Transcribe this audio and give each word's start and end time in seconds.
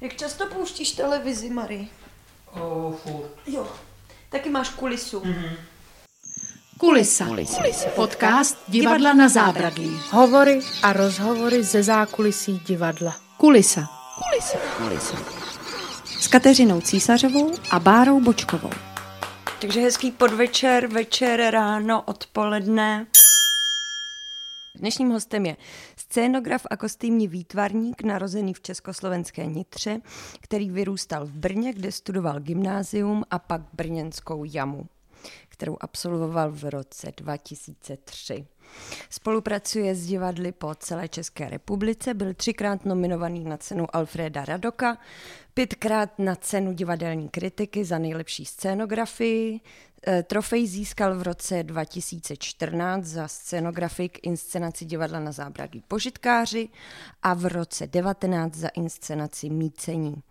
Jak 0.00 0.16
často 0.16 0.46
pouštíš 0.46 0.90
televizi, 0.92 1.50
Marie? 1.50 1.86
O, 2.54 2.94
furt. 3.02 3.30
Jo. 3.46 3.66
Taky 4.28 4.50
máš 4.50 4.68
kulisu. 4.68 5.20
Mm-hmm. 5.20 5.56
Kulisa. 6.78 7.24
Kulisa. 7.26 7.88
Podcast 7.94 8.56
divadla 8.68 9.12
na 9.12 9.28
zábradlí. 9.28 10.00
Hovory 10.10 10.60
a 10.82 10.92
rozhovory 10.92 11.62
ze 11.62 11.82
zákulisí 11.82 12.62
divadla. 12.66 13.16
Kulisa. 13.36 13.88
Kulisa. 14.22 14.58
Kulisa. 14.76 15.16
S 16.20 16.28
Kateřinou 16.28 16.80
Císařovou 16.80 17.54
a 17.70 17.78
Bárou 17.78 18.20
Bočkovou. 18.20 18.70
Takže 19.60 19.80
hezký 19.80 20.10
podvečer, 20.10 20.86
večer, 20.86 21.50
ráno, 21.50 22.02
odpoledne. 22.02 23.06
Dnešním 24.78 25.10
hostem 25.10 25.46
je 25.46 25.56
scénograf 25.96 26.66
a 26.70 26.76
kostýmní 26.76 27.28
výtvarník, 27.28 28.02
narozený 28.02 28.54
v 28.54 28.60
československé 28.60 29.46
Nitře, 29.46 30.00
který 30.40 30.70
vyrůstal 30.70 31.26
v 31.26 31.32
Brně, 31.32 31.72
kde 31.72 31.92
studoval 31.92 32.40
gymnázium 32.40 33.24
a 33.30 33.38
pak 33.38 33.62
brněnskou 33.72 34.44
jamu 34.44 34.86
kterou 35.48 35.76
absolvoval 35.80 36.52
v 36.52 36.70
roce 36.70 37.12
2003. 37.16 38.46
Spolupracuje 39.10 39.94
s 39.94 40.06
divadly 40.06 40.52
po 40.52 40.74
celé 40.74 41.08
České 41.08 41.48
republice, 41.48 42.14
byl 42.14 42.34
třikrát 42.34 42.84
nominovaný 42.84 43.44
na 43.44 43.56
cenu 43.56 43.96
Alfreda 43.96 44.44
Radoka, 44.44 44.98
pětkrát 45.54 46.18
na 46.18 46.36
cenu 46.36 46.72
divadelní 46.72 47.28
kritiky 47.28 47.84
za 47.84 47.98
nejlepší 47.98 48.44
scénografii, 48.44 49.60
e, 50.08 50.22
Trofej 50.22 50.66
získal 50.66 51.18
v 51.18 51.22
roce 51.22 51.62
2014 51.62 53.04
za 53.04 53.28
scénografii 53.28 54.08
k 54.08 54.26
inscenaci 54.26 54.84
divadla 54.84 55.20
na 55.20 55.32
zábradlí 55.32 55.82
Požitkáři 55.88 56.68
a 57.22 57.34
v 57.34 57.46
roce 57.46 57.86
19 57.86 58.54
za 58.54 58.68
inscenaci 58.68 59.50
Mícení. 59.50 60.22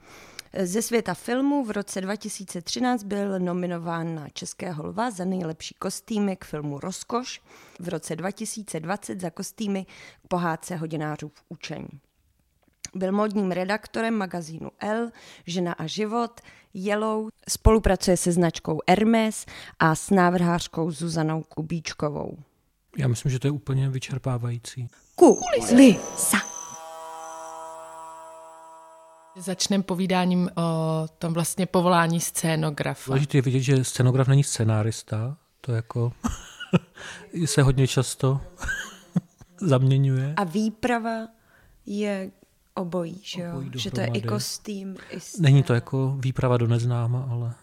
Ze 0.64 0.82
světa 0.82 1.14
filmu 1.14 1.66
v 1.66 1.72
roce 1.72 2.02
2013 2.02 3.04
byl 3.04 3.40
nominován 3.40 4.16
na 4.16 4.30
Českého 4.30 4.88
lva 4.88 5.12
za 5.12 5.26
nejlepší 5.26 5.76
kostýmy 5.80 6.36
k 6.36 6.46
filmu 6.46 6.80
Rozkoš, 6.80 7.42
v 7.80 7.90
roce 7.90 8.16
2020 8.16 9.22
za 9.22 9.30
kostýmy 9.30 9.86
k 10.24 10.28
pohádce 10.28 10.76
hodinářů 10.76 11.30
v 11.30 11.44
učení. 11.50 11.88
Byl 12.96 13.12
modním 13.12 13.52
redaktorem 13.52 14.14
magazínu 14.14 14.70
L, 14.80 15.12
Žena 15.48 15.74
a 15.74 15.88
život, 15.88 16.42
Yellow, 16.74 17.30
spolupracuje 17.50 18.18
se 18.18 18.32
značkou 18.32 18.80
Hermes 18.90 19.46
a 19.80 19.96
s 19.96 20.10
návrhářkou 20.10 20.92
Zuzanou 20.92 21.44
Kubíčkovou. 21.44 22.38
Já 22.98 23.08
myslím, 23.08 23.32
že 23.32 23.40
to 23.40 23.48
je 23.48 23.52
úplně 23.52 23.90
vyčerpávající. 23.90 24.88
Kulisa. 25.16 26.47
Začneme 29.40 29.84
povídáním 29.84 30.50
o 30.56 31.08
tom 31.20 31.34
vlastně 31.34 31.66
povolání 31.66 32.20
scénografa. 32.20 33.12
Důležité 33.12 33.38
je 33.38 33.42
vidět, 33.42 33.60
že 33.60 33.84
scénograf 33.84 34.28
není 34.28 34.44
scénárista. 34.44 35.38
To 35.62 35.72
jako 35.72 36.14
se 37.46 37.62
hodně 37.62 37.88
často 37.88 38.42
zaměňuje. 39.62 40.34
A 40.38 40.44
výprava 40.44 41.28
je 41.86 42.32
obojí, 42.74 43.22
že 43.24 43.42
jo? 43.42 43.52
Obojí 43.52 43.72
že 43.76 43.92
to 43.92 44.00
je 44.02 44.08
i 44.08 44.22
kostým, 44.22 44.96
i. 45.10 45.20
Není 45.40 45.64
to 45.64 45.74
jako 45.74 46.16
výprava 46.20 46.58
do 46.58 46.68
neznáma, 46.68 47.28
ale... 47.32 47.54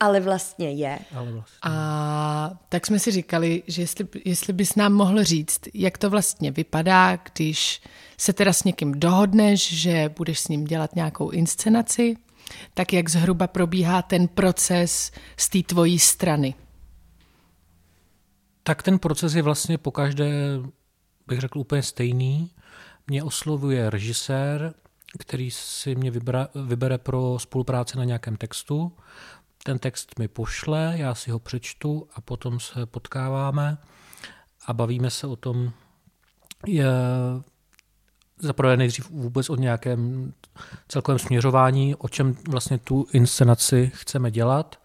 Ale 0.00 0.20
vlastně 0.20 0.72
je. 0.72 0.98
Ale 1.14 1.32
vlastně. 1.32 1.58
A 1.62 2.50
tak 2.68 2.86
jsme 2.86 2.98
si 2.98 3.10
říkali, 3.10 3.62
že 3.66 3.82
jestli, 3.82 4.06
jestli 4.24 4.52
bys 4.52 4.74
nám 4.74 4.92
mohl 4.92 5.24
říct, 5.24 5.60
jak 5.74 5.98
to 5.98 6.10
vlastně 6.10 6.50
vypadá, 6.50 7.16
když 7.16 7.82
se 8.16 8.32
teda 8.32 8.52
s 8.52 8.64
někým 8.64 9.00
dohodneš, 9.00 9.80
že 9.80 10.10
budeš 10.16 10.40
s 10.40 10.48
ním 10.48 10.64
dělat 10.64 10.96
nějakou 10.96 11.30
inscenaci, 11.30 12.16
tak 12.74 12.92
jak 12.92 13.08
zhruba 13.08 13.46
probíhá 13.46 14.02
ten 14.02 14.28
proces 14.28 15.12
z 15.36 15.48
té 15.48 15.62
tvojí 15.62 15.98
strany? 15.98 16.54
Tak 18.62 18.82
ten 18.82 18.98
proces 18.98 19.34
je 19.34 19.42
vlastně 19.42 19.78
po 19.78 19.90
každé, 19.90 20.30
bych 21.26 21.40
řekl, 21.40 21.58
úplně 21.58 21.82
stejný. 21.82 22.50
Mě 23.06 23.22
oslovuje 23.22 23.90
režisér, 23.90 24.74
který 25.18 25.50
si 25.50 25.94
mě 25.94 26.10
vybere, 26.10 26.46
vybere 26.66 26.98
pro 26.98 27.38
spolupráci 27.38 27.98
na 27.98 28.04
nějakém 28.04 28.36
textu. 28.36 28.92
Ten 29.62 29.78
text 29.78 30.18
mi 30.18 30.28
pošle, 30.28 30.94
já 30.96 31.14
si 31.14 31.30
ho 31.30 31.38
přečtu 31.38 32.08
a 32.14 32.20
potom 32.20 32.60
se 32.60 32.86
potkáváme 32.86 33.78
a 34.66 34.72
bavíme 34.72 35.10
se 35.10 35.26
o 35.26 35.36
tom, 35.36 35.72
je, 36.66 36.86
zaprvé 38.38 38.76
nejdřív 38.76 39.10
vůbec 39.10 39.50
o 39.50 39.56
nějakém 39.56 40.32
celkovém 40.88 41.18
směřování, 41.18 41.94
o 41.94 42.08
čem 42.08 42.36
vlastně 42.48 42.78
tu 42.78 43.06
inscenaci 43.12 43.92
chceme 43.94 44.30
dělat, 44.30 44.80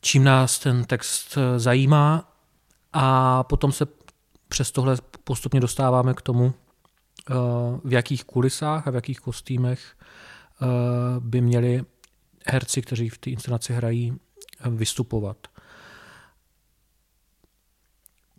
čím 0.00 0.24
nás 0.24 0.58
ten 0.58 0.84
text 0.84 1.38
zajímá 1.56 2.32
a 2.92 3.42
potom 3.42 3.72
se 3.72 3.86
přes 4.48 4.72
tohle 4.72 4.96
postupně 5.24 5.60
dostáváme 5.60 6.14
k 6.14 6.22
tomu, 6.22 6.54
eh, 7.30 7.34
v 7.84 7.92
jakých 7.92 8.24
kulisách 8.24 8.88
a 8.88 8.90
v 8.90 8.94
jakých 8.94 9.20
kostýmech 9.20 9.96
eh, 10.62 10.66
by 11.20 11.40
měli 11.40 11.84
herci, 12.46 12.82
kteří 12.82 13.08
v 13.08 13.18
té 13.18 13.30
inscenaci 13.30 13.72
hrají, 13.72 14.14
vystupovat. 14.70 15.36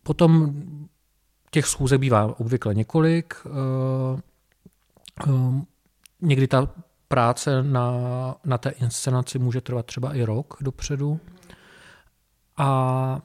Potom 0.03 0.53
těch 1.51 1.65
schůzek 1.65 1.99
bývá 1.99 2.39
obvykle 2.39 2.73
několik. 2.73 3.33
Eh, 3.45 4.21
eh, 5.27 5.65
někdy 6.21 6.47
ta 6.47 6.67
práce 7.07 7.63
na, 7.63 7.91
na 8.45 8.57
té 8.57 8.69
inscenaci 8.69 9.39
může 9.39 9.61
trvat 9.61 9.85
třeba 9.85 10.15
i 10.15 10.23
rok 10.23 10.57
dopředu. 10.61 11.19
A 12.57 13.21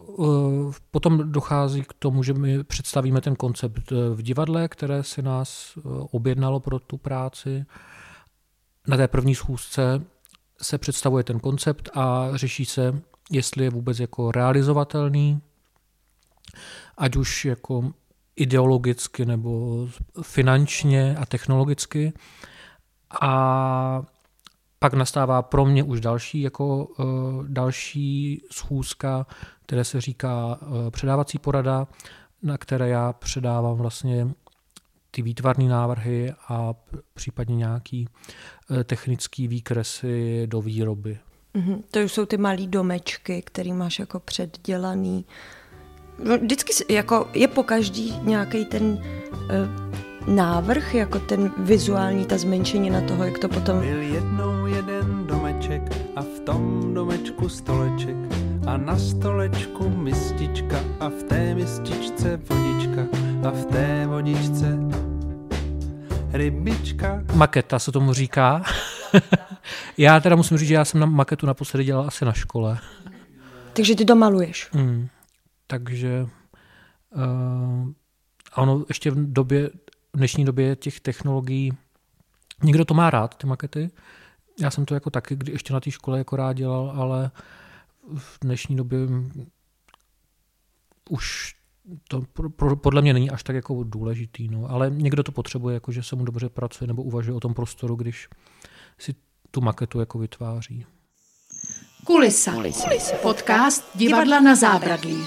eh, 0.00 0.72
potom 0.90 1.32
dochází 1.32 1.82
k 1.82 1.92
tomu, 1.92 2.22
že 2.22 2.34
my 2.34 2.64
představíme 2.64 3.20
ten 3.20 3.36
koncept 3.36 3.90
v 3.90 4.22
divadle, 4.22 4.68
které 4.68 5.02
si 5.02 5.22
nás 5.22 5.78
objednalo 6.10 6.60
pro 6.60 6.78
tu 6.78 6.96
práci. 6.96 7.66
Na 8.90 8.96
té 8.96 9.08
první 9.08 9.34
schůzce 9.34 10.02
se 10.62 10.78
představuje 10.78 11.24
ten 11.24 11.40
koncept 11.40 11.88
a 11.94 12.28
řeší 12.34 12.64
se, 12.64 13.02
jestli 13.30 13.64
je 13.64 13.70
vůbec 13.70 14.00
jako 14.00 14.32
realizovatelný, 14.32 15.40
ať 16.98 17.16
už 17.16 17.44
jako 17.44 17.92
ideologicky 18.36 19.24
nebo 19.26 19.86
finančně 20.22 21.16
a 21.16 21.26
technologicky. 21.26 22.12
A 23.20 24.02
pak 24.78 24.94
nastává 24.94 25.42
pro 25.42 25.64
mě 25.64 25.82
už 25.82 26.00
další, 26.00 26.40
jako 26.40 26.84
uh, 26.84 27.04
další 27.46 28.42
schůzka, 28.52 29.26
které 29.66 29.84
se 29.84 30.00
říká 30.00 30.58
uh, 30.62 30.90
předávací 30.90 31.38
porada, 31.38 31.86
na 32.42 32.58
které 32.58 32.88
já 32.88 33.12
předávám 33.12 33.76
vlastně 33.76 34.28
ty 35.10 35.22
výtvarné 35.22 35.64
návrhy 35.64 36.32
a 36.48 36.74
případně 37.14 37.56
nějaký 37.56 38.08
uh, 38.70 38.82
technický 38.82 39.48
výkresy 39.48 40.46
do 40.46 40.60
výroby. 40.60 41.18
Mm-hmm. 41.54 41.82
To 41.90 41.98
jsou 42.00 42.26
ty 42.26 42.36
malé 42.36 42.66
domečky, 42.66 43.42
které 43.42 43.72
máš 43.72 43.98
jako 43.98 44.20
předdělaný. 44.20 45.24
No, 46.24 46.38
vždycky 46.38 46.72
jako 46.94 47.28
je 47.34 47.48
po 47.48 47.62
každý 47.62 48.14
nějaký 48.22 48.64
ten 48.64 48.84
uh, 48.84 50.34
návrh, 50.34 50.94
jako 50.94 51.18
ten 51.18 51.52
vizuální, 51.58 52.24
ta 52.24 52.38
zmenšení 52.38 52.90
na 52.90 53.00
toho, 53.00 53.24
jak 53.24 53.38
to 53.38 53.48
potom... 53.48 53.80
Byl 53.80 54.02
jednou 54.02 54.66
jeden 54.66 55.19
domeček 55.60 55.82
a 56.16 56.22
v 56.22 56.40
tom 56.40 56.94
domečku 56.94 57.48
stoleček 57.48 58.16
a 58.66 58.76
na 58.76 58.98
stolečku 58.98 59.88
mistička 59.88 60.80
a 61.00 61.08
v 61.08 61.22
té 61.22 61.54
mističce 61.54 62.36
vodička 62.36 63.02
a 63.48 63.50
v 63.50 63.64
té 63.64 64.06
vodičce 64.06 64.78
rybička. 66.32 67.24
Maketa 67.34 67.78
se 67.78 67.92
tomu 67.92 68.12
říká. 68.12 68.62
já 69.96 70.20
teda 70.20 70.36
musím 70.36 70.58
říct, 70.58 70.68
že 70.68 70.74
já 70.74 70.84
jsem 70.84 71.00
na 71.00 71.06
maketu 71.06 71.46
naposledy 71.46 71.84
dělal 71.84 72.06
asi 72.06 72.24
na 72.24 72.32
škole. 72.32 72.78
Takže 73.72 73.96
ty 73.96 74.04
to 74.04 74.16
maluješ. 74.16 74.68
Mm. 74.72 75.08
Takže 75.66 76.26
uh, 77.16 77.88
ono 78.56 78.84
ještě 78.88 79.10
v 79.10 79.32
době, 79.32 79.70
v 80.14 80.16
dnešní 80.16 80.44
době 80.44 80.76
těch 80.76 81.00
technologií, 81.00 81.72
někdo 82.62 82.84
to 82.84 82.94
má 82.94 83.10
rád, 83.10 83.34
ty 83.34 83.46
makety. 83.46 83.90
Já 84.60 84.70
jsem 84.70 84.84
to 84.84 84.94
jako 84.94 85.10
taky 85.10 85.36
kdy 85.36 85.52
ještě 85.52 85.72
na 85.72 85.80
té 85.80 85.90
škole 85.90 86.18
jako 86.18 86.36
rád 86.36 86.52
dělal, 86.52 86.92
ale 86.96 87.30
v 88.16 88.38
dnešní 88.40 88.76
době 88.76 88.98
už 91.10 91.54
to 92.08 92.22
podle 92.76 93.02
mě 93.02 93.12
není 93.12 93.30
až 93.30 93.42
tak 93.42 93.56
jako 93.56 93.84
důležitý, 93.84 94.48
no. 94.48 94.70
ale 94.70 94.90
někdo 94.90 95.22
to 95.22 95.32
potřebuje, 95.32 95.74
jako 95.74 95.92
že 95.92 96.02
se 96.02 96.16
mu 96.16 96.24
dobře 96.24 96.48
pracuje 96.48 96.88
nebo 96.88 97.02
uvažuje 97.02 97.36
o 97.36 97.40
tom 97.40 97.54
prostoru, 97.54 97.96
když 97.96 98.28
si 98.98 99.14
tu 99.50 99.60
maketu 99.60 100.00
jako 100.00 100.18
vytváří. 100.18 100.86
Kulisa. 102.04 102.52
Kulisa. 102.52 103.16
Podcast 103.22 103.84
divadla 103.94 104.40
na 104.40 104.54
zábradlí. 104.54 105.24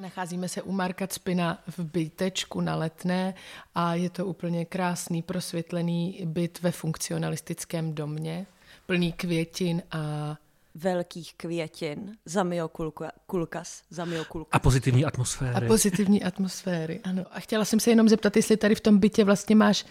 Nacházíme 0.00 0.48
se 0.48 0.62
u 0.62 0.72
Marka 0.72 1.06
Cpina 1.06 1.58
v 1.66 1.78
bytečku 1.78 2.60
na 2.60 2.76
Letné 2.76 3.34
a 3.74 3.94
je 3.94 4.10
to 4.10 4.26
úplně 4.26 4.64
krásný 4.64 5.22
prosvětlený 5.22 6.20
byt 6.24 6.62
ve 6.62 6.70
funkcionalistickém 6.70 7.94
domě, 7.94 8.46
plný 8.86 9.12
květin 9.12 9.82
a 9.90 10.36
velkých 10.74 11.34
květin, 11.34 12.16
zamiokulkas, 12.24 13.82
zamiokulkas. 13.90 14.50
A 14.52 14.58
pozitivní 14.58 15.04
atmosféry. 15.04 15.54
A 15.54 15.60
pozitivní 15.60 16.24
atmosféry, 16.24 17.00
ano. 17.04 17.24
A 17.30 17.40
chtěla 17.40 17.64
jsem 17.64 17.80
se 17.80 17.90
jenom 17.90 18.08
zeptat, 18.08 18.36
jestli 18.36 18.56
tady 18.56 18.74
v 18.74 18.80
tom 18.80 18.98
bytě 18.98 19.24
vlastně 19.24 19.56
máš 19.56 19.86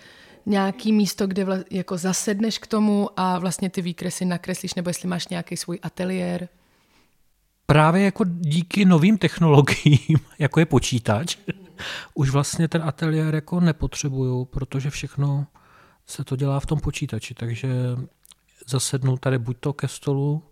nějaký 0.45 0.93
místo, 0.93 1.27
kde 1.27 1.45
vla, 1.45 1.57
jako 1.71 1.97
zasedneš 1.97 2.57
k 2.57 2.67
tomu 2.67 3.09
a 3.17 3.39
vlastně 3.39 3.69
ty 3.69 3.81
výkresy 3.81 4.25
nakreslíš, 4.25 4.73
nebo 4.73 4.89
jestli 4.89 5.07
máš 5.07 5.27
nějaký 5.27 5.57
svůj 5.57 5.79
ateliér? 5.81 6.47
Právě 7.65 8.03
jako 8.03 8.25
díky 8.27 8.85
novým 8.85 9.17
technologiím, 9.17 10.19
jako 10.39 10.59
je 10.59 10.65
počítač, 10.65 11.37
už 12.13 12.29
vlastně 12.29 12.67
ten 12.67 12.83
ateliér 12.83 13.35
jako 13.35 13.59
nepotřebuju, 13.59 14.45
protože 14.45 14.89
všechno 14.89 15.47
se 16.05 16.23
to 16.23 16.35
dělá 16.35 16.59
v 16.59 16.65
tom 16.65 16.79
počítači, 16.79 17.33
takže 17.33 17.69
zasednu 18.67 19.17
tady 19.17 19.39
buď 19.39 19.57
to 19.59 19.73
ke 19.73 19.87
stolu, 19.87 20.43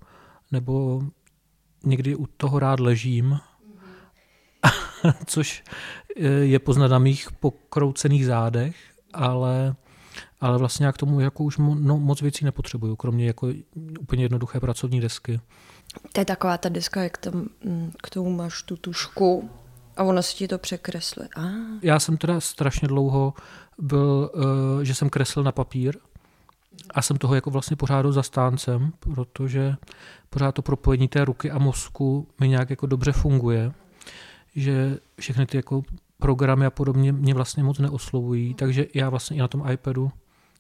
nebo 0.51 1.03
někdy 1.83 2.15
u 2.15 2.25
toho 2.25 2.59
rád 2.59 2.79
ležím, 2.79 3.39
což 5.25 5.63
je 6.41 6.59
poznat 6.59 6.87
na 6.87 6.99
mých 6.99 7.31
pokroucených 7.31 8.25
zádech, 8.25 8.75
ale, 9.13 9.75
ale 10.41 10.57
vlastně 10.57 10.85
já 10.85 10.91
k 10.91 10.97
tomu 10.97 11.19
jako 11.19 11.43
už 11.43 11.57
mo, 11.57 11.75
no, 11.75 11.99
moc 11.99 12.21
věcí 12.21 12.45
nepotřebuju, 12.45 12.95
kromě 12.95 13.27
jako 13.27 13.47
úplně 13.99 14.23
jednoduché 14.23 14.59
pracovní 14.59 15.01
desky. 15.01 15.39
To 16.13 16.21
je 16.21 16.25
taková 16.25 16.57
ta 16.57 16.69
deska, 16.69 17.03
jak 17.03 17.17
tam 17.17 17.33
mm, 17.65 17.91
k 18.03 18.09
tomu 18.09 18.29
máš 18.29 18.63
tu 18.63 18.77
tušku 18.77 19.49
a 19.97 20.03
ono 20.03 20.23
si 20.23 20.35
ti 20.35 20.47
to 20.47 20.57
překreslí. 20.57 21.23
Ah. 21.35 21.51
Já 21.81 21.99
jsem 21.99 22.17
teda 22.17 22.39
strašně 22.39 22.87
dlouho 22.87 23.33
byl, 23.77 24.31
uh, 24.33 24.83
že 24.83 24.95
jsem 24.95 25.09
kreslil 25.09 25.43
na 25.43 25.51
papír 25.51 25.97
a 26.93 27.01
jsem 27.01 27.17
toho 27.17 27.35
jako 27.35 27.49
vlastně 27.49 27.75
pořád 27.75 28.05
zastáncem, 28.05 28.93
protože 28.99 29.75
pořád 30.29 30.51
to 30.51 30.61
propojení 30.61 31.07
té 31.07 31.25
ruky 31.25 31.51
a 31.51 31.59
mozku 31.59 32.27
mi 32.39 32.47
nějak 32.47 32.69
jako 32.69 32.85
dobře 32.85 33.11
funguje, 33.11 33.71
že 34.55 34.97
všechny 35.19 35.45
ty 35.45 35.57
jako 35.57 35.83
programy 36.23 36.65
a 36.65 36.69
podobně 36.69 37.11
mě 37.11 37.33
vlastně 37.33 37.63
moc 37.63 37.79
neoslovují, 37.79 38.53
takže 38.53 38.85
já 38.93 39.09
vlastně 39.09 39.37
i 39.37 39.39
na 39.39 39.47
tom 39.47 39.69
iPadu 39.71 40.11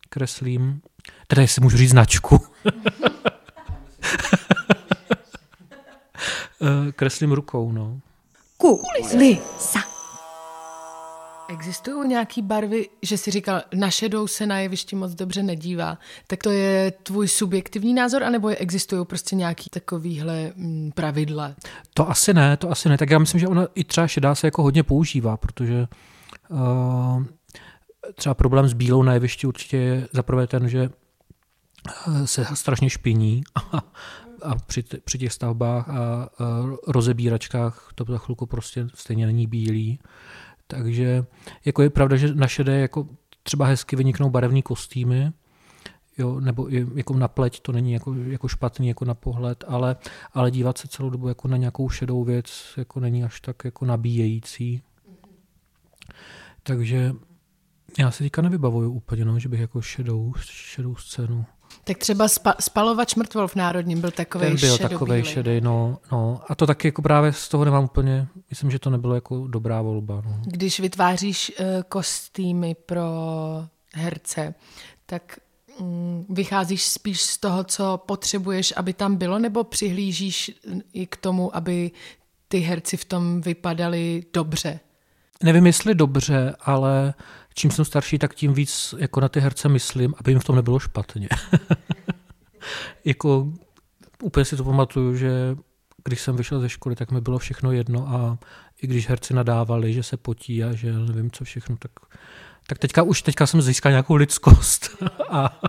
kreslím, 0.09 0.81
teda 1.27 1.41
jestli 1.41 1.61
můžu 1.61 1.77
říct 1.77 1.89
značku, 1.89 2.39
eh, 6.61 6.91
kreslím 6.91 7.31
rukou, 7.31 7.71
no. 7.71 7.99
Kulisa. 8.57 9.92
Existují 11.53 12.09
nějaké 12.09 12.41
barvy, 12.41 12.89
že 13.01 13.17
si 13.17 13.31
říkal, 13.31 13.61
na 13.75 13.89
šedou 13.89 14.27
se 14.27 14.45
na 14.45 14.59
jevišti 14.59 14.95
moc 14.95 15.13
dobře 15.13 15.43
nedívá. 15.43 15.97
Tak 16.27 16.43
to 16.43 16.51
je 16.51 16.91
tvůj 17.03 17.27
subjektivní 17.27 17.93
názor, 17.93 18.23
anebo 18.23 18.47
existují 18.47 19.05
prostě 19.05 19.35
nějaký 19.35 19.69
takovýhle 19.69 20.51
mm, 20.55 20.91
pravidla? 20.95 21.55
To 21.93 22.09
asi 22.09 22.33
ne, 22.33 22.57
to 22.57 22.71
asi 22.71 22.89
ne. 22.89 22.97
Tak 22.97 23.09
já 23.09 23.19
myslím, 23.19 23.39
že 23.39 23.47
ona 23.47 23.67
i 23.75 23.83
třeba 23.83 24.07
šedá 24.07 24.35
se 24.35 24.47
jako 24.47 24.63
hodně 24.63 24.83
používá, 24.83 25.37
protože 25.37 25.87
uh, 26.49 27.23
třeba 28.15 28.35
problém 28.35 28.67
s 28.67 28.73
bílou 28.73 29.03
na 29.03 29.13
jevišti 29.13 29.47
určitě 29.47 29.77
je 29.77 30.07
zaprvé 30.11 30.47
ten, 30.47 30.69
že 30.69 30.89
eh, 32.07 32.27
se 32.27 32.45
strašně 32.53 32.89
špiní 32.89 33.43
a, 33.55 33.77
a 34.43 34.55
při, 34.55 34.83
při 35.03 35.17
těch 35.17 35.33
stavbách 35.33 35.89
a, 35.89 35.93
a 35.93 36.29
rozebíračkách 36.87 37.89
to 37.95 38.05
za 38.07 38.17
chvilku 38.17 38.45
prostě 38.45 38.87
stejně 38.93 39.25
není 39.25 39.47
bílý. 39.47 39.99
Takže 40.67 41.25
jako 41.65 41.81
je 41.81 41.89
pravda, 41.89 42.15
že 42.15 42.35
na 42.35 42.47
šedé 42.47 42.79
jako 42.79 43.07
třeba 43.43 43.65
hezky 43.65 43.95
vyniknou 43.95 44.29
barevní 44.29 44.61
kostýmy, 44.61 45.31
jo, 46.17 46.39
nebo 46.39 46.73
i 46.73 46.87
jako 46.95 47.13
na 47.13 47.27
pleť 47.27 47.59
to 47.59 47.71
není 47.71 47.93
jako, 47.93 48.13
jako 48.13 48.47
špatný 48.47 48.87
jako 48.87 49.05
na 49.05 49.13
pohled, 49.13 49.63
ale, 49.67 49.95
ale 50.33 50.51
dívat 50.51 50.77
se 50.77 50.87
celou 50.87 51.09
dobu 51.09 51.27
jako 51.27 51.47
na 51.47 51.57
nějakou 51.57 51.89
šedou 51.89 52.23
věc 52.23 52.73
jako 52.77 52.99
není 52.99 53.23
až 53.23 53.41
tak 53.41 53.65
jako 53.65 53.85
nabíjející. 53.85 54.81
Takže 56.63 57.13
já 57.99 58.11
si 58.11 58.23
teďka 58.23 58.41
nevybavuju 58.41 58.91
úplně, 58.91 59.25
no, 59.25 59.39
že 59.39 59.49
bych 59.49 59.59
jako 59.59 59.81
šedou, 59.81 60.33
šedou 60.39 60.95
scénu. 60.95 61.45
Tak 61.83 61.97
třeba 61.97 62.27
spa, 62.27 62.55
spalovač 62.59 63.15
mrtvol 63.15 63.47
v 63.47 63.55
Národním 63.55 64.01
byl 64.01 64.11
takový 64.11 64.45
Ten 64.45 64.55
byl 64.55 64.77
takový 64.77 65.23
šedý, 65.23 65.61
no, 65.61 65.97
no. 66.11 66.41
A 66.47 66.55
to 66.55 66.67
taky 66.67 66.87
jako 66.87 67.01
právě 67.01 67.33
z 67.33 67.49
toho 67.49 67.65
nemám 67.65 67.83
úplně, 67.83 68.27
myslím, 68.49 68.71
že 68.71 68.79
to 68.79 68.89
nebylo 68.89 69.15
jako 69.15 69.47
dobrá 69.47 69.81
volba. 69.81 70.21
No. 70.25 70.41
Když 70.45 70.79
vytváříš 70.79 71.51
uh, 71.59 71.65
kostýmy 71.89 72.75
pro 72.75 73.03
herce, 73.93 74.53
tak 75.05 75.39
um, 75.79 76.25
vycházíš 76.29 76.83
spíš 76.83 77.21
z 77.21 77.37
toho, 77.37 77.63
co 77.63 77.97
potřebuješ, 77.97 78.73
aby 78.77 78.93
tam 78.93 79.15
bylo, 79.15 79.39
nebo 79.39 79.63
přihlížíš 79.63 80.51
i 80.93 81.07
k 81.07 81.17
tomu, 81.17 81.55
aby 81.55 81.91
ty 82.47 82.59
herci 82.59 82.97
v 82.97 83.05
tom 83.05 83.41
vypadali 83.41 84.23
dobře? 84.33 84.79
Nevím, 85.43 85.65
jestli 85.65 85.95
dobře, 85.95 86.55
ale 86.59 87.13
čím 87.53 87.71
jsem 87.71 87.85
starší, 87.85 88.19
tak 88.19 88.33
tím 88.33 88.53
víc 88.53 88.95
jako 88.97 89.19
na 89.19 89.29
ty 89.29 89.39
herce 89.39 89.69
myslím, 89.69 90.13
aby 90.17 90.31
jim 90.31 90.39
v 90.39 90.43
tom 90.43 90.55
nebylo 90.55 90.79
špatně. 90.79 91.29
jako 93.05 93.53
úplně 94.23 94.45
si 94.45 94.57
to 94.57 94.63
pamatuju, 94.63 95.15
že 95.15 95.55
když 96.03 96.21
jsem 96.21 96.35
vyšel 96.35 96.59
ze 96.59 96.69
školy, 96.69 96.95
tak 96.95 97.11
mi 97.11 97.21
bylo 97.21 97.39
všechno 97.39 97.71
jedno 97.71 98.09
a 98.09 98.37
i 98.81 98.87
když 98.87 99.09
herci 99.09 99.33
nadávali, 99.33 99.93
že 99.93 100.03
se 100.03 100.17
potí 100.17 100.63
a 100.63 100.73
že 100.73 100.93
nevím 100.93 101.31
co 101.31 101.43
všechno, 101.43 101.77
tak, 101.77 101.91
tak 102.67 102.77
teďka 102.77 103.03
už 103.03 103.21
teďka 103.21 103.47
jsem 103.47 103.61
získal 103.61 103.91
nějakou 103.91 104.15
lidskost 104.15 104.89
a 105.29 105.61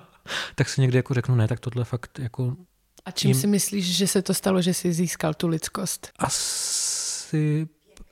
tak 0.55 0.69
si 0.69 0.81
někdy 0.81 0.97
jako 0.97 1.15
řeknu, 1.15 1.35
ne, 1.35 1.49
tak 1.49 1.61
tohle 1.61 1.85
fakt 1.85 2.19
jako... 2.19 2.57
A 3.05 3.11
čím 3.11 3.31
jim... 3.31 3.41
si 3.41 3.47
myslíš, 3.47 3.97
že 3.97 4.07
se 4.07 4.23
to 4.23 4.35
stalo, 4.35 4.63
že 4.63 4.75
jsi 4.75 4.93
získal 4.93 5.35
tu 5.35 5.49
lidskost? 5.49 6.13
Asi 6.19 7.69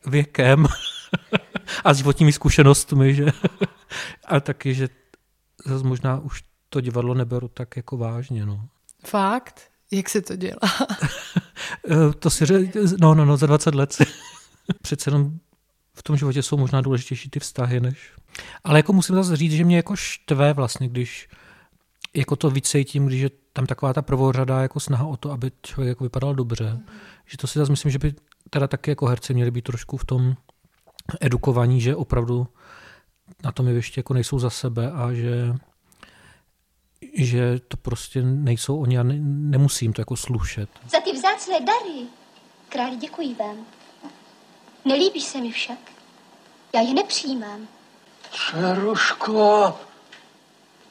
věkem 0.07 0.67
a 1.85 1.93
životními 1.93 2.33
zkušenostmi, 2.33 3.15
že? 3.15 3.27
a 4.25 4.41
taky, 4.41 4.75
že 4.75 4.89
zase 5.65 5.87
možná 5.87 6.19
už 6.19 6.43
to 6.69 6.81
divadlo 6.81 7.15
neberu 7.15 7.49
tak 7.49 7.77
jako 7.77 7.97
vážně, 7.97 8.47
no. 8.47 8.69
Fakt? 9.07 9.61
Jak 9.91 10.09
se 10.09 10.23
to 10.23 10.37
dělá? 10.37 10.59
Eh, 11.91 12.15
to 12.19 12.31
si 12.31 12.47
ře... 12.47 12.61
no, 13.01 13.15
no, 13.15 13.25
no, 13.25 13.37
za 13.37 13.47
20 13.47 13.75
let. 13.75 13.97
Přece 14.83 15.11
jenom 15.11 15.39
v 15.95 16.03
tom 16.03 16.17
životě 16.17 16.43
jsou 16.43 16.57
možná 16.57 16.81
důležitější 16.81 17.31
ty 17.31 17.41
vztahy, 17.41 17.81
než... 17.81 18.13
Ale 18.65 18.79
jako 18.79 18.93
musím 18.93 19.15
zase 19.15 19.37
říct, 19.37 19.53
že 19.53 19.65
mě 19.65 19.77
jako 19.77 19.97
štve 19.97 20.53
vlastně, 20.53 20.89
když 20.89 21.29
jako 22.15 22.37
to 22.37 22.51
víc 22.51 22.69
cítím, 22.69 23.07
když 23.07 23.21
je 23.21 23.31
tam 23.53 23.67
taková 23.67 23.93
ta 23.93 24.03
prvořada 24.03 24.63
jako 24.63 24.81
snaha 24.81 25.05
o 25.05 25.17
to, 25.17 25.33
aby 25.33 25.53
člověk 25.63 25.89
jako 25.89 26.05
vypadal 26.05 26.35
dobře. 26.35 26.73
Mm. 26.73 26.87
Že 27.27 27.37
to 27.37 27.47
si 27.47 27.59
zase 27.59 27.73
myslím, 27.73 27.93
že 27.93 27.99
by 27.99 28.15
teda 28.51 28.67
taky 28.67 28.91
jako 28.91 29.07
herci 29.07 29.35
měli 29.35 29.51
být 29.51 29.65
trošku 29.65 29.97
v 29.97 30.05
tom 30.05 30.35
edukovaní, 31.21 31.81
že 31.81 31.97
opravdu 31.97 32.47
na 33.45 33.53
tom 33.53 33.69
jevišti 33.69 34.01
jako 34.01 34.15
nejsou 34.15 34.39
za 34.39 34.51
sebe 34.51 34.93
a 34.93 35.13
že, 35.13 35.55
že 37.15 37.61
to 37.69 37.77
prostě 37.77 38.23
nejsou 38.23 38.81
oni 38.81 38.99
a 38.99 39.03
ne, 39.03 39.15
nemusím 39.21 39.93
to 39.93 40.01
jako 40.01 40.17
slušet. 40.17 40.71
Za 40.89 41.01
ty 41.01 41.13
vzácné 41.13 41.61
dary, 41.61 42.07
králi, 42.69 42.97
děkuji 42.97 43.35
vám. 43.35 43.57
Nelíbíš 44.85 45.25
se 45.25 45.41
mi 45.41 45.53
však. 45.53 45.79
Já 46.75 46.81
je 46.81 46.95
nepřijímám. 46.95 47.69
Čeruško, 48.31 49.77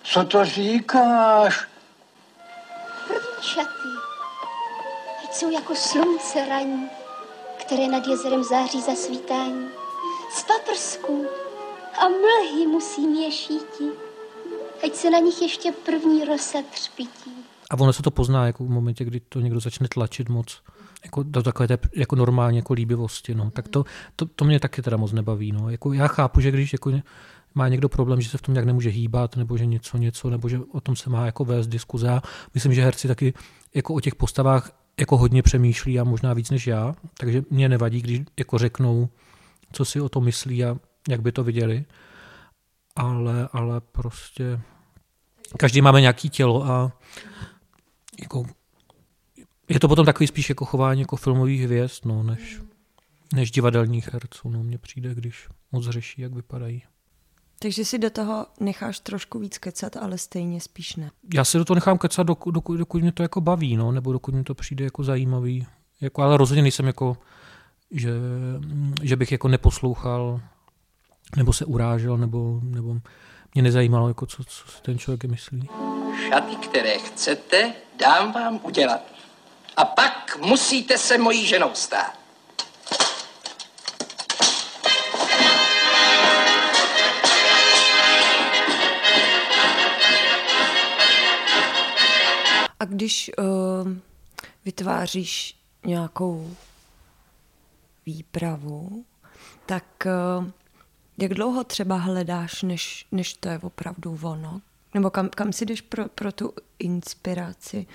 co 0.04 0.24
to 0.24 0.46
říkáš? 0.46 1.68
První 3.08 3.44
šaty, 3.44 3.90
ať 5.24 5.34
jsou 5.34 5.52
jako 5.52 5.76
slunce 5.76 6.46
ranní, 6.50 6.90
které 7.60 7.88
nad 7.88 8.08
jezerem 8.08 8.44
září 8.44 8.82
za 8.82 8.96
svítání. 8.96 9.81
Z 10.34 10.44
paprsků 10.44 11.26
a 12.02 12.08
mlhy 12.08 12.68
musí 12.68 13.08
mě 13.08 13.32
šíti, 13.32 13.90
ať 14.84 14.94
se 14.94 15.10
na 15.10 15.20
nich 15.20 15.42
ještě 15.42 15.72
první 15.86 16.26
rosa 16.26 16.58
třpití. 16.72 17.32
A 17.70 17.80
ono 17.80 17.94
se 17.94 18.04
to 18.04 18.12
pozná 18.12 18.46
jako 18.46 18.64
v 18.64 18.70
momentě, 18.70 19.06
kdy 19.06 19.20
to 19.20 19.40
někdo 19.40 19.60
začne 19.60 19.88
tlačit 19.88 20.30
moc 20.30 20.62
jako 21.04 21.24
do 21.24 21.44
takové 21.44 21.68
té 21.68 21.78
jako 21.96 22.16
normální 22.16 22.58
jako 22.58 22.74
líbivosti. 22.74 23.36
No. 23.36 23.52
Tak 23.52 23.68
to, 23.68 23.84
to, 24.16 24.26
to, 24.26 24.46
mě 24.46 24.60
taky 24.60 24.82
teda 24.82 24.98
moc 24.98 25.12
nebaví. 25.12 25.52
No. 25.52 25.70
Jako 25.70 25.94
já 25.94 26.08
chápu, 26.08 26.42
že 26.42 26.52
když 26.52 26.74
jako 26.74 26.92
má 27.56 27.68
někdo 27.68 27.90
problém, 27.90 28.22
že 28.22 28.30
se 28.30 28.38
v 28.38 28.42
tom 28.42 28.54
nějak 28.54 28.66
nemůže 28.66 28.90
hýbat, 28.90 29.36
nebo 29.36 29.58
že 29.58 29.66
něco, 29.66 29.98
něco, 29.98 30.30
nebo 30.30 30.50
že 30.50 30.60
o 30.72 30.82
tom 30.82 30.96
se 30.96 31.10
má 31.10 31.26
jako 31.26 31.46
vést 31.46 31.68
diskuze. 31.68 32.08
Já 32.08 32.22
myslím, 32.54 32.74
že 32.74 32.84
herci 32.84 33.08
taky 33.08 33.34
jako 33.74 33.94
o 33.94 34.00
těch 34.00 34.16
postavách 34.16 34.72
jako 35.00 35.18
hodně 35.18 35.44
přemýšlí 35.44 36.00
a 36.00 36.04
možná 36.04 36.34
víc 36.34 36.50
než 36.50 36.68
já, 36.68 36.96
takže 37.18 37.44
mě 37.50 37.70
nevadí, 37.70 38.02
když 38.02 38.22
jako 38.40 38.58
řeknou, 38.58 39.10
co 39.72 39.86
si 39.86 40.02
o 40.02 40.10
to 40.10 40.22
myslí 40.22 40.64
a 40.64 40.78
jak 41.10 41.22
by 41.22 41.32
to 41.32 41.44
viděli. 41.44 41.86
Ale, 42.96 43.50
ale 43.54 43.82
prostě 43.82 44.62
každý 45.58 45.82
máme 45.82 46.02
nějaký 46.02 46.30
tělo 46.30 46.64
a 46.66 46.92
jako 48.22 48.46
je 49.70 49.80
to 49.80 49.88
potom 49.88 50.06
takový 50.06 50.28
spíš 50.28 50.50
jako 50.50 50.66
chování 50.66 51.02
jako 51.02 51.16
filmových 51.16 51.62
hvězd, 51.62 52.06
no, 52.06 52.24
než... 52.24 52.62
než 53.34 53.52
divadelních 53.52 54.14
herců. 54.14 54.50
No, 54.50 54.64
mně 54.64 54.78
přijde, 54.78 55.16
když 55.16 55.48
moc 55.72 55.90
řeší, 55.90 56.22
jak 56.22 56.34
vypadají. 56.34 56.84
Takže 57.60 57.86
si 57.86 58.00
do 58.00 58.10
toho 58.10 58.46
necháš 58.60 59.00
trošku 59.00 59.40
víc 59.40 59.58
kecat, 59.58 59.98
ale 59.98 60.18
stejně 60.18 60.62
spíš 60.62 60.96
ne. 60.96 61.12
Já 61.34 61.46
si 61.46 61.58
do 61.58 61.66
toho 61.66 61.76
nechám 61.76 61.98
kecat, 61.98 62.28
dokud, 62.28 62.52
dokud, 62.52 62.78
dokud 62.78 63.02
mě 63.02 63.12
to 63.12 63.24
jako 63.24 63.42
baví, 63.42 63.78
no, 63.78 63.92
nebo 63.92 64.14
dokud 64.14 64.34
mě 64.34 64.44
to 64.44 64.56
přijde 64.56 64.84
jako 64.86 65.04
zajímavý. 65.04 65.68
Jako, 66.02 66.22
ale 66.22 66.38
rozhodně 66.38 66.62
nejsem 66.62 66.88
jako, 66.88 67.18
že, 67.92 68.10
že 69.04 69.16
bych 69.16 69.32
jako 69.32 69.48
neposlouchal, 69.48 70.42
nebo 71.38 71.54
se 71.54 71.66
urážel, 71.66 72.18
nebo, 72.18 72.60
nebo 72.64 72.98
mě 73.54 73.64
nezajímalo, 73.64 74.08
jako 74.08 74.26
co, 74.26 74.44
co 74.44 74.72
si 74.72 74.82
ten 74.82 75.00
člověk 75.00 75.24
myslí. 75.26 75.70
Šaty, 76.28 76.56
které 76.56 76.98
chcete, 76.98 77.74
dám 78.00 78.32
vám 78.32 78.60
udělat. 78.64 79.02
A 79.78 79.86
pak 79.86 80.38
musíte 80.46 80.98
se 80.98 81.18
mojí 81.18 81.46
ženou 81.46 81.70
stát. 81.74 82.22
A 92.80 92.86
když 92.86 93.32
uh, 93.38 93.46
vytváříš 94.66 95.56
nějakou 95.86 96.56
výpravu, 98.06 99.06
tak 99.66 100.08
uh, 100.40 100.46
jak 101.18 101.34
dlouho 101.34 101.64
třeba 101.64 101.96
hledáš, 101.96 102.64
než, 102.64 103.08
než 103.12 103.34
to 103.34 103.50
je 103.50 103.60
opravdu 103.60 104.20
ono? 104.22 104.62
Nebo 104.94 105.10
kam, 105.10 105.30
kam 105.30 105.54
si 105.54 105.66
jdeš 105.66 105.82
pro, 105.82 106.10
pro 106.10 106.32
tu 106.32 106.54
inspiraci? 106.80 107.88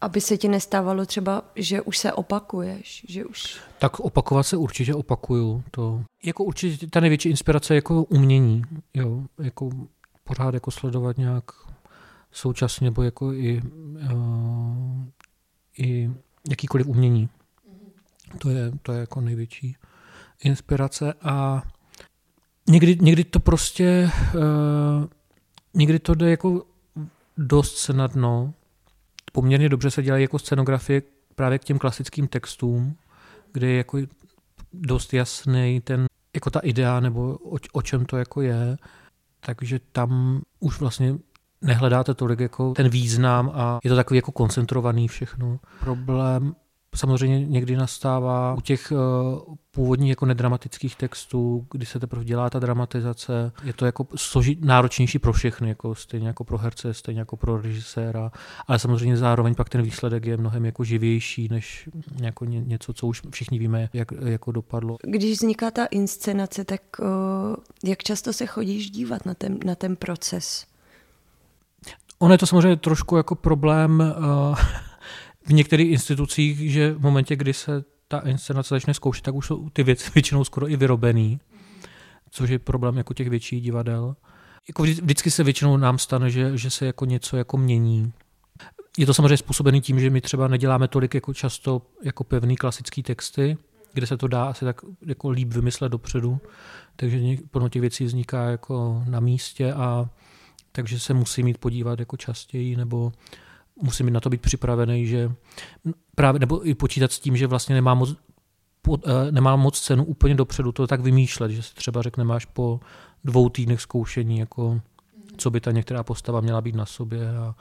Aby 0.00 0.20
se 0.20 0.38
ti 0.38 0.48
nestávalo 0.48 1.06
třeba, 1.06 1.42
že 1.56 1.82
už 1.82 1.98
se 1.98 2.12
opakuješ, 2.12 3.06
že 3.08 3.24
už... 3.24 3.60
Tak 3.78 4.00
opakovat 4.00 4.42
se 4.42 4.56
určitě 4.56 4.94
opakuju. 4.94 5.64
To, 5.70 6.04
jako 6.24 6.44
určitě 6.44 6.86
ta 6.86 7.00
největší 7.00 7.28
inspirace 7.28 7.74
je 7.74 7.76
jako 7.76 8.04
umění. 8.04 8.62
Jo, 8.94 9.24
jako 9.38 9.70
pořád 10.24 10.54
jako 10.54 10.70
sledovat 10.70 11.18
nějak 11.18 11.44
současně, 12.32 12.84
nebo 12.84 13.02
jako 13.02 13.32
i, 13.32 13.62
uh, 14.12 15.04
i 15.78 16.10
jakýkoliv 16.50 16.86
umění. 16.86 17.28
To 18.38 18.50
je, 18.50 18.72
to 18.82 18.92
je 18.92 19.00
jako 19.00 19.20
největší 19.20 19.76
inspirace 20.44 21.12
a 21.22 21.62
někdy, 22.68 22.96
někdy 23.00 23.24
to 23.24 23.40
prostě, 23.40 24.10
uh, 24.34 25.06
někdy 25.74 25.98
to 25.98 26.14
jde 26.14 26.30
jako 26.30 26.64
dost 27.36 27.78
snadno. 27.78 28.54
Poměrně 29.32 29.68
dobře 29.68 29.90
se 29.90 30.02
dělají 30.02 30.22
jako 30.22 30.38
scenografie 30.38 31.02
právě 31.34 31.58
k 31.58 31.64
těm 31.64 31.78
klasickým 31.78 32.28
textům, 32.28 32.96
kde 33.52 33.66
je 33.66 33.76
jako 33.76 33.98
dost 34.72 35.14
jasný 35.14 35.80
ten, 35.84 36.06
jako 36.34 36.50
ta 36.50 36.60
idea 36.60 37.00
nebo 37.00 37.38
o, 37.38 37.56
o 37.72 37.82
čem 37.82 38.04
to 38.04 38.16
jako 38.16 38.40
je. 38.40 38.76
Takže 39.40 39.80
tam 39.92 40.42
už 40.60 40.80
vlastně 40.80 41.14
nehledáte 41.62 42.14
tolik 42.14 42.40
jako 42.40 42.72
ten 42.72 42.88
význam 42.88 43.52
a 43.54 43.78
je 43.84 43.90
to 43.90 43.96
takový 43.96 44.18
jako 44.18 44.32
koncentrovaný 44.32 45.08
všechno. 45.08 45.60
Problém 45.80 46.54
samozřejmě 46.94 47.46
někdy 47.46 47.76
nastává 47.76 48.54
u 48.54 48.60
těch 48.60 48.92
uh, 48.92 49.54
původních 49.70 50.10
jako 50.10 50.26
nedramatických 50.26 50.96
textů, 50.96 51.66
kdy 51.70 51.86
se 51.86 52.00
teprve 52.00 52.24
dělá 52.24 52.50
ta 52.50 52.58
dramatizace. 52.58 53.52
Je 53.64 53.72
to 53.72 53.86
jako 53.86 54.06
složit, 54.16 54.64
náročnější 54.64 55.18
pro 55.18 55.32
všechny, 55.32 55.68
jako 55.68 55.94
stejně 55.94 56.26
jako 56.26 56.44
pro 56.44 56.58
herce, 56.58 56.94
stejně 56.94 57.20
jako 57.20 57.36
pro 57.36 57.60
režiséra, 57.60 58.32
ale 58.66 58.78
samozřejmě 58.78 59.16
zároveň 59.16 59.54
pak 59.54 59.68
ten 59.68 59.82
výsledek 59.82 60.26
je 60.26 60.36
mnohem 60.36 60.64
jako 60.64 60.84
živější, 60.84 61.48
než 61.50 61.88
jako 62.20 62.44
ně, 62.44 62.60
něco, 62.60 62.92
co 62.92 63.06
už 63.06 63.22
všichni 63.30 63.58
víme, 63.58 63.88
jak 63.92 64.12
jako 64.24 64.52
dopadlo. 64.52 64.96
Když 65.02 65.32
vzniká 65.32 65.70
ta 65.70 65.86
inscenace, 65.86 66.64
tak 66.64 66.82
uh, 67.00 67.06
jak 67.84 68.02
často 68.02 68.32
se 68.32 68.46
chodíš 68.46 68.90
dívat 68.90 69.26
na 69.26 69.34
ten, 69.34 69.58
na 69.64 69.74
ten 69.74 69.96
proces? 69.96 70.66
Ono 72.18 72.34
je 72.34 72.38
to 72.38 72.46
samozřejmě 72.46 72.76
trošku 72.76 73.16
jako 73.16 73.34
problém 73.34 74.14
uh, 74.18 74.56
v 75.44 75.52
některých 75.52 75.90
institucích, 75.90 76.72
že 76.72 76.92
v 76.92 77.00
momentě, 77.00 77.36
kdy 77.36 77.52
se 77.52 77.84
ta 78.08 78.18
inscenace 78.18 78.74
začne 78.74 78.94
zkoušet, 78.94 79.22
tak 79.22 79.34
už 79.34 79.46
jsou 79.46 79.70
ty 79.70 79.82
věci 79.82 80.10
většinou 80.14 80.44
skoro 80.44 80.68
i 80.68 80.76
vyrobený, 80.76 81.40
což 82.30 82.50
je 82.50 82.58
problém 82.58 82.96
jako 82.96 83.14
těch 83.14 83.30
větších 83.30 83.62
divadel. 83.62 84.16
Jako 84.68 84.82
vždycky 84.82 85.30
se 85.30 85.44
většinou 85.44 85.76
nám 85.76 85.98
stane, 85.98 86.30
že, 86.30 86.58
že 86.58 86.70
se 86.70 86.86
jako 86.86 87.04
něco 87.04 87.36
jako 87.36 87.56
mění. 87.56 88.12
Je 88.98 89.06
to 89.06 89.14
samozřejmě 89.14 89.36
způsobený 89.36 89.80
tím, 89.80 90.00
že 90.00 90.10
my 90.10 90.20
třeba 90.20 90.48
neděláme 90.48 90.88
tolik 90.88 91.14
jako 91.14 91.34
často 91.34 91.82
jako 92.02 92.24
pevný 92.24 92.56
klasický 92.56 93.02
texty, 93.02 93.56
kde 93.92 94.06
se 94.06 94.16
to 94.16 94.28
dá 94.28 94.44
asi 94.44 94.64
tak 94.64 94.80
jako 95.06 95.30
líp 95.30 95.52
vymyslet 95.52 95.92
dopředu, 95.92 96.40
takže 96.96 97.20
plno 97.50 97.68
těch 97.68 97.80
věcí 97.80 98.04
vzniká 98.04 98.44
jako 98.44 99.04
na 99.08 99.20
místě 99.20 99.72
a 99.72 100.10
takže 100.72 101.00
se 101.00 101.14
musí 101.14 101.42
mít 101.42 101.58
podívat 101.58 101.98
jako 102.00 102.16
častěji, 102.16 102.76
nebo 102.76 103.12
musí 103.82 104.04
mít 104.04 104.10
na 104.10 104.20
to 104.20 104.30
být 104.30 104.40
připravený, 104.40 105.06
že 105.06 105.32
právě, 106.14 106.38
nebo 106.38 106.68
i 106.68 106.74
počítat 106.74 107.12
s 107.12 107.20
tím, 107.20 107.36
že 107.36 107.46
vlastně 107.46 107.74
nemá 107.74 107.94
moc, 107.94 108.16
eh, 109.06 109.32
nemá 109.32 109.56
moc 109.56 109.80
cenu 109.80 110.04
úplně 110.04 110.34
dopředu 110.34 110.72
to 110.72 110.86
tak 110.86 111.00
vymýšlet, 111.00 111.50
že 111.50 111.62
se 111.62 111.74
třeba 111.74 112.02
řekne, 112.02 112.24
máš 112.24 112.44
po 112.44 112.80
dvou 113.24 113.48
týdnech 113.48 113.80
zkoušení, 113.80 114.38
jako 114.38 114.80
co 115.36 115.50
by 115.50 115.60
ta 115.60 115.70
některá 115.70 116.02
postava 116.02 116.40
měla 116.40 116.60
být 116.60 116.74
na 116.74 116.86
sobě. 116.86 117.38
A 117.38 117.54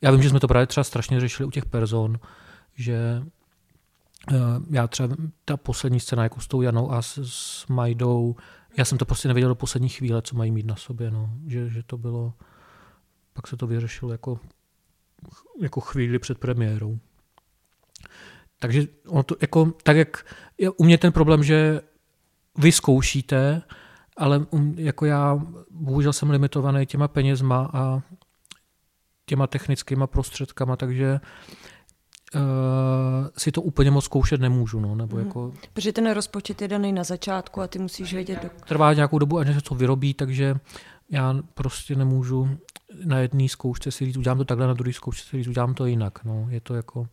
já 0.00 0.10
vím, 0.10 0.22
že 0.22 0.30
jsme 0.30 0.40
to 0.40 0.48
právě 0.48 0.66
třeba 0.66 0.84
strašně 0.84 1.20
řešili 1.20 1.46
u 1.46 1.50
těch 1.50 1.66
person, 1.66 2.18
že 2.74 3.22
eh, 4.32 4.36
já 4.70 4.86
třeba 4.86 5.16
ta 5.44 5.56
poslední 5.56 6.00
scéna 6.00 6.22
jako 6.22 6.40
s 6.40 6.48
tou 6.48 6.62
Janou 6.62 6.92
a 6.92 7.02
s, 7.02 7.18
s 7.24 7.66
Majdou, 7.66 8.36
já 8.76 8.84
jsem 8.84 8.98
to 8.98 9.04
prostě 9.04 9.28
nevěděl 9.28 9.48
do 9.48 9.54
poslední 9.54 9.88
chvíle, 9.88 10.22
co 10.22 10.36
mají 10.36 10.50
mít 10.50 10.66
na 10.66 10.76
sobě, 10.76 11.10
no. 11.10 11.30
že, 11.46 11.68
že 11.68 11.82
to 11.82 11.98
bylo 11.98 12.32
pak 13.40 13.46
se 13.46 13.56
to 13.56 13.66
vyřešilo 13.66 14.12
jako, 14.12 14.40
jako 15.60 15.80
chvíli 15.80 16.18
před 16.18 16.38
premiérou. 16.38 16.98
Takže 18.58 18.86
ono 19.08 19.22
to, 19.22 19.36
jako, 19.40 19.72
tak 19.82 19.96
jak 19.96 20.26
je 20.58 20.70
u 20.70 20.84
mě 20.84 20.98
ten 20.98 21.12
problém, 21.12 21.44
že 21.44 21.80
vy 22.58 22.72
zkoušíte, 22.72 23.62
ale 24.16 24.46
jako 24.74 25.06
já 25.06 25.40
bohužel 25.70 26.12
jsem 26.12 26.30
limitovaný 26.30 26.86
těma 26.86 27.08
penězma 27.08 27.70
a 27.72 28.02
těma 29.26 29.46
technickýma 29.46 30.06
prostředkama, 30.06 30.76
takže 30.76 31.20
uh, 32.34 32.40
si 33.38 33.52
to 33.52 33.62
úplně 33.62 33.90
moc 33.90 34.04
zkoušet 34.04 34.40
nemůžu. 34.40 34.80
No, 34.80 34.94
nebo 34.94 35.16
hmm. 35.16 35.26
jako... 35.26 35.52
Protože 35.72 35.92
ten 35.92 36.10
rozpočet 36.10 36.62
je 36.62 36.68
daný 36.68 36.92
na 36.92 37.04
začátku 37.04 37.60
a 37.60 37.66
ty 37.66 37.78
musíš 37.78 38.14
vědět. 38.14 38.42
Do... 38.42 38.50
Trvá 38.64 38.92
nějakou 38.92 39.18
dobu, 39.18 39.38
až 39.38 39.54
se 39.54 39.60
to 39.60 39.74
vyrobí, 39.74 40.14
takže 40.14 40.54
já 41.10 41.36
prostě 41.54 41.94
nemůžu 41.94 42.58
na 43.04 43.18
jedné 43.18 43.48
zkoušce 43.48 43.90
si 43.90 44.04
říct, 44.04 44.16
udělám 44.16 44.38
to 44.38 44.44
takhle, 44.44 44.66
na 44.66 44.74
druhé 44.74 44.92
zkoušce 44.92 45.28
si 45.28 45.36
říct, 45.36 45.48
udělám 45.48 45.74
to 45.74 45.86
jinak. 45.86 46.24
No. 46.24 46.46
Je 46.50 46.60
to 46.60 46.74
jako, 46.74 47.06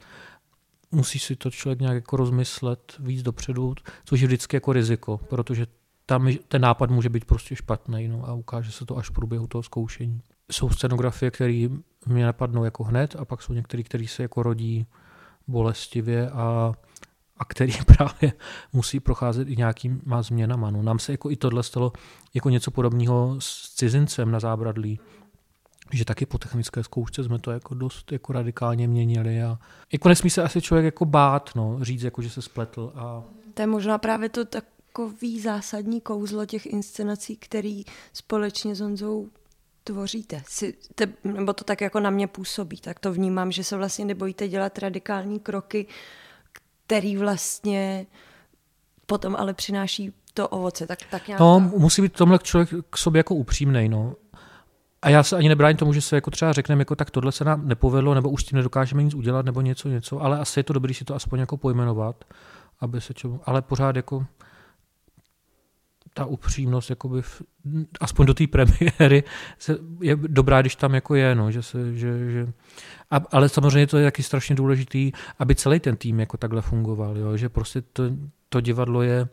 musí 0.92 1.20
si 1.20 1.36
to 1.36 1.52
člověk 1.52 1.80
nějak 1.80 1.96
jako 1.96 2.18
rozmyslet 2.18 2.96
víc 3.00 3.24
dopředu, 3.24 3.76
což 4.06 4.22
je 4.22 4.28
vždycky 4.28 4.56
jako 4.56 4.74
riziko, 4.74 5.18
protože 5.18 5.68
tam 6.06 6.30
ten 6.48 6.62
nápad 6.62 6.90
může 6.90 7.10
být 7.10 7.26
prostě 7.26 7.56
špatný 7.56 8.08
no, 8.08 8.28
a 8.28 8.34
ukáže 8.34 8.72
se 8.72 8.86
to 8.86 8.98
až 8.98 9.10
v 9.10 9.14
průběhu 9.14 9.48
toho 9.48 9.64
zkoušení. 9.64 10.22
Jsou 10.52 10.70
scenografie, 10.70 11.32
které 11.32 11.68
mě 12.06 12.26
napadnou 12.26 12.64
jako 12.64 12.84
hned 12.84 13.16
a 13.16 13.26
pak 13.26 13.42
jsou 13.42 13.54
některé, 13.54 13.84
které 13.84 14.08
se 14.08 14.22
jako 14.22 14.44
rodí 14.44 14.86
bolestivě 15.48 16.30
a, 16.30 16.74
a 17.40 17.46
který 17.46 17.74
právě 17.86 18.34
musí 18.74 19.00
procházet 19.00 19.48
i 19.48 19.56
nějakýma 19.56 20.22
změnama. 20.22 20.72
No, 20.72 20.84
nám 20.84 21.00
se 21.00 21.12
jako 21.12 21.32
i 21.32 21.36
tohle 21.36 21.64
stalo 21.64 21.94
jako 22.34 22.50
něco 22.50 22.72
podobného 22.72 23.36
s 23.40 23.76
cizincem 23.76 24.32
na 24.32 24.40
zábradlí, 24.40 25.00
že 25.94 26.06
taky 26.06 26.26
po 26.26 26.38
technické 26.38 26.84
zkoušce 26.84 27.24
jsme 27.24 27.40
to 27.40 27.52
jako 27.52 27.74
dost 27.74 28.12
jako 28.12 28.34
radikálně 28.34 28.88
měnili 28.88 29.44
a 29.44 29.60
jako 29.92 30.10
nesmí 30.10 30.30
se 30.30 30.44
asi 30.44 30.62
člověk 30.62 30.86
jako 30.86 31.06
bát, 31.06 31.50
no, 31.56 31.78
říct 31.82 32.04
jako, 32.04 32.22
že 32.22 32.30
se 32.30 32.42
spletl 32.42 32.92
a... 32.96 33.24
To 33.54 33.62
je 33.62 33.68
možná 33.68 33.98
právě 33.98 34.30
to 34.30 34.46
takový 34.46 35.42
zásadní 35.42 36.02
kouzlo 36.02 36.46
těch 36.46 36.66
inscenací, 36.66 37.38
který 37.38 37.84
společně 38.14 38.76
s 38.76 38.80
Honzou 38.80 39.30
tvoříte. 39.84 40.44
Si, 40.48 40.74
te, 40.96 41.14
nebo 41.24 41.54
to 41.54 41.64
tak 41.64 41.82
jako 41.82 42.00
na 42.00 42.10
mě 42.10 42.28
působí, 42.28 42.78
tak 42.78 43.00
to 43.00 43.14
vnímám, 43.14 43.52
že 43.52 43.64
se 43.64 43.78
vlastně 43.78 44.06
nebojíte 44.06 44.48
dělat 44.48 44.78
radikální 44.78 45.40
kroky, 45.40 45.86
který 46.88 47.18
vlastně 47.18 48.06
potom 49.06 49.36
ale 49.36 49.54
přináší 49.54 50.14
to 50.34 50.48
ovoce. 50.48 50.88
Tak, 50.88 51.00
tak 51.12 51.28
nějak 51.28 51.40
no, 51.40 51.60
musí 51.60 52.02
být 52.02 52.14
tomhle 52.14 52.40
člověk 52.40 52.70
k 52.90 52.98
sobě 52.98 53.20
jako 53.20 53.36
upřímnej, 53.36 53.90
no. 53.90 54.16
A 55.02 55.10
já 55.10 55.24
se 55.24 55.36
ani 55.36 55.50
nebráním 55.50 55.78
tomu, 55.78 55.94
že 55.94 56.02
se 56.02 56.16
jako 56.16 56.32
třeba 56.32 56.54
řekneme, 56.54 56.82
jako 56.82 56.96
tak 56.96 57.12
tohle 57.12 57.32
se 57.32 57.44
nám 57.44 57.68
nepovedlo, 57.68 58.14
nebo 58.14 58.30
už 58.30 58.42
s 58.42 58.46
tím 58.46 58.56
nedokážeme 58.56 59.04
nic 59.04 59.14
udělat, 59.14 59.46
nebo 59.46 59.62
něco, 59.62 59.90
něco, 59.90 60.22
ale 60.22 60.40
asi 60.40 60.60
je 60.60 60.64
to 60.64 60.74
dobré 60.74 60.94
si 60.94 61.06
to 61.06 61.16
aspoň 61.16 61.40
jako 61.40 61.58
pojmenovat, 61.58 62.26
aby 62.80 63.02
se 63.02 63.14
čemu, 63.14 63.42
ale 63.46 63.62
pořád 63.62 63.96
jako 63.96 64.26
ta 66.18 66.26
upřímnost, 66.26 66.90
jakoby 66.90 67.22
v, 67.22 67.42
aspoň 68.00 68.26
do 68.26 68.34
té 68.34 68.48
premiéry, 68.48 69.24
se, 69.60 69.78
je 70.02 70.16
dobrá, 70.16 70.62
když 70.62 70.76
tam 70.76 70.94
jako 70.94 71.16
je, 71.16 71.36
no, 71.36 71.52
že 71.52 71.64
se, 71.64 71.96
že, 71.96 72.32
že, 72.32 72.48
a, 73.12 73.22
ale 73.32 73.50
samozřejmě 73.50 73.88
to 73.88 73.98
je 73.98 74.06
taky 74.06 74.24
strašně 74.24 74.56
důležitý, 74.56 75.12
aby 75.40 75.56
celý 75.56 75.80
ten 75.80 75.96
tým 75.96 76.20
jako 76.20 76.38
takhle 76.38 76.62
fungoval, 76.62 77.18
jo, 77.18 77.38
že 77.38 77.50
prostě 77.50 77.82
to, 77.82 78.04
to 78.50 78.62
divadlo 78.62 79.02
je 79.02 79.28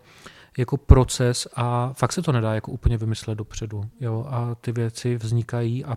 jako 0.58 0.76
proces 0.76 1.48
a 1.56 1.92
fakt 1.92 2.12
se 2.12 2.22
to 2.22 2.32
nedá 2.32 2.54
jako 2.54 2.72
úplně 2.72 2.96
vymyslet 2.96 3.34
dopředu, 3.34 3.84
jo, 4.00 4.26
a 4.28 4.54
ty 4.54 4.72
věci 4.72 5.16
vznikají 5.16 5.84
a 5.84 5.96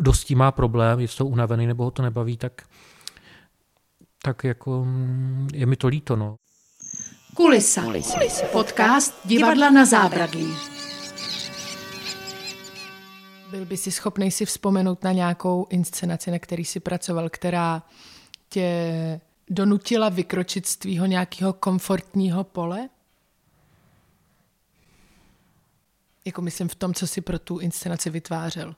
dost 0.00 0.30
má 0.30 0.52
problém, 0.52 1.00
jestli 1.00 1.18
to 1.18 1.26
unavený 1.26 1.66
nebo 1.66 1.84
ho 1.84 1.90
to 1.90 2.02
nebaví, 2.02 2.36
tak, 2.36 2.62
tak 4.22 4.44
jako 4.44 4.84
mm, 4.84 5.48
je 5.54 5.66
mi 5.66 5.76
to 5.76 5.88
líto, 5.88 6.16
no. 6.16 6.36
Kulisa. 7.34 7.82
Kulisa. 7.82 8.46
Podcast 8.52 9.14
Divadla 9.24 9.70
na 9.70 9.84
zábradlí. 9.84 10.56
Byl 13.50 13.64
by 13.64 13.76
si 13.76 13.90
schopný 13.90 14.30
si 14.30 14.44
vzpomenout 14.44 15.04
na 15.04 15.12
nějakou 15.12 15.66
inscenaci, 15.70 16.30
na 16.30 16.38
který 16.38 16.64
si 16.64 16.80
pracoval, 16.80 17.28
která 17.28 17.82
tě 18.48 19.20
donutila 19.48 20.08
vykročit 20.08 20.66
z 20.66 20.76
tvýho 20.76 21.06
nějakého 21.06 21.52
komfortního 21.52 22.44
pole? 22.44 22.88
Jako 26.24 26.42
myslím 26.42 26.68
v 26.68 26.74
tom, 26.74 26.94
co 26.94 27.06
si 27.06 27.20
pro 27.20 27.38
tu 27.38 27.58
inscenaci 27.58 28.10
vytvářel. 28.10 28.74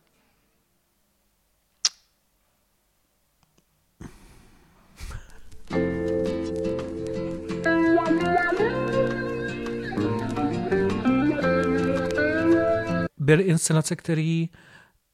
Byly 13.22 13.42
inscenace, 13.42 13.96
které 13.96 14.46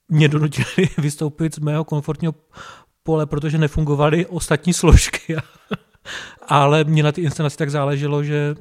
mě 0.08 0.28
donutily 0.28 0.88
vystoupit 0.98 1.54
z 1.54 1.58
mého 1.58 1.84
komfortního 1.84 2.34
pole, 3.02 3.26
protože 3.26 3.58
nefungovaly 3.58 4.26
ostatní 4.26 4.72
složky. 4.72 5.36
Ale 6.48 6.84
mě 6.84 7.02
na 7.02 7.12
ty 7.12 7.20
inscenaci 7.20 7.56
tak 7.56 7.70
záleželo, 7.70 8.24
že 8.24 8.54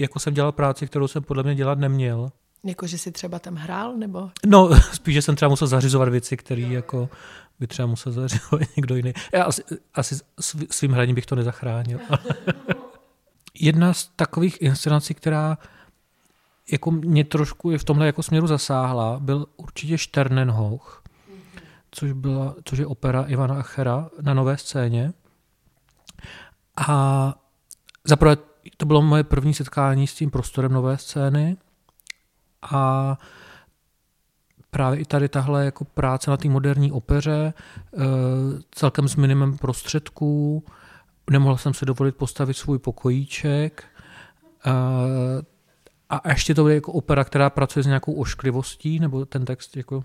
jako 0.00 0.18
jsem 0.18 0.34
dělal 0.34 0.52
práci, 0.52 0.86
kterou 0.86 1.08
jsem 1.08 1.22
podle 1.22 1.42
mě 1.42 1.54
dělat 1.54 1.78
neměl. 1.78 2.32
Jako, 2.64 2.86
že 2.86 2.98
jsi 2.98 3.12
třeba 3.12 3.38
tam 3.38 3.54
hrál, 3.54 3.96
nebo? 3.96 4.30
No, 4.46 4.70
spíš, 4.92 5.14
že 5.14 5.22
jsem 5.22 5.36
třeba 5.36 5.48
musel 5.48 5.68
zařizovat 5.68 6.08
věci, 6.08 6.36
které 6.36 6.62
jako 6.62 7.08
by 7.60 7.66
třeba 7.66 7.86
musel 7.86 8.12
zařizovat 8.12 8.76
někdo 8.76 8.96
jiný. 8.96 9.12
Já 9.32 9.44
asi, 9.44 9.62
asi 9.94 10.18
svým 10.70 10.92
hraním 10.92 11.14
bych 11.14 11.26
to 11.26 11.34
nezachránil. 11.34 11.98
Jedna 13.54 13.92
z 13.92 14.10
takových 14.16 14.62
inscenací, 14.62 15.14
která 15.14 15.58
jako 16.70 16.90
mě 16.90 17.24
trošku 17.24 17.70
je 17.70 17.78
v 17.78 17.84
tomhle 17.84 18.06
jako 18.06 18.22
směru 18.22 18.46
zasáhla, 18.46 19.20
byl 19.20 19.46
určitě 19.56 19.98
Sternenhoch, 19.98 21.02
což, 21.90 22.12
byla, 22.12 22.54
což 22.64 22.78
je 22.78 22.86
opera 22.86 23.22
Ivana 23.22 23.58
Achera 23.58 24.10
na 24.20 24.34
nové 24.34 24.56
scéně. 24.56 25.12
A 26.88 27.34
zaprvé 28.04 28.36
to 28.76 28.86
bylo 28.86 29.02
moje 29.02 29.24
první 29.24 29.54
setkání 29.54 30.06
s 30.06 30.14
tím 30.14 30.30
prostorem 30.30 30.72
nové 30.72 30.98
scény 30.98 31.56
a 32.62 33.18
právě 34.70 35.00
i 35.00 35.04
tady 35.04 35.28
tahle 35.28 35.64
jako 35.64 35.84
práce 35.84 36.30
na 36.30 36.36
té 36.36 36.48
moderní 36.48 36.92
opeře, 36.92 37.54
eh, 37.56 37.98
celkem 38.70 39.08
s 39.08 39.16
minimem 39.16 39.58
prostředků, 39.58 40.64
nemohl 41.30 41.56
jsem 41.56 41.74
si 41.74 41.86
dovolit 41.86 42.16
postavit 42.16 42.54
svůj 42.54 42.78
pokojíček, 42.78 43.84
eh, 44.66 44.72
a 46.12 46.28
ještě 46.28 46.54
to 46.54 46.62
bude 46.62 46.74
jako 46.74 46.92
opera, 46.92 47.24
která 47.24 47.50
pracuje 47.50 47.82
s 47.82 47.86
nějakou 47.86 48.14
ošklivostí, 48.14 48.98
nebo 49.00 49.24
ten 49.24 49.44
text 49.44 49.76
jako, 49.76 50.04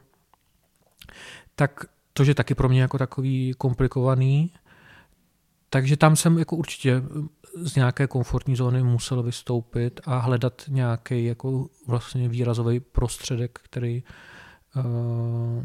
tak 1.55 1.85
to 2.13 2.23
je 2.23 2.35
taky 2.35 2.55
pro 2.55 2.69
mě 2.69 2.81
jako 2.81 2.97
takový 2.97 3.53
komplikovaný. 3.57 4.53
Takže 5.69 5.97
tam 5.97 6.15
jsem 6.15 6.37
jako 6.37 6.55
určitě 6.55 7.03
z 7.55 7.75
nějaké 7.75 8.07
komfortní 8.07 8.55
zóny 8.55 8.83
musel 8.83 9.23
vystoupit 9.23 10.01
a 10.05 10.17
hledat 10.17 10.63
nějaký 10.67 11.25
jako 11.25 11.69
vlastně 11.87 12.29
výrazový 12.29 12.79
prostředek, 12.79 13.59
který 13.63 14.03
uh, 14.75 15.63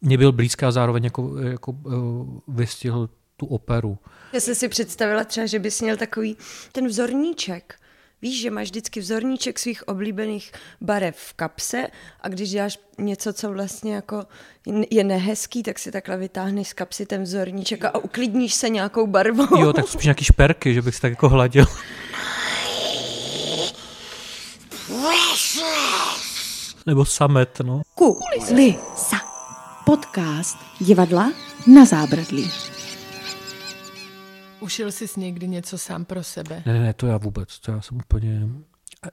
mě 0.00 0.18
byl 0.18 0.32
blízký 0.32 0.64
a 0.64 0.70
zároveň 0.70 1.04
jako, 1.04 1.38
jako 1.38 1.72
uh, 1.72 2.38
vystihl 2.48 3.10
tu 3.36 3.46
operu. 3.46 3.98
Já 4.32 4.40
jsem 4.40 4.54
si 4.54 4.68
představila 4.68 5.24
třeba, 5.24 5.46
že 5.46 5.58
bys 5.58 5.80
měl 5.80 5.96
takový 5.96 6.36
ten 6.72 6.86
vzorníček, 6.86 7.80
Víš, 8.22 8.40
že 8.40 8.50
máš 8.50 8.68
vždycky 8.68 9.00
vzorníček 9.00 9.58
svých 9.58 9.88
oblíbených 9.88 10.52
barev 10.80 11.16
v 11.16 11.32
kapse 11.32 11.86
a 12.20 12.28
když 12.28 12.50
děláš 12.50 12.78
něco, 12.98 13.32
co 13.32 13.52
vlastně 13.52 13.94
jako 13.94 14.24
je 14.90 15.04
nehezký, 15.04 15.62
tak 15.62 15.78
si 15.78 15.92
takhle 15.92 16.16
vytáhneš 16.16 16.68
z 16.68 16.72
kapsy 16.72 17.06
ten 17.06 17.22
vzorníček 17.22 17.84
a 17.84 17.98
uklidníš 17.98 18.54
se 18.54 18.68
nějakou 18.68 19.06
barvou. 19.06 19.60
Jo, 19.60 19.72
tak 19.72 19.88
spíš 19.88 20.04
nějaký 20.04 20.24
šperky, 20.24 20.74
že 20.74 20.82
bych 20.82 20.94
si 20.94 21.00
tak 21.00 21.10
jako 21.10 21.28
hladil. 21.28 21.64
Nebo 26.86 27.04
samet, 27.04 27.58
no. 27.62 27.82
Kulisa. 27.94 29.16
Podcast 29.84 30.56
divadla 30.80 31.32
na 31.66 31.84
zábradlí. 31.84 32.50
Ušil 34.60 34.92
jsi 34.92 35.20
někdy 35.20 35.48
něco 35.48 35.78
sám 35.78 36.04
pro 36.04 36.24
sebe? 36.24 36.62
Ne, 36.66 36.80
ne, 36.80 36.94
to 36.94 37.06
já 37.06 37.16
vůbec, 37.18 37.58
to 37.58 37.70
já 37.70 37.80
jsem 37.80 37.96
úplně, 37.96 38.48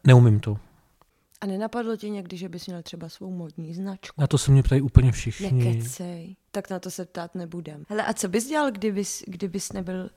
neumím 0.04 0.40
to. 0.40 0.58
A 1.42 1.46
nenapadlo 1.46 1.98
ti 1.98 2.10
někdy, 2.10 2.38
že 2.38 2.50
bys 2.50 2.68
měl 2.68 2.82
třeba 2.82 3.10
svou 3.10 3.32
modní 3.32 3.74
značku? 3.74 4.22
Na 4.22 4.28
to 4.28 4.38
se 4.38 4.52
mě 4.52 4.64
ptají 4.64 4.82
úplně 4.82 5.12
všichni. 5.12 5.64
Nekecej, 5.64 6.36
tak 6.52 6.70
na 6.70 6.80
to 6.80 6.92
se 6.92 7.06
ptát 7.06 7.36
nebudem. 7.36 7.84
Hele, 7.90 8.06
a 8.06 8.14
co 8.14 8.28
bys 8.28 8.48
dělal, 8.48 8.72
kdybys, 8.72 9.24
kdybys 9.28 9.74
nebyl 9.74 10.10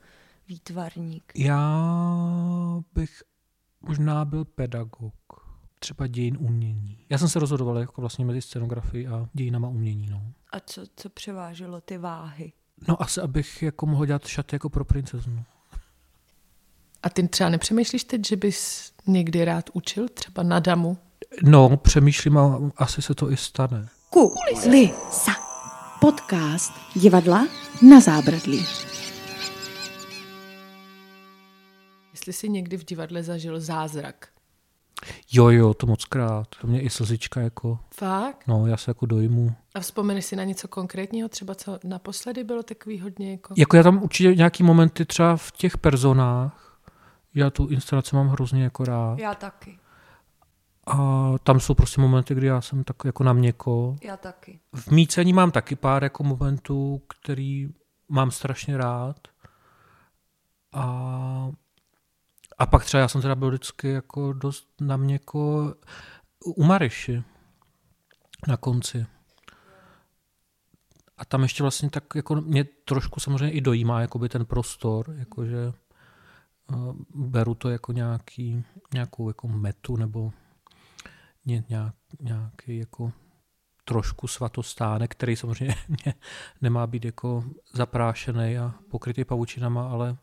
výtvarník? 0.47 1.31
Já 1.35 2.83
bych 2.93 3.23
možná 3.81 4.25
byl 4.25 4.45
pedagog. 4.45 5.13
Třeba 5.79 6.07
dějin 6.07 6.37
umění. 6.39 7.05
Já 7.09 7.17
jsem 7.17 7.29
se 7.29 7.39
rozhodoval 7.39 7.77
jako 7.77 8.01
vlastně 8.01 8.25
mezi 8.25 8.41
scenografií 8.41 9.07
a 9.07 9.29
dějinama 9.33 9.67
umění. 9.67 10.07
No. 10.09 10.21
A 10.51 10.59
co, 10.59 10.83
co 10.95 11.09
převáželo 11.09 11.81
ty 11.81 11.97
váhy? 11.97 12.53
No 12.87 13.01
asi, 13.01 13.21
abych 13.21 13.61
jako 13.63 13.85
mohl 13.85 14.05
dělat 14.05 14.27
šaty 14.27 14.55
jako 14.55 14.69
pro 14.69 14.85
princeznu. 14.85 15.43
A 17.03 17.09
ty 17.09 17.27
třeba 17.27 17.49
nepřemýšlíš 17.49 18.03
teď, 18.03 18.27
že 18.27 18.35
bys 18.35 18.91
někdy 19.07 19.45
rád 19.45 19.69
učil 19.73 20.09
třeba 20.09 20.43
na 20.43 20.59
damu? 20.59 20.97
No, 21.43 21.77
přemýšlím 21.77 22.37
a 22.37 22.59
asi 22.77 23.01
se 23.01 23.15
to 23.15 23.31
i 23.31 23.37
stane. 23.37 23.87
Kulisa. 24.09 25.31
Podcast 26.01 26.73
divadla 26.95 27.47
na 27.89 27.99
zábradlí. 27.99 28.65
Jestli 32.13 32.33
jsi 32.33 32.49
někdy 32.49 32.77
v 32.77 32.85
divadle 32.85 33.23
zažil 33.23 33.59
zázrak, 33.59 34.27
Jo, 35.31 35.49
jo, 35.49 35.73
to 35.73 35.87
moc 35.87 36.05
krát. 36.05 36.47
To 36.61 36.67
mě 36.67 36.81
i 36.81 36.89
slzička 36.89 37.41
jako... 37.41 37.79
Fakt? 37.93 38.47
No, 38.47 38.67
já 38.67 38.77
se 38.77 38.91
jako 38.91 39.05
dojmu. 39.05 39.55
A 39.75 39.79
vzpomeneš 39.79 40.25
si 40.25 40.35
na 40.35 40.43
něco 40.43 40.67
konkrétního, 40.67 41.29
třeba 41.29 41.55
co 41.55 41.79
naposledy 41.83 42.43
bylo 42.43 42.63
takový 42.63 42.99
hodně 42.99 43.31
jako... 43.31 43.53
Jako 43.57 43.77
já 43.77 43.83
tam 43.83 44.03
určitě 44.03 44.35
nějaký 44.35 44.63
momenty 44.63 45.05
třeba 45.05 45.37
v 45.37 45.51
těch 45.51 45.77
personách, 45.77 46.79
já 47.33 47.49
tu 47.49 47.67
instalaci 47.67 48.15
mám 48.15 48.27
hrozně 48.27 48.63
jako 48.63 48.85
rád. 48.85 49.19
Já 49.19 49.35
taky. 49.35 49.79
A 50.87 51.33
tam 51.43 51.59
jsou 51.59 51.73
prostě 51.73 52.01
momenty, 52.01 52.35
kdy 52.35 52.47
já 52.47 52.61
jsem 52.61 52.83
tak 52.83 52.95
jako 53.05 53.23
na 53.23 53.33
měko. 53.33 53.95
Já 54.03 54.17
taky. 54.17 54.59
V 54.75 54.91
mícení 54.91 55.33
mám 55.33 55.51
taky 55.51 55.75
pár 55.75 56.03
jako 56.03 56.23
momentů, 56.23 57.01
který 57.07 57.69
mám 58.09 58.31
strašně 58.31 58.77
rád. 58.77 59.15
A 60.73 61.51
a 62.59 62.65
pak 62.65 62.85
třeba 62.85 63.01
já 63.01 63.07
jsem 63.07 63.21
teda 63.21 63.35
byl 63.35 63.49
vždycky 63.49 63.89
jako 63.89 64.33
dost 64.33 64.67
na 64.81 64.97
měko 64.97 65.73
u 66.45 66.63
Mariši 66.63 67.23
na 68.47 68.57
konci. 68.57 69.05
A 71.17 71.25
tam 71.25 71.43
ještě 71.43 71.63
vlastně 71.63 71.89
tak 71.89 72.03
jako 72.15 72.35
mě 72.35 72.63
trošku 72.63 73.19
samozřejmě 73.19 73.51
i 73.51 73.61
dojímá 73.61 74.01
jakoby 74.01 74.29
ten 74.29 74.45
prostor, 74.45 75.15
jakože 75.17 75.73
uh, 76.71 76.95
beru 77.15 77.55
to 77.55 77.69
jako 77.69 77.91
nějaký, 77.91 78.63
nějakou 78.93 79.29
jako 79.29 79.47
metu 79.47 79.95
nebo 79.95 80.31
ně, 81.45 81.63
nějak, 81.69 81.95
nějaký 82.19 82.77
jako 82.77 83.11
trošku 83.85 84.27
svatostánek, 84.27 85.11
který 85.11 85.35
samozřejmě 85.35 85.75
nemá 86.61 86.87
být 86.87 87.05
jako 87.05 87.43
zaprášený 87.73 88.57
a 88.57 88.73
pokrytý 88.89 89.25
pavučinama, 89.25 89.89
ale 89.89 90.17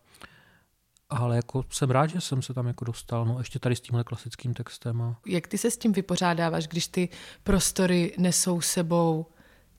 ale 1.10 1.36
jako 1.36 1.64
jsem 1.70 1.90
rád, 1.90 2.06
že 2.06 2.20
jsem 2.20 2.42
se 2.42 2.54
tam 2.54 2.66
jako 2.66 2.84
dostal, 2.84 3.24
no 3.24 3.38
ještě 3.38 3.58
tady 3.58 3.76
s 3.76 3.80
tímhle 3.80 4.04
klasickým 4.04 4.54
textem. 4.54 5.02
A... 5.02 5.16
Jak 5.26 5.46
ty 5.46 5.58
se 5.58 5.70
s 5.70 5.78
tím 5.78 5.92
vypořádáváš, 5.92 6.68
když 6.68 6.88
ty 6.88 7.08
prostory 7.42 8.14
nesou 8.18 8.60
sebou 8.60 9.26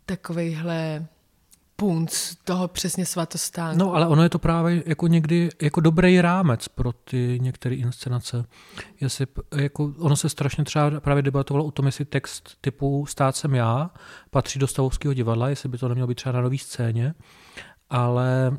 takovejhle 0.06 1.08
punc 1.76 2.36
toho 2.44 2.68
přesně 2.68 3.06
svatostánku. 3.06 3.80
No, 3.80 3.94
ale 3.94 4.08
ono 4.08 4.24
je 4.24 4.30
to 4.30 4.40
právě 4.40 4.84
jako 4.86 5.08
někdy 5.08 5.50
jako 5.62 5.82
dobrý 5.82 6.22
rámec 6.22 6.68
pro 6.68 6.94
ty 6.94 7.40
některé 7.42 7.76
inscenace. 7.76 8.46
Jestli, 9.02 9.28
jako, 9.56 9.94
ono 9.98 10.16
se 10.16 10.30
strašně 10.30 10.64
třeba 10.64 11.00
právě 11.00 11.24
debatovalo 11.24 11.66
o 11.66 11.72
tom, 11.72 11.86
jestli 11.86 12.06
text 12.06 12.58
typu 12.62 13.06
Stát 13.06 13.36
jsem 13.36 13.56
já 13.56 13.92
patří 14.30 14.60
do 14.60 14.68
stavovského 14.68 15.14
divadla, 15.14 15.50
jestli 15.50 15.70
by 15.70 15.78
to 15.78 15.88
nemělo 15.88 16.08
být 16.08 16.16
třeba 16.16 16.34
na 16.34 16.42
nový 16.42 16.58
scéně, 16.58 17.14
ale 17.90 18.58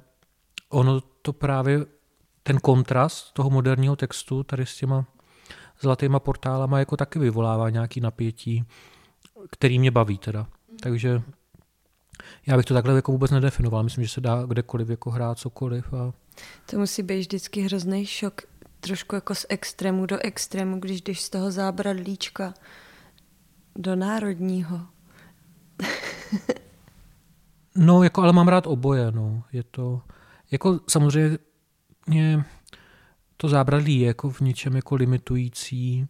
ono 0.69 1.01
to 1.01 1.33
právě, 1.33 1.87
ten 2.49 2.61
kontrast 2.61 3.33
toho 3.33 3.51
moderního 3.51 3.97
textu 3.97 4.43
tady 4.43 4.67
s 4.67 4.77
těma 4.77 5.05
zlatýma 5.81 6.21
portálama 6.21 6.79
jako 6.79 6.97
taky 6.97 7.19
vyvolává 7.19 7.71
nějaký 7.71 8.01
napětí, 8.01 8.65
který 9.51 9.79
mě 9.79 9.91
baví 9.91 10.19
teda. 10.19 10.47
Takže 10.83 11.23
já 12.47 12.57
bych 12.57 12.67
to 12.67 12.75
takhle 12.75 12.95
jako 12.95 13.13
vůbec 13.13 13.31
nedefinoval. 13.31 13.83
Myslím, 13.83 14.05
že 14.05 14.11
se 14.11 14.21
dá 14.21 14.43
kdekoliv 14.47 14.89
jako 14.89 15.11
hrát 15.11 15.39
cokoliv. 15.39 15.93
A... 15.93 16.13
To 16.71 16.79
musí 16.79 17.03
být 17.03 17.19
vždycky 17.19 17.61
hrozný 17.61 18.07
šok, 18.07 18.43
trošku 18.81 19.15
jako 19.15 19.35
z 19.35 19.47
extrému 19.49 20.07
do 20.07 20.19
extrému, 20.21 20.81
když 20.81 21.03
jdeš 21.03 21.23
z 21.23 21.31
toho 21.31 21.51
zábradlíčka 21.51 22.55
do 23.77 23.97
národního. 23.97 24.81
no, 27.77 28.03
jako, 28.03 28.23
ale 28.23 28.33
mám 28.33 28.49
rád 28.49 28.67
oboje. 28.67 29.13
No. 29.13 29.43
Je 29.53 29.63
to, 29.63 30.03
jako 30.51 30.81
samozřejmě 30.89 31.39
to 33.37 33.49
zábradlí 33.49 34.01
je 34.01 34.07
jako 34.07 34.31
v 34.31 34.41
něčem 34.41 34.77
jako 34.77 34.95
limitující. 34.95 36.07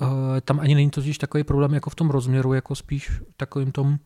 Uh, 0.00 0.08
tam 0.44 0.60
ani 0.60 0.74
není 0.74 0.90
totiž 0.90 1.18
takový 1.18 1.44
problém 1.44 1.74
jako 1.74 1.90
v 1.90 1.94
tom 1.94 2.10
rozměru, 2.10 2.52
jako 2.52 2.74
spíš 2.74 3.10
takovým 3.36 3.72
tom 3.72 3.98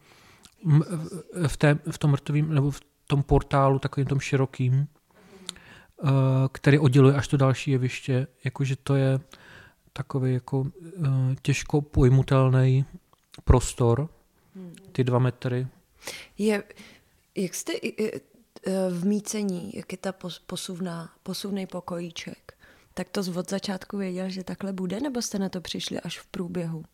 v, 1.47 1.57
té, 1.57 1.79
v 1.91 1.99
tom 1.99 2.11
mrtvým, 2.11 2.55
nebo 2.55 2.71
v 2.71 2.81
tom 3.07 3.23
portálu 3.23 3.79
takovým 3.79 4.07
tom 4.07 4.21
širokým, 4.21 4.75
uh, 4.75 6.11
který 6.53 6.79
odděluje 6.79 7.15
až 7.15 7.29
to 7.29 7.37
další 7.37 7.71
jeviště, 7.71 8.27
jakože 8.45 8.77
to 8.77 8.95
je 8.95 9.21
takový 9.93 10.35
jako 10.35 10.61
uh, 10.61 10.71
těžko 11.43 11.81
pojmutelný 11.81 12.85
prostor, 13.45 14.09
ty 14.93 15.05
dva 15.05 15.19
metry. 15.19 15.67
Je, 16.39 16.63
jak 17.37 17.55
jste 17.55 17.73
v 18.91 19.07
mícení, 19.07 19.73
jak 19.75 19.93
je 19.93 19.99
ta 19.99 20.15
posuvná, 20.47 21.11
posuvný 21.23 21.67
pokojíček, 21.67 22.55
tak 22.95 23.09
to 23.09 23.21
od 23.35 23.51
začátku 23.51 23.99
věděl, 23.99 24.31
že 24.31 24.45
takhle 24.45 24.73
bude, 24.73 25.01
nebo 25.01 25.23
jste 25.23 25.39
na 25.39 25.49
to 25.49 25.61
přišli 25.61 26.01
až 26.01 26.19
v 26.19 26.27
průběhu? 26.27 26.85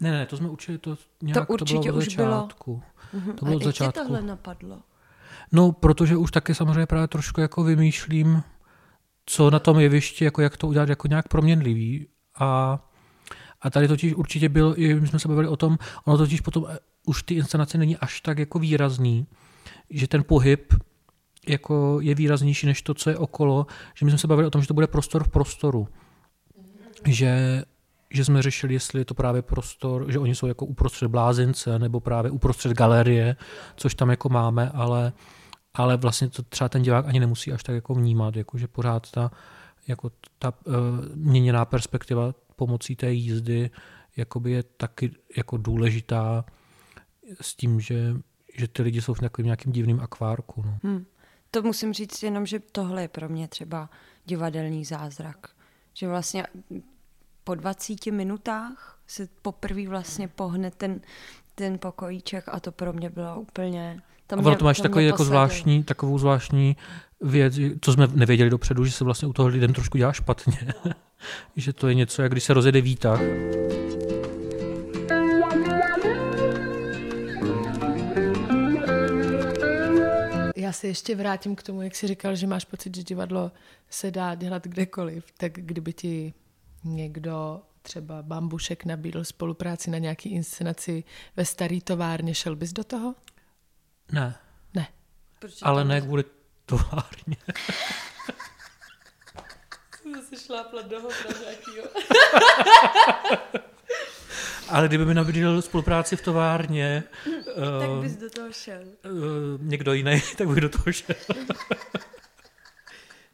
Ne, 0.00 0.10
ne, 0.12 0.26
to 0.26 0.36
jsme 0.36 0.48
určitě, 0.48 0.78
to 0.78 0.96
nějak 1.22 1.46
to, 1.46 1.52
určitě 1.52 1.78
to 1.78 1.82
bylo 1.82 1.94
od 1.94 1.98
už 1.98 2.04
začátku. 2.04 2.82
Bylo. 3.12 3.34
To 3.36 3.44
bylo 3.44 3.54
A 3.54 3.56
od 3.56 3.64
začátku. 3.64 3.98
jak 3.98 4.06
tohle 4.06 4.22
napadlo? 4.22 4.82
No, 5.52 5.72
protože 5.72 6.16
už 6.16 6.30
taky 6.30 6.54
samozřejmě 6.54 6.86
právě 6.86 7.08
trošku 7.08 7.40
jako 7.40 7.64
vymýšlím, 7.64 8.42
co 9.26 9.50
na 9.50 9.58
tom 9.58 9.80
jevišti, 9.80 10.24
jako 10.24 10.42
jak 10.42 10.56
to 10.56 10.68
udělat 10.68 10.88
jako 10.88 11.08
nějak 11.08 11.28
proměnlivý. 11.28 12.06
A, 12.34 12.78
a 13.60 13.70
tady 13.70 13.88
totiž 13.88 14.14
určitě 14.14 14.48
byl, 14.48 14.74
i 14.76 14.94
my 14.94 15.06
jsme 15.06 15.18
se 15.18 15.28
bavili 15.28 15.48
o 15.48 15.56
tom, 15.56 15.78
ono 16.04 16.18
totiž 16.18 16.40
potom 16.40 16.66
eh, 16.68 16.78
už 17.06 17.22
ty 17.22 17.34
inscenace 17.34 17.78
není 17.78 17.96
až 17.96 18.20
tak 18.20 18.38
jako 18.38 18.58
výrazný, 18.58 19.26
že 19.90 20.08
ten 20.08 20.24
pohyb 20.24 20.74
jako 21.48 21.98
je 22.00 22.14
výraznější 22.14 22.66
než 22.66 22.82
to, 22.82 22.94
co 22.94 23.10
je 23.10 23.18
okolo, 23.18 23.66
že 23.94 24.04
my 24.04 24.10
jsme 24.10 24.18
se 24.18 24.26
bavili 24.26 24.46
o 24.46 24.50
tom, 24.50 24.60
že 24.60 24.68
to 24.68 24.74
bude 24.74 24.86
prostor 24.86 25.24
v 25.24 25.28
prostoru. 25.28 25.88
Že 27.06 27.62
že 28.14 28.24
jsme 28.24 28.42
řešili, 28.42 28.74
jestli 28.74 29.00
je 29.00 29.04
to 29.04 29.14
právě 29.14 29.42
prostor, 29.42 30.12
že 30.12 30.18
oni 30.18 30.34
jsou 30.34 30.46
jako 30.46 30.66
uprostřed 30.66 31.08
blázince 31.08 31.78
nebo 31.78 32.00
právě 32.00 32.30
uprostřed 32.30 32.72
galerie, 32.72 33.36
což 33.76 33.94
tam 33.94 34.10
jako 34.10 34.28
máme, 34.28 34.70
ale, 34.74 35.12
ale 35.74 35.96
vlastně 35.96 36.28
to 36.28 36.42
třeba 36.42 36.68
ten 36.68 36.82
divák 36.82 37.06
ani 37.06 37.20
nemusí 37.20 37.52
až 37.52 37.62
tak 37.62 37.74
jako 37.74 37.94
vnímat, 37.94 38.36
jako 38.36 38.58
že 38.58 38.68
pořád 38.68 39.10
ta, 39.10 39.30
jako 39.88 40.10
ta 40.38 40.52
uh, 40.64 40.74
měněná 41.14 41.64
perspektiva 41.64 42.34
pomocí 42.56 42.96
té 42.96 43.12
jízdy 43.12 43.70
jakoby 44.16 44.50
je 44.50 44.62
taky 44.62 45.10
jako 45.36 45.56
důležitá 45.56 46.44
s 47.40 47.54
tím, 47.54 47.80
že, 47.80 48.14
že 48.56 48.68
ty 48.68 48.82
lidi 48.82 49.02
jsou 49.02 49.14
v 49.14 49.20
takovým 49.20 49.46
nějakým 49.46 49.72
divným 49.72 50.00
akvárku. 50.00 50.62
No. 50.66 50.78
Hmm. 50.82 51.04
To 51.54 51.62
musím 51.62 51.92
říct 51.92 52.22
jenom, 52.22 52.46
že 52.46 52.60
tohle 52.60 53.02
je 53.02 53.08
pro 53.08 53.28
mě 53.28 53.48
třeba 53.48 53.90
divadelní 54.24 54.84
zázrak. 54.84 55.46
Že 55.94 56.08
vlastně 56.08 56.46
po 57.44 57.54
20 57.54 58.06
minutách 58.06 58.98
se 59.06 59.28
poprvé 59.42 59.88
vlastně 59.88 60.28
pohne 60.28 60.70
ten, 60.70 61.00
ten 61.54 61.78
pokojíček 61.78 62.44
a 62.48 62.60
to 62.60 62.72
pro 62.72 62.92
mě 62.92 63.10
bylo 63.10 63.40
úplně... 63.40 64.02
To 64.26 64.36
mě, 64.36 64.52
a 64.52 64.54
to 64.54 64.64
máš 64.64 64.76
to 64.76 64.82
takový 64.82 65.06
jako 65.06 65.24
zvláštní, 65.24 65.84
takovou 65.84 66.18
zvláštní 66.18 66.76
věc, 67.20 67.54
co 67.80 67.92
jsme 67.92 68.06
nevěděli 68.06 68.50
dopředu, 68.50 68.84
že 68.84 68.92
se 68.92 69.04
vlastně 69.04 69.28
u 69.28 69.32
toho 69.32 69.48
lidem 69.48 69.72
trošku 69.72 69.98
dělá 69.98 70.12
špatně. 70.12 70.58
že 71.56 71.72
to 71.72 71.88
je 71.88 71.94
něco, 71.94 72.22
jak 72.22 72.32
když 72.32 72.44
se 72.44 72.54
rozjede 72.54 72.80
výtah. 72.80 73.20
Já 80.72 80.76
se 80.76 80.86
ještě 80.86 81.16
vrátím 81.16 81.56
k 81.56 81.62
tomu, 81.62 81.82
jak 81.82 81.94
jsi 81.94 82.06
říkal, 82.06 82.36
že 82.36 82.46
máš 82.46 82.64
pocit, 82.64 82.96
že 82.96 83.02
divadlo 83.02 83.52
se 83.90 84.10
dá 84.10 84.34
dělat 84.34 84.66
kdekoliv. 84.66 85.32
Tak 85.36 85.52
kdyby 85.52 85.92
ti 85.92 86.34
někdo 86.84 87.62
třeba 87.82 88.22
Bambušek 88.22 88.84
nabídl 88.84 89.24
spolupráci 89.24 89.90
na 89.90 89.98
nějaký 89.98 90.28
inscenaci 90.28 91.04
ve 91.36 91.44
starý 91.44 91.80
továrně, 91.80 92.34
šel 92.34 92.56
bys 92.56 92.72
do 92.72 92.84
toho? 92.84 93.14
Ne. 94.12 94.34
Ne. 94.74 94.88
Proč 95.38 95.54
Ale 95.62 95.84
ne 95.84 96.00
kvůli 96.00 96.24
továrně. 96.66 97.36
Zase 100.16 100.36
šlápla 100.44 100.82
do 100.82 100.98
nějakýho. 101.40 101.84
Ale 104.68 104.88
kdyby 104.88 105.04
mi 105.04 105.14
nabídl 105.14 105.62
spolupráci 105.62 106.16
v 106.16 106.22
továrně, 106.22 107.04
tak 107.80 107.90
uh, 107.90 108.02
bys 108.02 108.16
do 108.16 108.30
toho 108.30 108.52
šel. 108.52 108.82
Uh, 108.82 109.10
někdo 109.60 109.92
jiný, 109.92 110.22
tak 110.38 110.48
bych 110.48 110.60
do 110.60 110.68
toho 110.68 110.92
šel. 110.92 111.16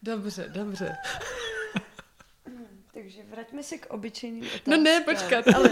dobře, 0.02 0.48
dobře. 0.48 0.96
Takže 2.94 3.22
vraťme 3.30 3.62
se 3.62 3.78
k 3.78 3.86
obyčejným 3.86 4.44
otázkám. 4.44 4.74
No 4.74 4.76
ne, 4.76 5.00
počkat, 5.00 5.48
ale 5.48 5.70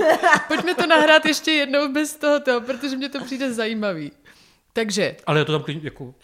pojďme 0.49 0.75
to 0.75 0.87
nahrát 0.87 1.27
ještě 1.27 1.51
jednou 1.51 1.92
bez 1.92 2.16
tohoto, 2.16 2.61
protože 2.61 2.97
mě 2.97 3.09
to 3.09 3.25
přijde 3.25 3.53
zajímavý. 3.53 4.12
Takže. 4.73 5.16
Ale 5.27 5.38
já 5.38 5.45
to 5.45 5.53
tam 5.53 5.62
klidně, 5.62 5.81
jako, 5.85 6.14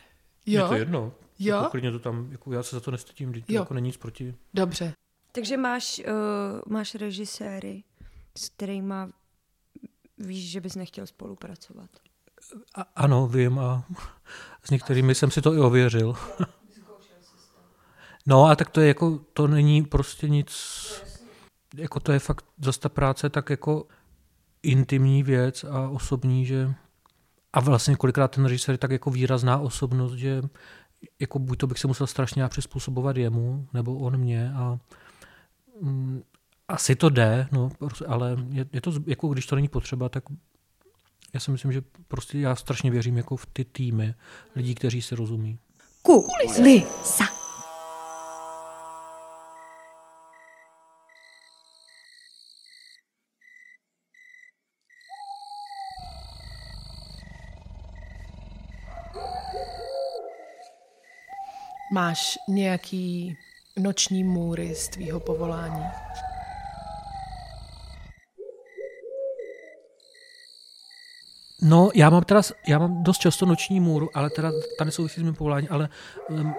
jo? 0.47 0.63
je 0.63 0.69
to 0.69 0.75
jedno. 0.75 1.13
Jo? 1.39 1.57
Jako, 1.57 1.71
klidně 1.71 1.91
to 1.91 1.99
tam, 1.99 2.29
jako, 2.33 2.53
já 2.53 2.63
se 2.63 2.77
za 2.77 2.81
to 2.81 2.91
nestydím, 2.91 3.33
to 3.33 3.53
jako 3.53 3.75
není 3.75 3.87
nic 3.87 3.97
proti. 3.97 4.35
Dobře. 4.55 4.93
Takže 5.33 5.57
máš, 5.57 5.99
uh, 5.99 6.73
máš 6.73 6.95
režiséry, 6.95 7.83
s 8.37 8.49
kterými 8.49 8.95
víš, 10.23 10.51
že 10.51 10.61
bys 10.61 10.75
nechtěl 10.75 11.07
spolupracovat. 11.07 11.91
A, 12.75 12.83
ano, 12.97 13.27
vím 13.27 13.59
a 13.59 13.85
s 14.65 14.71
některými 14.71 15.15
jsem 15.15 15.31
si 15.31 15.43
to 15.43 15.55
i 15.55 15.59
ověřil. 15.59 16.17
No 18.27 18.45
a 18.45 18.57
tak 18.57 18.71
to 18.71 18.81
je 18.81 18.89
jako, 18.89 19.19
to 19.33 19.47
není 19.47 19.83
prostě 19.83 20.29
nic, 20.29 20.53
jako 21.77 22.01
to 22.01 22.13
je 22.13 22.19
fakt 22.19 22.45
zase 22.65 22.81
ta 22.81 22.89
práce 22.89 23.31
tak 23.31 23.51
jako 23.51 23.87
intimní 24.63 25.23
věc 25.23 25.65
a 25.65 25.89
osobní, 25.89 26.47
že 26.47 26.75
a 27.53 27.61
vlastně 27.61 27.97
kolikrát 27.97 28.29
ten 28.29 28.45
režisér 28.45 28.73
je 28.73 28.79
tak 28.79 28.91
jako 28.91 29.11
výrazná 29.11 29.59
osobnost, 29.59 30.13
že 30.13 30.43
jako 31.21 31.39
buď 31.39 31.59
to 31.59 31.67
bych 31.67 31.79
se 31.79 31.87
musel 31.87 32.07
strašně 32.07 32.49
přizpůsobovat 32.49 33.17
jemu, 33.17 33.69
nebo 33.73 33.99
on 33.99 34.17
mě 34.17 34.53
a 34.53 34.79
mm, 35.81 36.23
asi 36.73 36.97
to 36.97 37.09
jde, 37.09 37.49
no, 37.53 37.71
ale 38.07 38.37
je, 38.51 38.67
je 38.73 38.81
to, 38.81 38.93
jako 39.07 39.29
když 39.29 39.47
to 39.47 39.57
není 39.57 39.69
potřeba, 39.69 40.09
tak 40.09 40.25
já 41.35 41.41
si 41.41 41.51
myslím, 41.51 41.73
že 41.73 41.83
prostě 42.09 42.39
já 42.39 42.57
strašně 42.57 42.91
věřím 42.91 43.17
jako 43.17 43.37
v 43.37 43.47
ty 43.47 43.65
týmy 43.65 44.15
lidí, 44.57 44.75
kteří 44.75 45.03
se 45.03 45.17
rozumí. 45.17 45.59
Kulisa. 46.03 47.25
Máš 61.93 62.39
nějaký 62.49 63.37
noční 63.79 64.25
můry 64.25 64.75
z 64.75 64.89
tvýho 64.89 65.21
povolání? 65.21 65.85
No, 71.63 71.91
já 71.95 72.11
mám 72.11 72.23
teda, 72.25 72.43
já 72.69 72.79
mám 72.79 73.03
dost 73.03 73.19
často 73.19 73.47
noční 73.47 73.81
můru, 73.81 74.11
ale 74.15 74.31
teda 74.31 74.53
ta 74.79 74.85
nesouvisí 74.85 75.21
s 75.21 75.23
mým 75.23 75.35
povoláním, 75.35 75.69
ale 75.73 75.89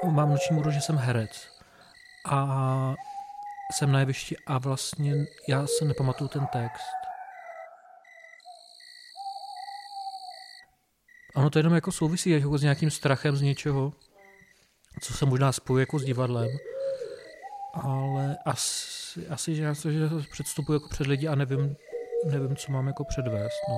mám 0.04 0.30
noční 0.30 0.56
můru, 0.56 0.72
že 0.72 0.82
jsem 0.82 0.98
herec. 0.98 1.48
A 2.26 2.96
jsem 3.74 3.92
na 3.92 4.00
jevišti 4.00 4.38
a 4.48 4.58
vlastně 4.58 5.14
já 5.48 5.68
se 5.68 5.86
nepamatuju 5.86 6.28
ten 6.28 6.48
text. 6.48 6.84
Ono 11.36 11.50
to 11.50 11.60
jenom 11.60 11.74
jako 11.74 11.92
souvisí 11.92 12.30
jako 12.30 12.58
s 12.58 12.62
nějakým 12.62 12.92
strachem 12.92 13.36
z 13.36 13.42
něčeho, 13.42 13.94
co 15.02 15.14
se 15.14 15.26
možná 15.26 15.52
spojuje 15.52 15.82
jako 15.82 16.00
s 16.00 16.04
divadlem. 16.04 16.50
Ale 17.74 18.38
asi, 18.46 19.28
asi 19.28 19.56
že 19.56 19.64
já 19.64 19.74
že 19.74 20.10
předstupuji 20.32 20.74
jako 20.74 20.90
před 20.90 21.08
lidi 21.08 21.28
a 21.28 21.36
nevím, 21.36 21.76
nevím, 22.26 22.56
co 22.56 22.72
mám 22.72 22.88
jako 22.88 23.04
předvést. 23.04 23.60
No. 23.70 23.76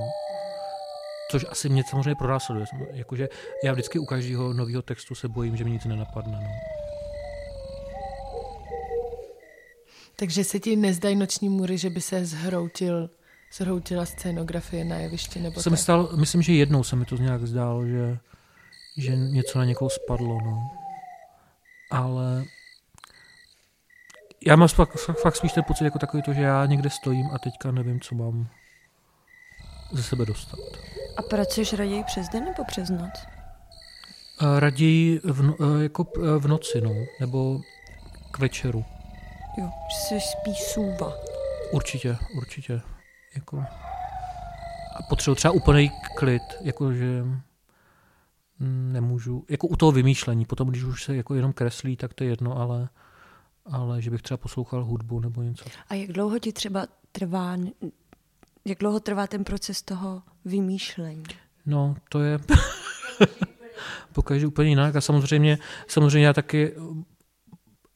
Což 1.36 1.46
asi 1.50 1.70
mě 1.70 1.84
samozřejmě 1.84 2.16
pronásleduje. 2.16 2.66
Jakože 2.92 3.30
já 3.64 3.72
vždycky 3.72 4.00
u 4.00 4.06
každého 4.06 4.54
nového 4.54 4.82
textu 4.82 5.16
se 5.16 5.28
bojím, 5.28 5.58
že 5.58 5.64
mi 5.64 5.72
nic 5.72 5.86
nenapadne. 5.86 6.40
No. 6.42 6.50
Takže 10.16 10.44
se 10.44 10.60
ti 10.60 10.76
nezdají 10.76 11.16
noční 11.16 11.50
můry, 11.50 11.78
že 11.78 11.90
by 11.90 12.02
se 12.02 12.26
zhroutil, 12.26 13.10
zhroutila 13.54 14.06
scénografie 14.06 14.86
na 14.86 14.98
jevišti? 14.98 15.40
Nebo 15.40 15.62
se 15.62 15.70
mi 15.70 15.78
stalo, 15.78 16.10
myslím, 16.16 16.42
že 16.42 16.54
jednou 16.54 16.84
se 16.84 16.96
mi 16.96 17.06
to 17.06 17.16
nějak 17.16 17.48
zdálo, 17.48 17.86
že, 17.86 18.18
že 18.98 19.16
něco 19.16 19.60
na 19.60 19.66
někoho 19.66 19.90
spadlo. 19.90 20.38
No. 20.46 20.72
Ale 21.92 22.46
já 24.46 24.56
mám 24.56 24.68
fakt, 24.68 24.98
fakt 25.22 25.36
spíš 25.36 25.52
ten 25.52 25.64
pocit 25.64 25.84
jako 25.84 26.00
takový 26.00 26.24
to, 26.24 26.34
že 26.34 26.42
já 26.42 26.66
někde 26.66 26.90
stojím 26.90 27.30
a 27.34 27.40
teďka 27.40 27.72
nevím, 27.72 28.02
co 28.02 28.16
mám 28.16 28.48
ze 29.92 30.04
sebe 30.04 30.26
dostat. 30.26 30.95
A 31.18 31.22
pracuješ 31.22 31.74
raději 31.74 32.04
přes 32.04 32.30
den 32.30 32.46
nebo 32.46 32.64
přes 32.68 32.90
noc? 32.90 33.26
Raději 34.60 35.20
v, 35.24 35.42
no, 35.42 35.82
jako 35.82 36.08
v 36.40 36.48
noci, 36.48 36.82
no, 36.82 36.92
nebo 37.20 37.62
k 38.32 38.40
večeru. 38.40 38.86
Jo, 39.58 39.70
že 39.92 40.08
se 40.08 40.28
spíš 40.28 40.64
sůva. 40.64 41.14
Určitě, 41.72 42.18
určitě. 42.38 42.82
Jako... 43.36 43.64
A 44.96 45.04
potřebuji 45.10 45.36
třeba 45.36 45.52
úplný 45.52 45.92
klid, 46.16 46.44
jakože 46.62 47.24
nemůžu, 48.92 49.46
jako 49.50 49.68
u 49.68 49.76
toho 49.76 49.92
vymýšlení, 49.92 50.46
potom 50.46 50.70
když 50.70 50.84
už 50.84 51.04
se 51.04 51.16
jako 51.16 51.36
jenom 51.36 51.54
kreslí, 51.54 51.98
tak 51.98 52.14
to 52.14 52.24
je 52.24 52.30
jedno, 52.30 52.58
ale, 52.58 52.90
ale 53.66 54.02
že 54.02 54.12
bych 54.12 54.22
třeba 54.22 54.38
poslouchal 54.38 54.86
hudbu 54.86 55.20
nebo 55.20 55.42
něco. 55.42 55.66
A 55.90 55.94
jak 55.94 56.12
dlouho 56.12 56.40
ti 56.40 56.54
třeba 56.54 56.88
trvá, 57.12 57.58
jak 58.66 58.80
dlouho 58.80 59.00
trvá 59.00 59.28
ten 59.28 59.44
proces 59.44 59.82
toho 59.82 60.22
vymýšlení? 60.46 61.24
No, 61.66 61.96
to 62.10 62.20
je 62.20 62.40
pokaždé 64.14 64.48
úplně 64.48 64.70
jinak 64.70 64.96
a 64.96 65.02
samozřejmě, 65.02 65.58
samozřejmě 65.88 66.28
já 66.28 66.34
taky 66.34 66.74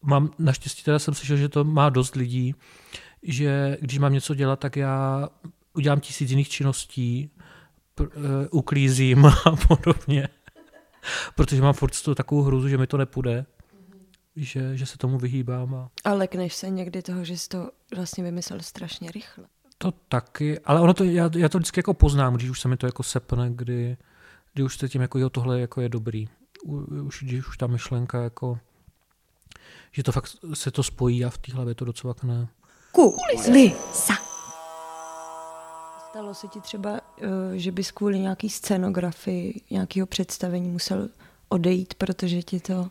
mám, 0.02 0.32
naštěstí 0.40 0.84
teda 0.84 1.00
jsem 1.00 1.14
slyšel, 1.14 1.38
že 1.38 1.50
to 1.50 1.64
má 1.64 1.90
dost 1.90 2.16
lidí, 2.16 2.56
že 3.24 3.78
když 3.82 3.98
mám 3.98 4.14
něco 4.14 4.36
dělat, 4.36 4.60
tak 4.60 4.76
já 4.76 5.30
udělám 5.74 6.00
tisíc 6.00 6.30
jiných 6.30 6.50
činností, 6.50 7.32
pr- 7.98 8.12
uh, 8.18 8.48
uklízím 8.52 9.26
a 9.46 9.56
podobně. 9.68 10.28
Protože 11.36 11.62
mám 11.62 11.74
furt 11.74 12.04
tu 12.04 12.16
takovou 12.16 12.42
hruzu, 12.42 12.68
že 12.68 12.78
mi 12.78 12.88
to 12.88 12.98
nepůjde, 12.98 13.46
že, 14.36 14.78
že 14.78 14.86
se 14.86 14.98
tomu 14.98 15.18
vyhýbám. 15.18 15.76
A... 15.76 15.90
a 16.04 16.14
lekneš 16.14 16.54
se 16.54 16.70
někdy 16.70 17.02
toho, 17.02 17.26
že 17.26 17.38
jsi 17.38 17.50
to 17.50 17.72
vlastně 17.96 18.24
vymyslel 18.24 18.60
strašně 18.62 19.12
rychle. 19.12 19.46
To 19.82 19.92
taky, 19.92 20.60
ale 20.60 20.82
ono 20.82 20.94
to, 20.94 21.04
já, 21.04 21.30
já 21.38 21.50
to 21.50 21.58
vždycky 21.58 21.80
jako 21.80 21.94
poznám, 21.94 22.36
když 22.36 22.50
už 22.50 22.60
se 22.60 22.68
mi 22.68 22.78
to 22.78 22.86
jako 22.86 23.04
sepne, 23.04 23.50
kdy, 23.50 23.98
kdy 24.54 24.64
už 24.64 24.78
se 24.78 24.90
tím 24.90 25.02
jako, 25.02 25.20
jo, 25.20 25.30
tohle 25.30 25.60
jako 25.60 25.82
je 25.82 25.90
dobrý. 25.90 26.30
U, 26.66 26.76
už, 27.06 27.24
když 27.24 27.48
už 27.48 27.58
ta 27.58 27.68
myšlenka 27.68 28.24
jako 28.24 28.60
že 29.92 30.04
to 30.04 30.12
fakt 30.12 30.30
se 30.54 30.72
to 30.72 30.84
spojí 30.84 31.26
a 31.26 31.30
v 31.30 31.38
té 31.38 31.54
hlavě 31.54 31.76
to 31.76 31.86
docela 31.86 32.16
ne. 32.24 32.48
Kulisa. 32.92 34.14
Stalo 36.10 36.34
se 36.34 36.48
ti 36.48 36.62
třeba, 36.62 37.02
eh, 37.22 37.58
že 37.58 37.72
bys 37.72 37.92
kvůli 37.92 38.20
nějaký 38.20 38.50
scenografii, 38.50 39.62
nějakého 39.70 40.08
představení 40.08 40.70
musel 40.70 41.10
odejít, 41.50 41.94
protože 41.94 42.44
ti 42.44 42.60
to 42.60 42.90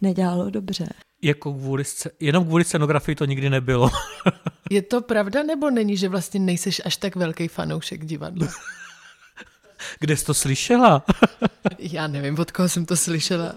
nedělalo 0.00 0.50
dobře? 0.50 0.88
Jako 1.22 1.52
kvůli, 1.52 1.84
jenom 2.20 2.44
kvůli 2.44 2.64
scenografii 2.64 3.14
to 3.14 3.24
nikdy 3.24 3.50
nebylo. 3.50 3.90
Je 4.70 4.82
to 4.82 5.00
pravda 5.00 5.42
nebo 5.42 5.70
není, 5.70 5.96
že 5.96 6.08
vlastně 6.08 6.40
nejseš 6.40 6.82
až 6.84 6.96
tak 6.96 7.16
velký 7.16 7.48
fanoušek 7.48 8.04
divadla? 8.04 8.48
Kde 10.00 10.16
jsi 10.16 10.24
to 10.24 10.34
slyšela? 10.34 11.04
Já 11.78 12.06
nevím, 12.06 12.38
od 12.38 12.50
koho 12.50 12.68
jsem 12.68 12.86
to 12.86 12.96
slyšela. 12.96 13.54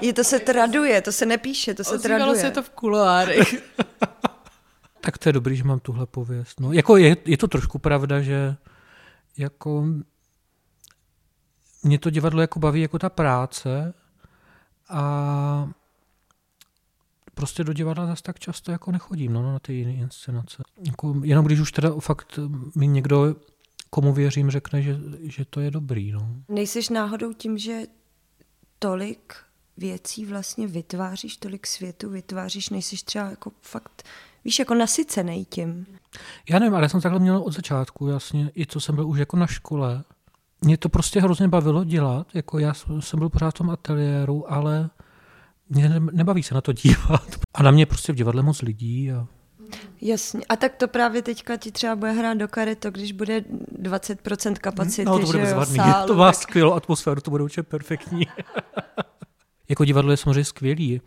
Je 0.00 0.12
to 0.12 0.24
se 0.24 0.38
traduje, 0.38 1.02
to 1.02 1.12
se 1.12 1.26
nepíše, 1.26 1.74
to 1.74 1.84
se 1.84 1.94
Ozývalo 1.94 2.18
traduje. 2.18 2.40
se 2.40 2.50
to 2.50 2.62
v 2.62 2.70
kuloárech. 2.70 3.54
tak 5.00 5.18
to 5.18 5.28
je 5.28 5.32
dobrý, 5.32 5.56
že 5.56 5.64
mám 5.64 5.80
tuhle 5.80 6.06
pověst. 6.06 6.60
No, 6.60 6.72
jako 6.72 6.96
je, 6.96 7.16
je 7.24 7.36
to 7.36 7.48
trošku 7.48 7.78
pravda, 7.78 8.20
že 8.20 8.56
jako 9.38 9.84
mě 11.82 11.98
to 11.98 12.10
divadlo 12.10 12.40
jako 12.40 12.58
baví 12.58 12.80
jako 12.80 12.98
ta 12.98 13.08
práce 13.08 13.94
a 14.88 15.68
prostě 17.40 17.64
do 17.64 17.72
divadla 17.72 18.06
zase 18.06 18.22
tak 18.22 18.38
často 18.38 18.72
jako 18.72 18.92
nechodím 18.92 19.32
no, 19.32 19.42
na 19.42 19.58
ty 19.58 19.72
jiné 19.72 19.94
inscenace. 19.94 20.62
Jako, 20.86 21.14
jenom 21.24 21.46
když 21.46 21.60
už 21.60 21.72
teda 21.72 21.90
fakt 22.00 22.38
mi 22.74 22.86
někdo 22.86 23.36
komu 23.90 24.12
věřím, 24.12 24.50
řekne, 24.50 24.82
že, 24.82 24.96
že 25.22 25.44
to 25.44 25.60
je 25.60 25.70
dobrý. 25.70 26.12
No. 26.12 26.28
Nejsiš 26.48 26.88
náhodou 26.88 27.32
tím, 27.32 27.58
že 27.58 27.82
tolik 28.78 29.34
věcí 29.76 30.26
vlastně 30.26 30.66
vytváříš, 30.66 31.36
tolik 31.36 31.66
světu 31.66 32.10
vytváříš, 32.10 32.70
nejsiš 32.70 33.02
třeba 33.02 33.30
jako 33.30 33.52
fakt, 33.60 34.02
víš, 34.44 34.58
jako 34.58 34.74
nasycený 34.74 35.44
tím. 35.44 35.86
Já 36.48 36.58
nevím, 36.58 36.74
ale 36.74 36.84
já 36.84 36.88
jsem 36.88 37.00
takhle 37.00 37.20
měl 37.20 37.42
od 37.42 37.52
začátku, 37.52 38.06
jasně, 38.06 38.50
i 38.56 38.66
co 38.66 38.80
jsem 38.80 38.94
byl 38.94 39.08
už 39.08 39.18
jako 39.18 39.36
na 39.36 39.46
škole. 39.46 40.04
Mě 40.64 40.76
to 40.76 40.88
prostě 40.88 41.20
hrozně 41.20 41.48
bavilo 41.48 41.84
dělat, 41.84 42.26
jako 42.34 42.58
já 42.58 42.74
jsem 42.74 43.18
byl 43.18 43.28
pořád 43.28 43.50
v 43.50 43.58
tom 43.58 43.70
ateliéru, 43.70 44.52
ale 44.52 44.90
mě 45.70 46.00
nebaví 46.12 46.42
se 46.42 46.54
na 46.54 46.60
to 46.60 46.72
dívat. 46.72 47.28
A 47.54 47.62
na 47.62 47.70
mě 47.70 47.86
prostě 47.86 48.12
v 48.12 48.16
divadle 48.16 48.42
moc 48.42 48.62
lidí 48.62 49.12
a 49.12 49.26
Jasně. 50.00 50.40
A 50.48 50.56
tak 50.56 50.76
to 50.76 50.88
právě 50.88 51.22
teďka 51.22 51.56
ti 51.56 51.72
třeba 51.72 51.96
bude 51.96 52.12
hrát 52.12 52.34
do 52.34 52.48
karet, 52.48 52.78
to 52.78 52.90
když 52.90 53.12
bude 53.12 53.40
20% 53.40 54.54
kapacity, 54.54 55.04
no, 55.04 55.18
to 55.18 55.26
bude 55.26 55.50
jo, 55.50 55.64
sálu, 55.64 56.06
to 56.06 56.14
má 56.14 56.32
tak... 56.32 56.34
skvělou 56.34 56.72
atmosféru, 56.72 57.20
to 57.20 57.30
bude 57.30 57.44
určitě 57.44 57.62
perfektní. 57.62 58.26
jako 59.68 59.84
divadlo 59.84 60.10
je 60.10 60.16
samozřejmě 60.16 60.44
skvělý, 60.44 61.00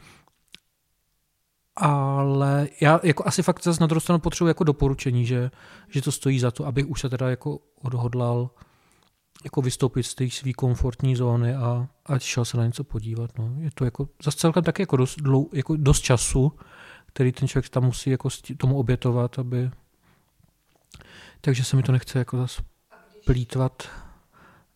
ale 1.75 2.67
já 2.81 2.99
jako 3.03 3.27
asi 3.27 3.43
fakt 3.43 3.63
zase 3.63 3.81
na 3.81 3.87
druhou 3.87 3.99
stranu 3.99 4.19
potřebuji 4.19 4.47
jako 4.47 4.63
doporučení, 4.63 5.25
že, 5.25 5.51
že 5.89 6.01
to 6.01 6.11
stojí 6.11 6.39
za 6.39 6.51
to, 6.51 6.65
abych 6.65 6.87
už 6.87 7.01
se 7.01 7.09
teda 7.09 7.29
jako 7.29 7.59
odhodlal 7.81 8.49
jako 9.43 9.61
vystoupit 9.61 10.03
z 10.03 10.15
té 10.15 10.29
své 10.29 10.53
komfortní 10.53 11.15
zóny 11.15 11.55
a, 11.55 11.87
a 12.05 12.19
šel 12.19 12.45
se 12.45 12.57
na 12.57 12.65
něco 12.65 12.83
podívat. 12.83 13.37
No. 13.37 13.53
Je 13.59 13.69
to 13.73 13.85
jako 13.85 14.09
zase 14.23 14.37
celkem 14.37 14.63
taky 14.63 14.81
jako 14.81 14.97
dost, 14.97 15.19
dlou, 15.19 15.49
jako 15.53 15.75
dost 15.77 16.01
času, 16.01 16.51
který 17.05 17.31
ten 17.31 17.47
člověk 17.47 17.69
tam 17.69 17.83
musí 17.83 18.09
jako 18.09 18.29
tomu 18.57 18.77
obětovat, 18.77 19.39
aby... 19.39 19.71
Takže 21.41 21.63
se 21.63 21.75
mi 21.75 21.83
to 21.83 21.91
nechce 21.91 22.19
jako 22.19 22.37
zase 22.37 22.61
plítvat 23.25 23.83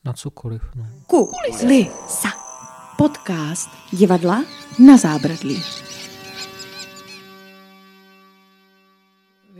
na 0.06 0.14
cokoliv. 0.14 0.62
No. 0.76 0.86
Kulisa. 1.08 2.30
Podcast 2.98 3.70
divadla 3.92 4.46
na 4.86 4.98
zábradlí. 4.98 5.64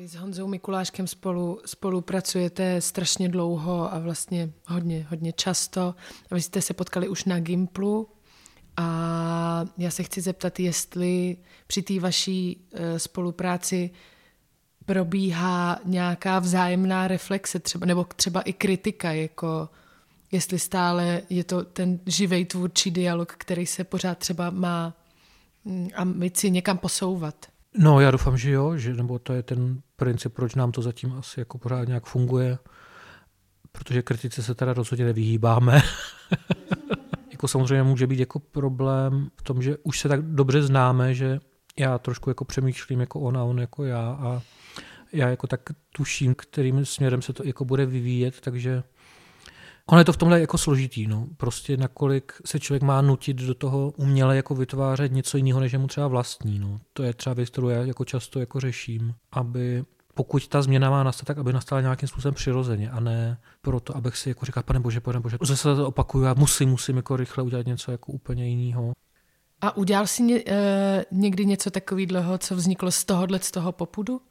S 0.08 0.16
Honzou 0.16 0.48
Mikuláškem 0.48 1.08
spolu, 1.08 1.62
spolupracujete 1.66 2.82
strašně 2.82 3.30
dlouho 3.30 3.94
a 3.94 4.00
vlastně 4.00 4.50
hodně, 4.68 5.08
hodně 5.10 5.34
často. 5.34 5.96
Vy 6.32 6.42
jste 6.42 6.62
se 6.62 6.74
potkali 6.74 7.10
už 7.10 7.26
na 7.26 7.40
Gimplu 7.40 8.10
a 8.78 9.66
já 9.78 9.92
se 9.92 10.04
chci 10.04 10.22
zeptat, 10.22 10.60
jestli 10.60 11.38
při 11.68 11.82
té 11.82 12.00
vaší 12.00 12.68
e, 12.74 13.00
spolupráci 13.00 13.90
probíhá 14.86 15.80
nějaká 15.86 16.40
vzájemná 16.40 17.08
reflexe, 17.08 17.60
třeba, 17.60 17.86
nebo 17.86 18.06
třeba 18.16 18.42
i 18.42 18.54
kritika, 18.54 19.12
jako 19.12 19.70
jestli 20.32 20.60
stále 20.60 21.22
je 21.30 21.44
to 21.44 21.64
ten 21.64 22.00
živej 22.06 22.46
tvůrčí 22.46 22.92
dialog, 22.92 23.34
který 23.38 23.66
se 23.66 23.84
pořád 23.84 24.18
třeba 24.18 24.50
má 24.50 24.94
mm, 25.66 25.90
ambici 25.96 26.52
někam 26.52 26.78
posouvat. 26.78 27.46
No, 27.78 28.00
já 28.00 28.12
doufám, 28.12 28.38
že 28.38 28.52
jo, 28.52 28.78
že, 28.78 28.94
nebo 28.94 29.20
to 29.20 29.34
je 29.34 29.44
ten 29.44 29.82
princip, 29.98 30.34
proč 30.34 30.56
nám 30.56 30.72
to 30.72 30.82
zatím 30.82 31.14
asi 31.14 31.40
jako 31.40 31.58
pořád 31.58 31.88
nějak 31.88 32.06
funguje, 32.06 32.58
protože 33.72 34.02
kritice 34.02 34.44
se 34.44 34.56
teda 34.56 34.74
rozhodně 34.74 35.06
nevyhýbáme. 35.06 35.82
jako 37.32 37.48
samozřejmě 37.48 37.84
může 37.84 38.08
být 38.08 38.20
jako 38.20 38.40
problém 38.40 39.30
v 39.36 39.42
tom, 39.42 39.62
že 39.62 39.78
už 39.84 40.00
se 40.00 40.10
tak 40.10 40.22
dobře 40.22 40.62
známe, 40.62 41.14
že 41.14 41.40
já 41.80 41.98
trošku 41.98 42.30
jako 42.30 42.46
přemýšlím 42.46 43.00
jako 43.00 43.20
on 43.20 43.38
a 43.38 43.44
on 43.44 43.60
jako 43.60 43.84
já 43.84 44.00
a 44.00 44.42
já 45.14 45.30
jako 45.30 45.48
tak 45.48 45.62
tuším, 45.92 46.36
kterým 46.36 46.86
směrem 46.86 47.22
se 47.22 47.34
to 47.34 47.44
jako 47.46 47.66
bude 47.66 47.86
vyvíjet, 47.86 48.42
takže 48.42 48.84
ono 49.90 50.02
je 50.02 50.06
to 50.06 50.14
v 50.14 50.18
tomhle 50.18 50.42
jako 50.42 50.58
složitý, 50.58 51.08
no. 51.08 51.28
Prostě 51.38 51.78
nakolik 51.78 52.34
se 52.46 52.60
člověk 52.60 52.84
má 52.84 53.02
nutit 53.02 53.38
do 53.38 53.54
toho 53.54 53.94
uměle 53.98 54.36
jako 54.36 54.56
vytvářet 54.56 55.12
něco 55.12 55.38
jiného, 55.38 55.60
než 55.60 55.74
je 55.74 55.80
mu 55.80 55.88
třeba 55.88 56.08
vlastní, 56.08 56.60
no. 56.60 56.80
To 56.94 57.04
je 57.04 57.14
třeba 57.14 57.34
věc, 57.34 57.50
kterou 57.50 57.70
já 57.70 57.82
jako 57.82 58.06
často 58.06 58.40
jako 58.40 58.60
řeším, 58.60 59.14
aby 59.32 59.84
pokud 60.14 60.48
ta 60.48 60.62
změna 60.62 60.90
má 60.90 61.04
nastat, 61.04 61.26
tak 61.26 61.38
aby 61.38 61.54
nastala 61.54 61.82
nějakým 61.82 62.10
způsobem 62.10 62.34
přirozeně 62.34 62.90
a 62.90 63.00
ne 63.00 63.38
proto, 63.62 63.98
abych 63.98 64.18
si 64.18 64.30
jako 64.30 64.46
říkal, 64.46 64.64
pane 64.64 64.80
bože, 64.80 65.00
pane 65.00 65.20
bože, 65.20 65.38
zase 65.42 65.76
to 65.76 65.88
opakuju, 65.88 66.24
já 66.24 66.34
musím, 66.34 66.70
musím 66.70 66.96
jako 66.96 67.18
rychle 67.18 67.44
udělat 67.44 67.66
něco 67.66 67.92
jako 67.92 68.12
úplně 68.12 68.48
jiného. 68.50 68.94
A 69.62 69.78
udělal 69.78 70.08
jsi 70.08 70.24
ně, 70.24 70.44
e, 70.48 71.06
někdy 71.12 71.46
něco 71.46 71.72
takového, 71.72 72.38
co 72.38 72.56
vzniklo 72.56 72.92
z 72.92 73.06
tohohle, 73.06 73.40
z 73.40 73.52
toho 73.52 73.72
popudu? 73.72 74.22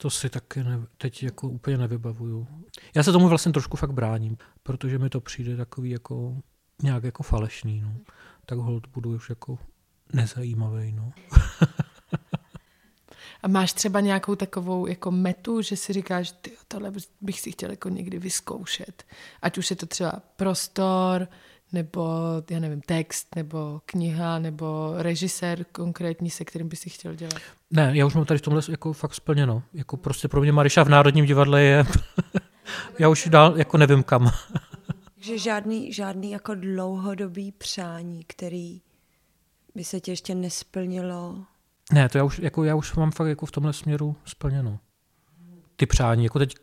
To 0.00 0.10
si 0.10 0.30
taky 0.30 0.64
ne, 0.64 0.86
teď 0.98 1.22
jako 1.22 1.48
úplně 1.48 1.78
nevybavuju. 1.78 2.46
Já 2.94 3.02
se 3.02 3.12
tomu 3.12 3.28
vlastně 3.28 3.52
trošku 3.52 3.76
fakt 3.76 3.92
bráním, 3.92 4.36
protože 4.62 4.98
mi 4.98 5.10
to 5.10 5.20
přijde 5.20 5.56
takový 5.56 5.90
jako 5.90 6.36
nějak 6.82 7.04
jako 7.04 7.22
falešný. 7.22 7.80
No. 7.80 7.96
Tak 8.46 8.58
hold 8.58 8.86
budu 8.86 9.10
už 9.10 9.28
jako 9.28 9.58
nezajímavý. 10.12 10.92
No. 10.92 11.12
A 13.42 13.48
máš 13.48 13.72
třeba 13.72 14.00
nějakou 14.00 14.34
takovou 14.34 14.86
jako 14.86 15.10
metu, 15.10 15.62
že 15.62 15.76
si 15.76 15.92
říkáš, 15.92 16.32
ty, 16.32 16.52
tohle 16.68 16.92
bych 17.20 17.40
si 17.40 17.52
chtěl 17.52 17.70
jako 17.70 17.88
někdy 17.88 18.18
vyzkoušet. 18.18 19.04
Ať 19.42 19.58
už 19.58 19.70
je 19.70 19.76
to 19.76 19.86
třeba 19.86 20.12
prostor, 20.36 21.28
nebo 21.72 22.10
já 22.50 22.60
nevím, 22.60 22.80
text, 22.80 23.36
nebo 23.36 23.80
kniha, 23.86 24.38
nebo 24.38 24.94
režisér 24.96 25.64
konkrétní, 25.64 26.30
se 26.30 26.44
kterým 26.44 26.68
by 26.68 26.76
si 26.76 26.90
chtěl 26.90 27.14
dělat? 27.14 27.34
Ne, 27.70 27.90
já 27.94 28.06
už 28.06 28.14
mám 28.14 28.24
tady 28.24 28.38
v 28.38 28.42
tomhle 28.42 28.62
jako 28.68 28.92
fakt 28.92 29.14
splněno. 29.14 29.62
Jako 29.72 29.96
prostě 29.96 30.28
pro 30.28 30.40
mě 30.40 30.52
Mariša 30.52 30.82
v 30.82 30.88
Národním 30.88 31.24
divadle 31.24 31.62
je... 31.62 31.84
já 32.98 33.08
už 33.08 33.28
dál 33.30 33.58
jako 33.58 33.76
nevím 33.76 34.02
kam. 34.02 34.30
Takže 35.14 35.38
žádný, 35.38 35.92
žádný 35.92 36.30
jako 36.30 36.54
dlouhodobý 36.54 37.52
přání, 37.52 38.24
který 38.24 38.80
by 39.74 39.84
se 39.84 40.00
tě 40.00 40.12
ještě 40.12 40.34
nesplnilo? 40.34 41.44
Ne, 41.92 42.08
to 42.08 42.18
já 42.18 42.24
už, 42.24 42.38
jako, 42.38 42.64
já 42.64 42.74
už 42.74 42.94
mám 42.94 43.10
fakt 43.10 43.28
jako 43.28 43.46
v 43.46 43.50
tomhle 43.50 43.72
směru 43.72 44.16
splněno. 44.24 44.78
Ty 45.76 45.86
přání, 45.86 46.24
jako 46.24 46.38
teď, 46.38 46.54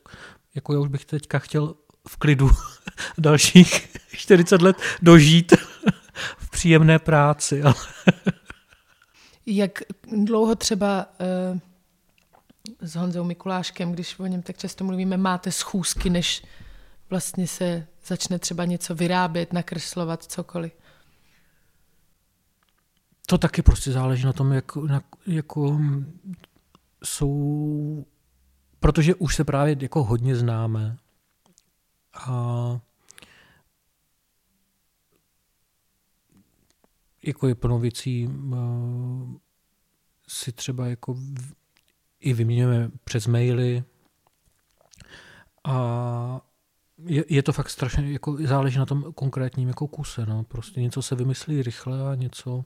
jako 0.56 0.74
já 0.74 0.80
už 0.80 0.90
bych 0.90 1.06
teďka 1.06 1.40
chtěl 1.40 1.76
v 2.08 2.18
klidu 2.18 2.50
dalších 3.18 3.97
40 4.18 4.62
let 4.62 4.78
dožít 5.02 5.54
v 6.38 6.50
příjemné 6.50 7.00
práci. 7.00 7.64
Ale... 7.64 7.74
Jak 9.46 9.80
dlouho 10.24 10.56
třeba 10.56 11.06
uh, 11.52 11.60
s 12.82 12.96
Honzou 12.96 13.24
Mikuláškem, 13.24 13.92
když 13.92 14.20
o 14.20 14.26
něm 14.26 14.42
tak 14.42 14.58
často 14.58 14.84
mluvíme, 14.84 15.18
máte 15.18 15.52
schůzky, 15.52 16.10
než 16.10 16.44
vlastně 17.10 17.48
se 17.48 17.88
začne 18.06 18.40
třeba 18.40 18.66
něco 18.66 18.96
vyrábět, 18.96 19.54
nakreslovat, 19.54 20.24
cokoliv? 20.24 20.72
To 23.28 23.38
taky 23.38 23.62
prostě 23.62 23.92
záleží 23.92 24.26
na 24.26 24.34
tom, 24.34 24.52
jak, 24.52 24.76
na, 24.76 25.02
jako 25.28 25.80
jsou, 27.04 28.06
protože 28.80 29.16
už 29.16 29.36
se 29.36 29.44
právě 29.44 29.78
jako 29.80 30.04
hodně 30.04 30.36
známe 30.36 30.98
a 32.14 32.80
jako 37.28 37.48
je 37.48 37.56
plno 37.56 37.80
věcí 37.80 38.30
si 40.28 40.52
třeba 40.52 40.88
jako 40.88 41.18
i 42.20 42.34
vyměňujeme 42.34 42.92
přes 43.04 43.28
maily 43.28 43.84
a 45.64 46.42
je, 47.06 47.24
je 47.28 47.44
to 47.44 47.54
fakt 47.54 47.70
strašně, 47.70 48.12
jako 48.12 48.38
záleží 48.46 48.78
na 48.78 48.86
tom 48.86 49.14
konkrétním 49.14 49.68
jako 49.68 49.88
kuse, 49.88 50.26
no. 50.26 50.44
Prostě 50.44 50.82
něco 50.82 51.02
se 51.02 51.16
vymyslí 51.16 51.64
rychle 51.64 52.12
a 52.12 52.16
něco, 52.16 52.66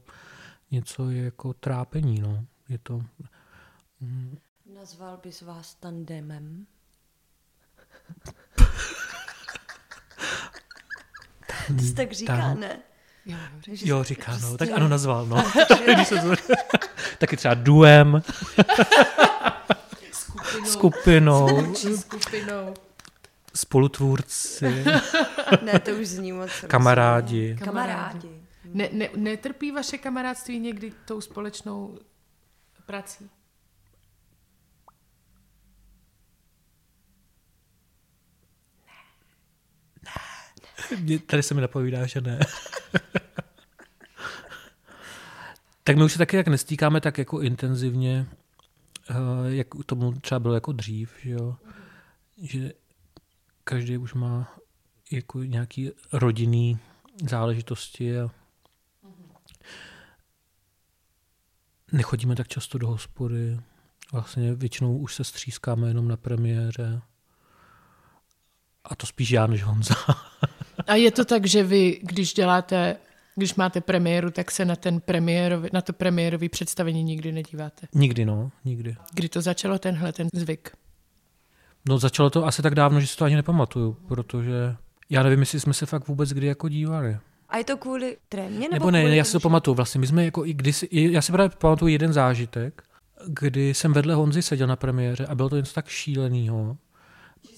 něco 0.70 1.10
je 1.10 1.24
jako 1.24 1.52
trápení, 1.52 2.20
no. 2.20 2.46
Je 2.68 2.78
to... 2.78 3.02
Mm. 4.00 4.38
Nazval 4.74 5.20
bys 5.22 5.42
vás 5.42 5.74
tandemem? 5.74 6.66
to 11.88 11.94
tak 11.96 12.12
říká, 12.12 12.36
Tam. 12.36 12.60
ne? 12.60 12.82
Jo, 13.26 13.38
jo 13.66 14.04
říká, 14.04 14.38
no. 14.42 14.56
Tak 14.56 14.68
ano, 14.70 14.88
nazval, 14.88 15.26
no. 15.26 15.36
Taky 17.18 17.36
třeba 17.36 17.54
duem. 17.54 18.22
Skupinou. 20.64 21.74
Skupinou. 21.74 21.74
Skupinou. 22.00 22.74
Spolutvůrci. 23.54 24.84
ne, 25.62 25.78
to 25.78 25.90
už 25.90 26.06
zní 26.06 26.32
moc. 26.32 26.50
Kamarádi. 26.66 27.56
Kamarádi. 27.64 28.28
Ne, 28.64 28.88
ne, 28.92 29.08
netrpí 29.16 29.72
vaše 29.72 29.98
kamarádství 29.98 30.58
někdy 30.60 30.92
tou 31.04 31.20
společnou 31.20 31.98
prací? 32.86 33.30
Ne. 41.00 41.18
Tady 41.18 41.42
se 41.42 41.54
mi 41.54 41.60
napovídá, 41.60 42.06
že 42.06 42.20
ne. 42.20 42.38
tak 45.84 45.96
my 45.96 46.04
už 46.04 46.12
se 46.12 46.18
taky 46.18 46.36
jak 46.36 46.48
nestýkáme 46.48 47.00
tak 47.00 47.18
jako 47.18 47.40
intenzivně, 47.40 48.26
eh, 49.10 49.14
jak 49.46 49.66
tomu 49.86 50.12
třeba 50.12 50.38
bylo 50.38 50.54
jako 50.54 50.72
dřív, 50.72 51.12
že 51.22 51.30
jo. 51.30 51.56
Že 52.42 52.72
každý 53.64 53.98
už 53.98 54.14
má 54.14 54.54
jako 55.10 55.42
nějaký 55.42 55.90
rodinný 56.12 56.78
záležitosti 57.28 58.20
a 58.20 58.30
nechodíme 61.92 62.36
tak 62.36 62.48
často 62.48 62.78
do 62.78 62.86
hospody. 62.86 63.60
Vlastně 64.12 64.54
většinou 64.54 64.98
už 64.98 65.14
se 65.14 65.24
střískáme 65.24 65.88
jenom 65.88 66.08
na 66.08 66.16
premiéře. 66.16 67.02
A 68.84 68.94
to 68.94 69.06
spíš 69.06 69.30
já 69.30 69.46
než 69.46 69.62
Honza. 69.62 69.94
A 70.86 70.94
je 70.94 71.10
to 71.10 71.24
tak, 71.24 71.46
že 71.46 71.62
vy, 71.62 72.00
když 72.02 72.34
děláte, 72.34 72.96
když 73.36 73.54
máte 73.54 73.80
premiéru, 73.80 74.30
tak 74.30 74.50
se 74.50 74.64
na, 74.64 74.76
ten 74.76 75.00
premiérovi, 75.00 75.68
na 75.72 75.80
to 75.80 75.92
premiérový 75.92 76.48
představení 76.48 77.02
nikdy 77.02 77.32
nedíváte? 77.32 77.86
Nikdy, 77.94 78.24
no, 78.24 78.50
nikdy. 78.64 78.96
Kdy 79.14 79.28
to 79.28 79.40
začalo 79.40 79.78
tenhle, 79.78 80.12
ten 80.12 80.28
zvyk? 80.34 80.70
No 81.88 81.98
začalo 81.98 82.30
to 82.30 82.46
asi 82.46 82.62
tak 82.62 82.74
dávno, 82.74 83.00
že 83.00 83.06
si 83.06 83.16
to 83.16 83.24
ani 83.24 83.36
nepamatuju, 83.36 83.96
protože 84.08 84.76
já 85.10 85.22
nevím, 85.22 85.40
jestli 85.40 85.60
jsme 85.60 85.74
se 85.74 85.86
fakt 85.86 86.08
vůbec 86.08 86.32
kdy 86.32 86.46
jako 86.46 86.68
dívali. 86.68 87.18
A 87.48 87.58
je 87.58 87.64
to 87.64 87.76
kvůli 87.76 88.16
trémě? 88.28 88.68
Nebo, 88.72 88.72
nebo 88.72 88.90
ne, 88.90 89.16
já 89.16 89.24
si 89.24 89.32
to 89.32 89.40
pamatuju. 89.40 89.74
Vlastně 89.74 90.00
my 90.00 90.06
jsme 90.06 90.24
jako 90.24 90.46
i 90.46 90.54
kdysi, 90.54 90.88
já 90.90 91.22
si 91.22 91.32
právě 91.32 91.56
pamatuju 91.58 91.88
jeden 91.88 92.12
zážitek, 92.12 92.82
kdy 93.26 93.74
jsem 93.74 93.92
vedle 93.92 94.14
Honzy 94.14 94.42
seděl 94.42 94.66
na 94.66 94.76
premiéře 94.76 95.26
a 95.26 95.34
bylo 95.34 95.48
to 95.48 95.56
něco 95.56 95.74
tak 95.74 95.88
šíleného. 95.88 96.76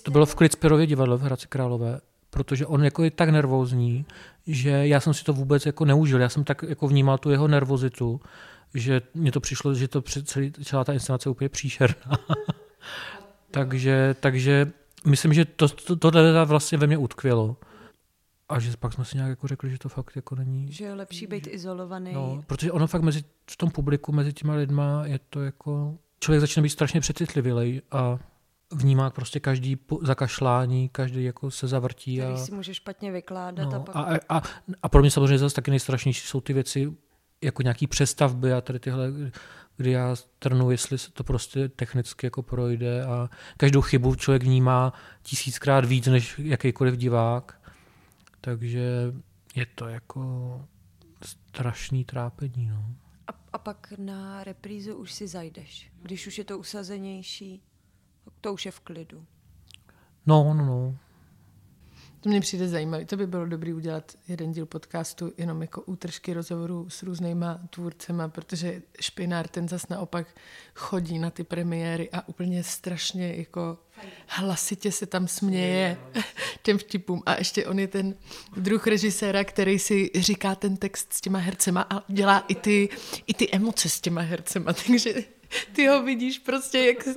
To 0.02 0.10
bylo 0.10 0.26
v 0.26 0.34
Klitsperově 0.34 0.86
divadle 0.86 1.16
v 1.16 1.20
Hradci 1.20 1.46
Králové, 1.48 2.00
protože 2.34 2.66
on 2.66 2.84
jako 2.84 3.04
je 3.04 3.10
tak 3.10 3.28
nervózní, 3.28 4.06
že 4.46 4.70
já 4.70 5.00
jsem 5.00 5.14
si 5.14 5.24
to 5.24 5.32
vůbec 5.32 5.66
jako 5.66 5.84
neužil. 5.84 6.20
Já 6.20 6.28
jsem 6.28 6.44
tak 6.44 6.62
jako 6.62 6.88
vnímal 6.88 7.18
tu 7.18 7.30
jeho 7.30 7.48
nervozitu, 7.48 8.20
že 8.74 9.02
mně 9.14 9.32
to 9.32 9.40
přišlo, 9.40 9.74
že 9.74 9.88
to 9.88 10.02
celý, 10.02 10.52
celá 10.52 10.84
ta 10.84 10.92
inscenace 10.92 11.28
je 11.28 11.30
úplně 11.30 11.48
příšerná. 11.48 12.18
takže, 13.50 14.16
takže 14.20 14.72
myslím, 15.06 15.34
že 15.34 15.44
to, 15.44 15.68
to, 15.68 15.96
tohle 15.96 16.44
vlastně 16.44 16.78
ve 16.78 16.86
mně 16.86 16.98
utkvělo. 16.98 17.56
A 18.48 18.58
že 18.60 18.76
pak 18.76 18.92
jsme 18.92 19.04
si 19.04 19.16
nějak 19.16 19.30
jako 19.30 19.48
řekli, 19.48 19.70
že 19.70 19.78
to 19.78 19.88
fakt 19.88 20.16
jako 20.16 20.34
není... 20.34 20.72
Že 20.72 20.84
je 20.84 20.94
lepší 20.94 21.26
být 21.26 21.46
izolovaný. 21.50 22.12
No, 22.12 22.42
protože 22.46 22.72
ono 22.72 22.86
fakt 22.86 23.02
mezi, 23.02 23.24
v 23.50 23.56
tom 23.56 23.70
publiku, 23.70 24.12
mezi 24.12 24.32
těma 24.32 24.54
lidma 24.54 25.02
je 25.06 25.18
to 25.30 25.42
jako... 25.42 25.94
Člověk 26.20 26.40
začne 26.40 26.62
být 26.62 26.68
strašně 26.68 27.00
přecitlivělej 27.00 27.82
a 27.90 28.18
vnímá 28.72 29.10
prostě 29.10 29.40
každý 29.40 29.78
zakašlání, 30.02 30.88
každý 30.88 31.24
jako 31.24 31.50
se 31.50 31.66
zavrtí. 31.66 32.22
A, 32.22 32.36
si 32.36 32.52
může 32.52 32.74
špatně 32.74 33.12
vykládat. 33.12 33.64
No, 33.64 33.76
a, 33.76 33.80
pak... 33.80 33.96
a, 33.96 34.36
a, 34.38 34.42
a 34.82 34.88
pro 34.88 35.00
mě 35.00 35.10
samozřejmě 35.10 35.38
zase 35.38 35.54
taky 35.54 35.70
nejstrašnější 35.70 36.26
jsou 36.26 36.40
ty 36.40 36.52
věci, 36.52 36.92
jako 37.44 37.62
nějaký 37.62 37.86
přestavby 37.86 38.52
a 38.52 38.60
tady 38.60 38.78
tyhle, 38.78 39.12
kdy 39.76 39.90
já 39.90 40.16
trnu, 40.38 40.70
jestli 40.70 40.98
se 40.98 41.12
to 41.12 41.24
prostě 41.24 41.68
technicky 41.68 42.26
jako 42.26 42.42
projde 42.42 43.04
a 43.04 43.30
každou 43.56 43.80
chybu 43.80 44.14
člověk 44.14 44.42
vnímá 44.42 44.92
tisíckrát 45.22 45.84
víc 45.84 46.06
než 46.06 46.38
jakýkoliv 46.38 46.96
divák. 46.96 47.60
Takže 48.40 49.14
je 49.54 49.66
to 49.74 49.88
jako 49.88 50.60
strašný 51.24 52.04
trápení. 52.04 52.68
No. 52.68 52.94
A, 53.26 53.32
a 53.52 53.58
pak 53.58 53.92
na 53.98 54.44
reprízu 54.44 54.94
už 54.94 55.12
si 55.12 55.28
zajdeš. 55.28 55.92
Když 56.02 56.26
už 56.26 56.38
je 56.38 56.44
to 56.44 56.58
usazenější, 56.58 57.62
to 58.40 58.52
už 58.52 58.66
je 58.66 58.72
v 58.72 58.80
klidu. 58.80 59.24
No, 60.26 60.54
no, 60.54 60.66
no. 60.66 60.96
To 62.24 62.30
mě 62.30 62.40
přijde 62.40 62.68
zajímavé. 62.68 63.04
To 63.04 63.16
by 63.16 63.26
bylo 63.26 63.46
dobré 63.46 63.74
udělat 63.74 64.12
jeden 64.28 64.52
díl 64.52 64.66
podcastu 64.66 65.32
jenom 65.38 65.62
jako 65.62 65.82
útržky 65.82 66.32
rozhovorů 66.32 66.90
s 66.90 67.02
různýma 67.02 67.60
tvůrcema, 67.70 68.28
protože 68.28 68.82
Špinár 69.00 69.48
ten 69.48 69.68
zas 69.68 69.88
naopak 69.88 70.26
chodí 70.74 71.18
na 71.18 71.30
ty 71.30 71.44
premiéry 71.44 72.10
a 72.12 72.28
úplně 72.28 72.64
strašně 72.64 73.34
jako 73.36 73.78
hlasitě 74.26 74.92
se 74.92 75.06
tam 75.06 75.28
směje 75.28 75.98
těm 76.62 76.78
vtipům. 76.78 77.22
A 77.26 77.38
ještě 77.38 77.66
on 77.66 77.78
je 77.78 77.88
ten 77.88 78.14
druh 78.56 78.86
režiséra, 78.86 79.44
který 79.44 79.78
si 79.78 80.10
říká 80.14 80.54
ten 80.54 80.76
text 80.76 81.12
s 81.12 81.20
těma 81.20 81.38
hercema 81.38 81.86
a 81.90 82.12
dělá 82.12 82.38
i 82.38 82.54
ty, 82.54 82.88
i 83.26 83.34
ty 83.34 83.50
emoce 83.52 83.88
s 83.88 84.00
těma 84.00 84.20
hercema. 84.20 84.72
Takže 84.86 85.14
ty 85.72 85.86
ho 85.86 86.02
vidíš 86.02 86.38
prostě, 86.38 86.78
jak 86.78 87.16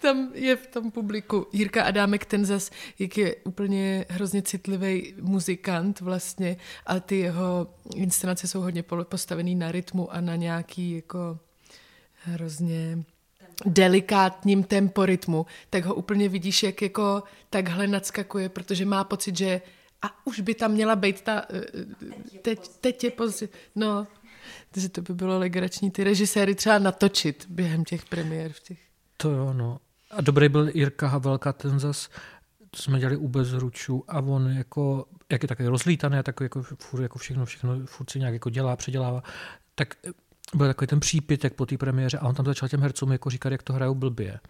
tam 0.00 0.30
je 0.34 0.56
v 0.56 0.66
tom 0.66 0.90
publiku. 0.90 1.46
Jirka 1.52 1.82
Adámek, 1.82 2.24
ten 2.24 2.44
zas, 2.44 2.70
jak 2.98 3.18
je 3.18 3.36
úplně 3.44 4.04
hrozně 4.08 4.42
citlivý 4.42 5.14
muzikant 5.20 6.00
vlastně 6.00 6.56
a 6.86 7.00
ty 7.00 7.18
jeho 7.18 7.74
inscenace 7.94 8.46
jsou 8.46 8.60
hodně 8.60 8.82
postavený 9.02 9.54
na 9.54 9.72
rytmu 9.72 10.12
a 10.12 10.20
na 10.20 10.36
nějaký 10.36 10.90
jako 10.90 11.38
hrozně 12.14 13.04
delikátním 13.66 14.64
temporytmu, 14.64 15.46
tak 15.70 15.84
ho 15.84 15.94
úplně 15.94 16.28
vidíš, 16.28 16.62
jak 16.62 16.82
jako 16.82 17.22
takhle 17.50 17.86
nadskakuje, 17.86 18.48
protože 18.48 18.84
má 18.84 19.04
pocit, 19.04 19.36
že 19.36 19.60
a 20.02 20.26
už 20.26 20.40
by 20.40 20.54
tam 20.54 20.72
měla 20.72 20.96
být 20.96 21.20
ta, 21.20 21.46
eh, 21.54 22.38
teď, 22.42 22.68
teď 22.80 23.04
je 23.04 23.10
pozdě, 23.10 23.48
no, 23.74 24.06
takže 24.70 24.88
to 24.88 25.02
by 25.02 25.14
bylo 25.14 25.38
legrační 25.38 25.90
ty 25.90 26.04
režiséry 26.04 26.54
třeba 26.54 26.78
natočit 26.78 27.46
během 27.48 27.84
těch 27.84 28.04
premiér 28.04 28.52
v 28.52 28.60
těch. 28.60 28.78
To 29.16 29.30
jo, 29.30 29.52
no. 29.52 29.78
A 30.10 30.20
dobrý 30.20 30.48
byl 30.48 30.70
Jirka 30.74 31.08
Havelka, 31.08 31.52
ten 31.52 31.78
zas, 31.80 32.08
to 32.70 32.82
jsme 32.82 32.98
dělali 32.98 33.16
u 33.16 33.28
Bezručů 33.28 34.04
a 34.08 34.20
on 34.20 34.50
jako, 34.50 35.06
jak 35.32 35.42
je 35.42 35.48
takový 35.48 35.68
rozlítaný 35.68 36.18
a 36.18 36.22
takový 36.22 36.44
jako, 36.44 36.62
furt, 36.62 37.02
jako 37.02 37.18
všechno, 37.18 37.44
všechno 37.44 37.86
furt 37.86 38.10
si 38.10 38.18
nějak 38.18 38.32
jako 38.34 38.50
dělá, 38.50 38.76
předělává, 38.76 39.22
tak 39.74 39.94
byl 40.54 40.66
takový 40.66 40.86
ten 40.86 41.00
přípitek 41.00 41.54
po 41.54 41.66
té 41.66 41.78
premiéře 41.78 42.18
a 42.18 42.28
on 42.28 42.34
tam 42.34 42.46
začal 42.46 42.68
těm 42.68 42.80
hercům 42.80 43.12
jako 43.12 43.30
říkat, 43.30 43.52
jak 43.52 43.62
to 43.62 43.72
hrajou 43.72 43.94
blbě. 43.94 44.40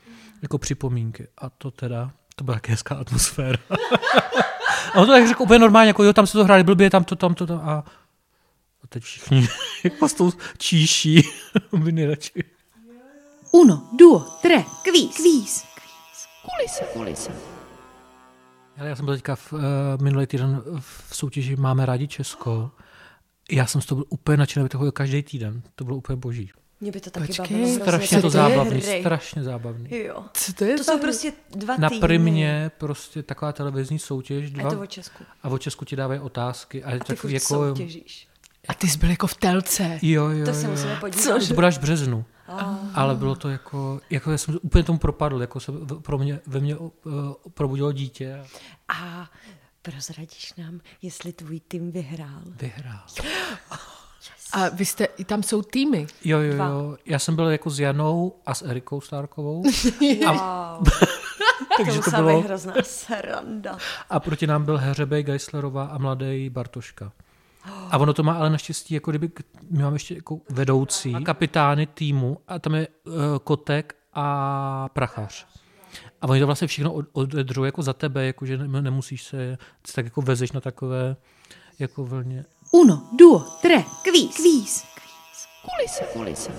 Jako 0.42 0.58
připomínky. 0.58 1.28
A 1.38 1.50
to 1.50 1.70
teda, 1.70 2.10
to 2.36 2.44
byla 2.44 2.56
taky 2.56 2.70
hezká 2.70 2.94
atmosféra. 2.94 3.58
a 4.94 5.00
on 5.00 5.06
to 5.06 5.12
tak 5.12 5.28
řekl 5.28 5.42
úplně 5.42 5.58
normálně, 5.58 5.88
jako 5.88 6.04
jo, 6.04 6.12
tam 6.12 6.26
se 6.26 6.32
to 6.32 6.44
hráli 6.44 6.64
blbě, 6.64 6.90
tam 6.90 7.04
to, 7.04 7.16
tam 7.16 7.34
to, 7.34 7.46
tam. 7.46 7.60
A 7.64 7.84
a 8.84 8.86
teď 8.88 9.02
všichni 9.02 9.48
jako 9.84 10.08
s 10.08 10.14
tou 10.14 10.32
číší 10.58 11.22
by 11.78 11.92
nejradši. 11.92 12.44
Uno, 13.52 13.90
duo, 13.98 14.20
tre, 14.42 14.64
kvíz, 14.82 15.16
kvíz. 15.16 15.64
Kulise, 16.42 16.84
kulise. 16.92 17.32
Já 18.76 18.96
jsem 18.96 19.04
byl 19.04 19.14
teďka 19.14 19.36
v, 19.36 19.52
uh, 19.52 19.60
minulý 20.02 20.26
týden 20.26 20.62
v 20.80 21.16
soutěži 21.16 21.56
Máme 21.56 21.86
rádi 21.86 22.08
Česko. 22.08 22.70
Já 23.50 23.66
jsem 23.66 23.80
z 23.80 23.86
toho 23.86 23.96
byl 23.96 24.04
úplně 24.08 24.36
nadšený, 24.36 24.68
to 24.68 24.92
každý 24.92 25.22
týden. 25.22 25.62
To 25.74 25.84
bylo 25.84 25.96
úplně 25.96 26.16
boží. 26.16 26.50
Mě 26.80 26.92
by 26.92 27.00
to 27.00 27.10
taky 27.10 27.26
Počkej, 27.26 27.44
bavilo. 27.56 27.66
hrozně. 27.68 27.80
Strašně 27.84 28.22
to 28.22 28.30
zábavný, 28.30 28.80
hry? 28.80 29.00
strašně 29.00 29.42
zábavný. 29.42 29.88
Jo. 29.98 30.24
Co 30.32 30.52
to 30.52 30.64
je 30.64 30.76
To 30.76 30.84
jsou 30.84 30.98
prostě 30.98 31.32
dva 31.50 31.76
Na 31.78 31.88
týdny. 31.88 32.00
primě 32.00 32.70
prostě 32.78 33.22
taková 33.22 33.52
televizní 33.52 33.98
soutěž. 33.98 34.44
A 34.44 34.44
je 34.44 34.50
Dva, 34.50 34.70
to 34.70 34.80
o 34.80 34.86
Česku. 34.86 35.24
a 35.42 35.48
o 35.48 35.58
Česku 35.58 35.84
ti 35.84 35.96
dávají 35.96 36.20
otázky. 36.20 36.84
A, 36.84 36.90
je 36.90 36.96
A 36.96 36.98
to 36.98 37.04
ty 37.04 37.14
takový 37.16 37.38
furt 37.38 37.54
jako... 37.54 37.68
soutěžíš. 37.68 38.27
A 38.68 38.74
ty 38.74 38.88
jsi 38.88 38.98
byl 38.98 39.10
jako 39.10 39.26
v 39.26 39.34
telce. 39.34 39.98
Jo, 40.02 40.28
jo, 40.28 40.46
To 40.46 40.54
se 40.54 40.64
jo. 40.64 40.70
musíme 40.70 40.96
podívat. 41.00 41.48
To 41.48 41.54
bude 41.54 41.66
až 41.66 41.78
v 41.78 41.80
březnu. 41.80 42.24
Ale 42.94 43.14
bylo 43.14 43.34
to 43.34 43.48
jako, 43.48 44.00
jako 44.10 44.30
já 44.30 44.38
jsem 44.38 44.58
úplně 44.62 44.84
tomu 44.84 44.98
propadl, 44.98 45.40
jako 45.40 45.60
se 45.60 45.72
v- 45.72 46.00
pro 46.00 46.18
mě, 46.18 46.40
ve 46.46 46.60
mně 46.60 46.76
uh, 46.76 46.90
probudilo 47.54 47.92
dítě. 47.92 48.44
A 48.88 49.30
prozradíš 49.82 50.54
nám, 50.54 50.80
jestli 51.02 51.32
tvůj 51.32 51.60
tým 51.60 51.92
vyhrál. 51.92 52.40
Vyhrál. 52.46 53.00
A 54.52 54.68
vy 54.68 54.84
jste, 54.84 55.04
i 55.04 55.24
tam 55.24 55.42
jsou 55.42 55.62
týmy. 55.62 56.06
Jo, 56.24 56.38
jo, 56.38 56.54
Dva. 56.54 56.66
jo. 56.66 56.96
Já 57.06 57.18
jsem 57.18 57.36
byl 57.36 57.48
jako 57.50 57.70
s 57.70 57.80
Janou 57.80 58.34
a 58.46 58.54
s 58.54 58.62
Erikou 58.62 59.00
Stárkovou. 59.00 59.62
A, 60.28 60.78
To 61.58 61.84
takže 61.84 61.92
to 61.92 61.96
musela 61.96 62.22
bylo, 62.22 62.40
být 62.40 62.46
hrozná 62.46 62.74
sranda. 62.82 63.78
a 64.10 64.20
proti 64.20 64.46
nám 64.46 64.64
byl 64.64 64.78
Heřebej 64.78 65.22
Geislerová 65.22 65.84
a 65.84 65.98
mladý 65.98 66.50
Bartoška. 66.50 67.12
A 67.64 67.98
ono 67.98 68.14
to 68.14 68.22
má 68.22 68.32
ale 68.32 68.50
naštěstí, 68.50 68.94
jako 68.94 69.10
kdyby, 69.10 69.30
my 69.70 69.82
máme 69.82 69.94
ještě 69.96 70.14
jako 70.14 70.40
vedoucí, 70.50 71.14
kapitány 71.24 71.86
týmu 71.86 72.38
a 72.48 72.58
tam 72.58 72.74
je 72.74 72.88
uh, 72.88 73.14
Kotek 73.44 73.96
a 74.14 74.88
Prachař. 74.88 75.46
A 76.20 76.28
oni 76.28 76.40
to 76.40 76.46
vlastně 76.46 76.68
všechno 76.68 76.92
od- 76.92 77.06
odedřou 77.12 77.64
jako 77.64 77.82
za 77.82 77.92
tebe, 77.92 78.26
jako 78.26 78.46
že 78.46 78.58
ne, 78.58 78.82
nemusíš 78.82 79.22
se, 79.22 79.58
se 79.86 79.92
tak 79.92 80.04
jako 80.04 80.22
vezeš 80.22 80.52
na 80.52 80.60
takové 80.60 81.16
jako 81.78 82.04
vlně. 82.04 82.44
Uno, 82.72 83.08
duo, 83.18 83.38
tre, 83.62 83.84
kvíz, 84.02 84.36
kvíz. 84.36 84.84
Kulise, 85.62 86.04
kulise. 86.12 86.52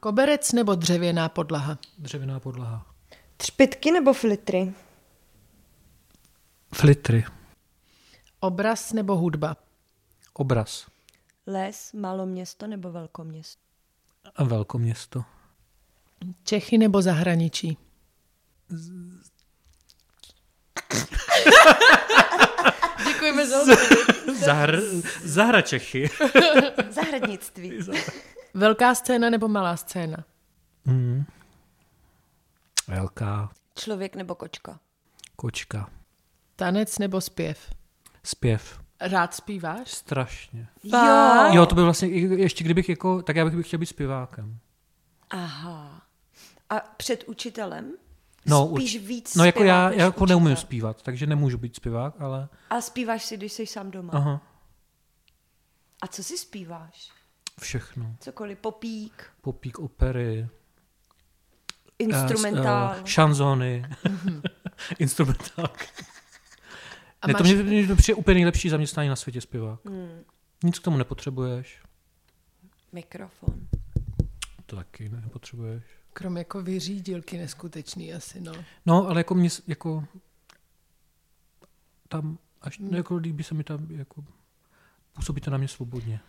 Koberec 0.00 0.52
nebo 0.52 0.74
dřevěná 0.74 1.28
podlaha? 1.28 1.78
Dřevěná 1.98 2.40
podlaha. 2.40 2.86
Třpitky 3.36 3.90
nebo 3.92 4.12
flitry? 4.12 4.72
Flitry. 6.74 7.24
Obraz 8.50 8.92
nebo 8.92 9.16
hudba? 9.16 9.56
Obraz. 10.32 10.86
Les, 11.46 11.92
maloměsto 11.92 12.66
nebo 12.66 12.92
velkoměsto? 12.92 13.62
A 14.36 14.44
velkoměsto. 14.44 15.24
Čechy 16.44 16.78
nebo 16.78 17.02
zahraničí? 17.02 17.78
Děkujeme 23.06 23.46
za 23.46 23.56
Zahr, 24.44 24.80
Zahra 25.24 25.62
Čechy. 25.62 26.10
Zahradnictví. 26.90 27.78
Velká 28.54 28.94
scéna 28.94 29.30
nebo 29.30 29.48
malá 29.48 29.76
scéna? 29.76 30.24
Mm. 30.84 31.24
Velká 32.88 33.50
Člověk 33.74 34.16
nebo 34.16 34.34
kočka? 34.34 34.80
kočka. 35.36 35.90
Tanec 36.56 36.98
nebo 36.98 37.20
zpěv? 37.20 37.70
Zpěv. 38.26 38.80
Rád 39.00 39.34
zpíváš? 39.34 39.90
Strašně. 39.90 40.68
Jo. 40.82 40.98
Jo, 41.50 41.66
to 41.66 41.74
by 41.74 41.82
vlastně, 41.82 42.08
i- 42.08 42.40
ještě 42.40 42.64
kdybych 42.64 42.88
jako, 42.88 43.22
tak 43.22 43.36
já 43.36 43.44
bych 43.44 43.66
chtěl 43.66 43.78
být 43.78 43.86
zpěvákem. 43.86 44.58
Aha. 45.30 46.02
A 46.70 46.74
před 46.96 47.24
učitelem? 47.26 47.92
No, 48.46 48.68
Spíš 48.76 48.94
urč- 48.96 49.06
víc 49.06 49.34
No 49.34 49.44
jako 49.44 49.62
já, 49.64 49.90
já 49.90 50.04
jako 50.04 50.26
neumím 50.26 50.46
učitel. 50.52 50.62
zpívat, 50.62 51.02
takže 51.02 51.26
nemůžu 51.26 51.58
být 51.58 51.76
zpěvák, 51.76 52.14
ale 52.20 52.48
A 52.70 52.80
zpíváš 52.80 53.24
si, 53.24 53.36
když 53.36 53.52
jsi 53.52 53.66
sám 53.66 53.90
doma. 53.90 54.12
aha, 54.14 54.40
A 56.02 56.06
co 56.06 56.22
si 56.22 56.38
zpíváš? 56.38 57.10
všechno. 57.60 58.16
Cokoliv, 58.20 58.58
popík, 58.58 59.24
Popík 59.40 59.78
opery, 59.78 60.48
instrumentál. 61.98 62.96
uh, 63.00 63.04
šanzony, 63.04 63.86
instrumentálky. 64.98 65.86
A 67.22 67.26
Ne, 67.26 67.34
to 67.34 67.44
máš- 67.44 67.52
mě, 67.52 67.62
mě 67.62 67.86
to 67.86 67.96
přijde 67.96 68.14
úplně 68.16 68.34
nejlepší 68.34 68.68
zaměstnání 68.68 69.08
na 69.08 69.16
světě 69.16 69.40
zpěvák. 69.40 69.80
Hmm. 69.84 70.24
Nic 70.64 70.78
k 70.78 70.82
tomu 70.82 70.96
nepotřebuješ. 70.96 71.82
Mikrofon. 72.92 73.68
To 74.66 74.76
taky 74.76 75.08
nepotřebuješ. 75.08 75.84
Krom 76.12 76.36
jako 76.36 76.62
vyřídilky 76.62 77.38
neskutečný 77.38 78.14
asi, 78.14 78.40
no. 78.40 78.52
No, 78.86 79.08
ale 79.08 79.20
jako 79.20 79.34
mě, 79.34 79.48
jako 79.66 80.04
tam, 82.08 82.38
až, 82.60 82.78
Hmm. 82.80 82.90
no, 82.90 82.96
jako 82.96 83.16
líbí 83.16 83.44
se 83.44 83.54
mi 83.54 83.64
tam, 83.64 83.86
jako 83.90 84.24
působí 85.12 85.40
to 85.40 85.50
na 85.50 85.58
mě 85.58 85.68
svobodně. 85.68 86.20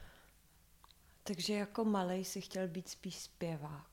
Takže 1.23 1.53
jako 1.53 1.85
malej 1.85 2.25
si 2.25 2.41
chtěl 2.41 2.67
být 2.67 2.89
spíš 2.89 3.15
zpěvák. 3.15 3.87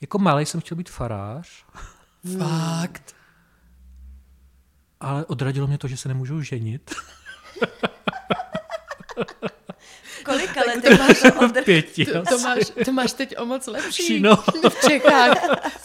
Jako 0.00 0.18
malý 0.18 0.46
jsem 0.46 0.60
chtěl 0.60 0.76
být 0.76 0.90
farář, 0.90 1.64
Fakt. 2.38 3.14
Ale 5.04 5.24
odradilo 5.24 5.66
mě 5.66 5.78
to, 5.78 5.88
že 5.88 5.96
se 5.96 6.08
nemůžu 6.08 6.42
ženit. 6.42 6.94
Kolika 10.24 10.60
letech 10.66 10.98
máš 10.98 11.22
od... 11.40 11.64
Pěti. 11.64 12.06
To, 12.06 12.22
to, 12.22 12.38
máš, 12.38 12.72
to 12.84 12.92
máš 12.92 13.12
teď 13.12 13.38
o 13.38 13.44
moc 13.46 13.66
lepší 13.66 14.20
No. 14.20 14.36
v 14.68 14.88
Čechách. 14.88 15.36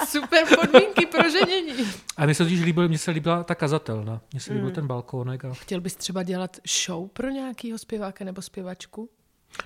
Super 0.08 0.44
podmínky 0.56 1.06
pro 1.06 1.30
ženění. 1.30 1.86
A 2.18 2.26
mně 2.26 2.36
se 2.36 2.44
totiž 2.44 2.62
líbilo, 2.62 2.88
mně 2.88 2.98
se 2.98 3.12
líbila 3.12 3.44
ta 3.44 3.56
kazatelna. 3.56 4.22
Mně 4.32 4.40
se 4.40 4.54
líbil 4.54 4.72
ten 4.72 4.88
balkónek. 4.88 5.46
A... 5.46 5.54
Chtěl 5.54 5.82
bys 5.82 5.96
třeba 5.96 6.24
dělat 6.24 6.58
show 6.86 7.08
pro 7.10 7.30
nějakého 7.30 7.78
zpěváka 7.78 8.26
nebo 8.26 8.42
zpěvačku? 8.42 9.10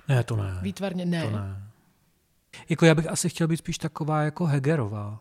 Ne, 0.08 0.24
to 0.24 0.36
ne. 0.36 0.58
Výtvarně 0.62 1.04
ne. 1.06 1.22
To 1.22 1.30
ne. 1.30 1.62
Jako 2.68 2.86
já 2.86 2.94
bych 2.94 3.10
asi 3.10 3.28
chtěl 3.28 3.48
být 3.48 3.56
spíš 3.56 3.78
taková 3.78 4.22
jako 4.22 4.46
Hegerová. 4.46 5.20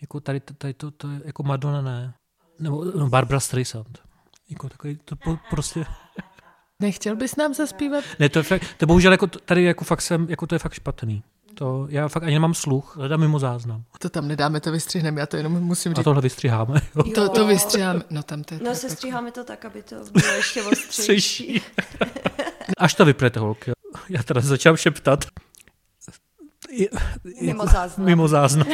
Jako 0.00 0.20
tady, 0.20 0.40
tady 0.40 0.74
to, 0.74 0.90
to 0.90 1.10
je 1.10 1.20
jako 1.24 1.42
Madonna 1.42 1.82
ne. 1.82 2.14
Nebo 2.58 2.84
no, 2.84 3.08
Barbara 3.08 3.40
Streisand. 3.40 3.98
Jako 4.50 4.68
takový, 4.68 4.98
to 5.04 5.16
po, 5.16 5.38
prostě... 5.50 5.84
Nechtěl 6.80 7.16
bys 7.16 7.36
nám 7.36 7.54
zaspívat? 7.54 8.04
Ne, 8.18 8.28
to 8.28 8.38
je 8.38 8.42
fakt, 8.42 8.62
to 8.76 8.86
bohužel 8.86 9.12
jako 9.12 9.26
tady 9.26 9.64
jako 9.64 9.84
fakt 9.84 10.02
jsem, 10.02 10.26
jako 10.30 10.46
to 10.46 10.54
je 10.54 10.58
fakt 10.58 10.72
špatný. 10.74 11.22
To, 11.54 11.86
já 11.90 12.08
fakt 12.08 12.22
ani 12.22 12.32
nemám 12.34 12.54
sluch, 12.54 12.96
hledám 12.96 13.20
mimo 13.20 13.38
záznam. 13.38 13.84
To 13.98 14.08
tam 14.10 14.28
nedáme, 14.28 14.60
to 14.60 14.72
vystřihneme, 14.72 15.20
já 15.20 15.26
to 15.26 15.36
jenom 15.36 15.52
musím 15.52 15.92
A 15.92 15.94
říct. 15.94 16.04
tohle 16.04 16.22
vystřiháme. 16.22 16.80
Jo. 16.96 17.02
To, 17.14 17.28
to 17.28 17.46
vystřiháme. 17.46 18.02
No 18.10 18.22
tam 18.22 18.44
to 18.44 18.54
je 18.54 18.60
No 18.64 18.74
se 18.74 18.90
stříháme 18.90 19.32
to 19.32 19.44
tak, 19.44 19.64
aby 19.64 19.82
to 19.82 19.96
bylo 20.12 20.32
ještě 20.32 20.62
ostřejší. 20.62 21.62
Až 22.78 22.94
to 22.94 23.04
vyprete, 23.04 23.40
holky. 23.40 23.72
Já 24.08 24.22
teda 24.22 24.40
začal 24.40 24.76
šeptat. 24.76 25.24
Je- 26.70 26.88
Mimo 27.42 27.66
záznam. 27.66 28.06
Mimo 28.06 28.28
záznam. 28.28 28.66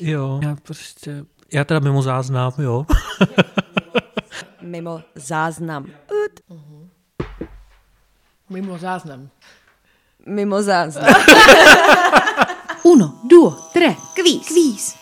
jo, 0.00 0.40
já 0.42 0.56
prostě, 0.62 1.24
já 1.52 1.64
teda 1.64 1.80
mimo 1.80 2.02
záznam, 2.02 2.52
jo. 2.58 2.86
Mimo 4.60 5.02
záznam. 5.14 5.86
Mimo 8.50 8.78
záznam. 8.78 9.30
Mimo 10.26 10.62
záznam. 10.70 11.14
Uno, 12.82 13.20
duo, 13.30 13.50
tre, 13.72 13.96
kvíz. 14.14 14.46
Kvíz. 14.48 14.96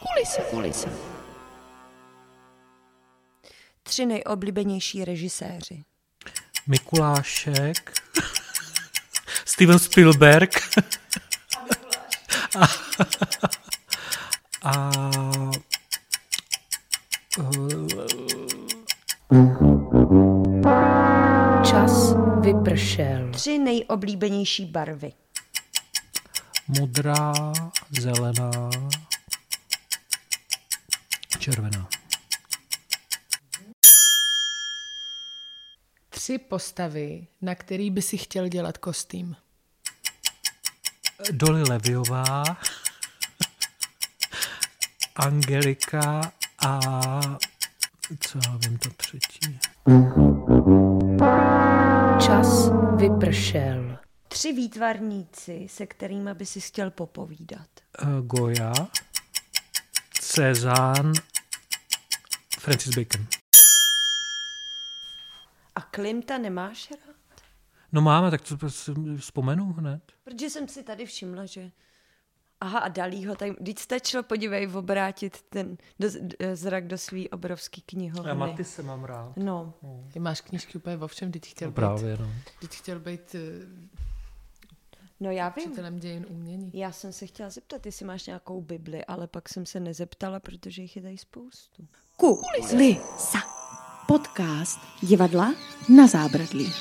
Kulisa. 0.00 0.42
Kulisa. 0.50 0.88
Tři 3.82 4.06
nejoblíbenější 4.06 5.04
režiséři. 5.04 5.84
Mikulášek, 6.66 7.92
Steven 9.44 9.78
Spielberg 9.78 10.50
a, 12.60 12.66
a 14.66 14.90
Čas 21.70 22.14
vypršel. 22.40 23.30
Tři 23.32 23.58
nejoblíbenější 23.58 24.64
barvy. 24.64 25.12
modrá, 26.68 27.32
zelená, 28.00 28.70
červená. 31.38 31.88
Tři 36.08 36.38
postavy, 36.38 37.26
na 37.42 37.54
který 37.54 37.90
by 37.90 38.02
si 38.02 38.18
chtěl 38.18 38.48
dělat 38.48 38.78
kostým. 38.78 39.36
Dolly 41.30 41.62
Leviová, 41.62 42.44
Angelika 45.16 46.32
a 46.66 46.80
co 48.20 48.38
já 48.46 48.56
vím, 48.56 48.78
to 48.78 48.90
třetí. 48.90 49.58
Čas 52.26 52.70
vypršel. 52.96 53.98
Tři 54.28 54.52
výtvarníci, 54.52 55.66
se 55.70 55.86
kterými 55.86 56.34
by 56.34 56.46
si 56.46 56.60
chtěl 56.60 56.90
popovídat. 56.90 57.68
Eh, 58.02 58.06
Goya, 58.22 58.72
Cezanne, 60.20 61.12
Francis 62.58 62.96
Bacon. 62.96 63.26
A 65.74 65.80
Klimta 65.80 66.38
nemáš 66.38 66.90
rád? 66.90 67.16
No 67.92 68.00
máme, 68.00 68.30
tak 68.30 68.40
to 68.42 68.70
si 68.70 68.92
vzpomenu 69.16 69.72
hned. 69.72 70.02
Protože 70.24 70.50
jsem 70.50 70.68
si 70.68 70.82
tady 70.82 71.06
všimla, 71.06 71.46
že... 71.46 71.70
Aha, 72.60 72.78
a 72.78 72.88
Dalího, 72.88 73.34
tak 73.36 73.50
když 73.60 73.78
stačilo, 73.78 74.22
podívej, 74.22 74.68
obrátit 74.74 75.42
ten 75.42 75.76
do, 76.00 76.08
d- 76.20 76.56
zrak 76.56 76.86
do 76.86 76.98
svý 76.98 77.30
obrovský 77.30 77.80
knihovny. 77.86 78.64
se 78.64 78.82
mám 78.82 79.04
rád. 79.04 79.36
No, 79.36 79.74
Ty 80.12 80.18
máš 80.18 80.40
knížky 80.40 80.78
úplně 80.78 80.96
o 80.98 81.06
všem, 81.08 81.32
teď 81.32 81.46
chtěl 81.46 81.68
No 81.68 81.72
být, 81.72 81.74
právě, 81.74 82.16
no. 82.20 82.30
teď 82.60 82.70
chtěl 82.74 83.00
být 83.00 83.34
eh, 83.34 83.40
no 85.20 85.30
já 85.30 85.48
vím. 85.48 85.66
učitelem 85.66 85.98
dějin 85.98 86.26
umění. 86.28 86.70
Já 86.74 86.92
jsem 86.92 87.12
se 87.12 87.26
chtěla 87.26 87.50
zeptat, 87.50 87.86
jestli 87.86 88.04
máš 88.06 88.26
nějakou 88.26 88.60
Bibli, 88.60 89.04
ale 89.04 89.26
pak 89.26 89.48
jsem 89.48 89.66
se 89.66 89.80
nezeptala, 89.80 90.40
protože 90.40 90.82
jich 90.82 90.96
je 90.96 91.02
tady 91.02 91.18
spoustu. 91.18 91.86
Kulisa. 92.16 93.38
Podcast 94.06 94.80
divadla 95.02 95.54
na 95.96 96.06
zábradlí. 96.06 96.72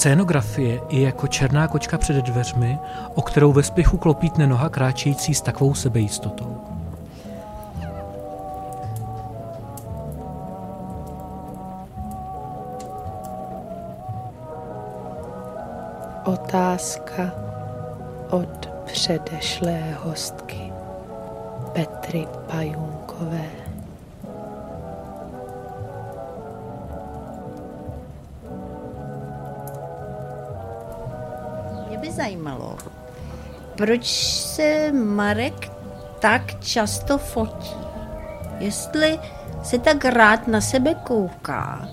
Scénografie 0.00 0.80
je 0.88 1.00
jako 1.00 1.26
černá 1.26 1.68
kočka 1.68 1.98
před 1.98 2.16
dveřmi, 2.16 2.78
o 3.14 3.22
kterou 3.22 3.52
ve 3.52 3.62
spěchu 3.62 3.96
klopítne 3.96 4.46
noha 4.46 4.68
kráčející 4.68 5.34
s 5.34 5.40
takovou 5.40 5.74
sebejistotou. 5.74 6.56
Otázka 16.24 17.32
od 18.30 18.70
předešlé 18.84 19.80
hostky 20.02 20.72
Petry 21.72 22.26
Pajunkové. 22.46 23.59
Zajímalo, 32.20 32.76
proč 33.76 34.06
se 34.54 34.92
Marek 34.92 35.72
tak 36.18 36.60
často 36.60 37.18
fotí. 37.18 37.74
Jestli 38.58 39.18
se 39.62 39.78
tak 39.78 40.04
rád 40.04 40.48
na 40.48 40.60
sebe 40.60 40.94
kouká. 40.94 41.88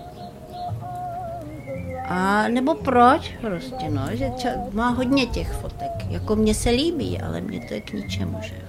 A 2.10 2.48
nebo 2.48 2.76
proč 2.76 3.32
prostě, 3.42 3.90
no, 3.90 4.02
že 4.12 4.26
ča- 4.30 4.74
má 4.74 4.90
hodně 4.90 5.26
těch 5.26 5.52
fotek. 5.52 5.92
Jako 6.10 6.36
mně 6.36 6.54
se 6.54 6.70
líbí, 6.70 7.22
ale 7.22 7.42
mně 7.42 7.60
to 7.68 7.74
je 7.74 7.82
k 7.82 7.94
ničemu, 7.94 8.38
že 8.42 8.56
jo. 8.56 8.62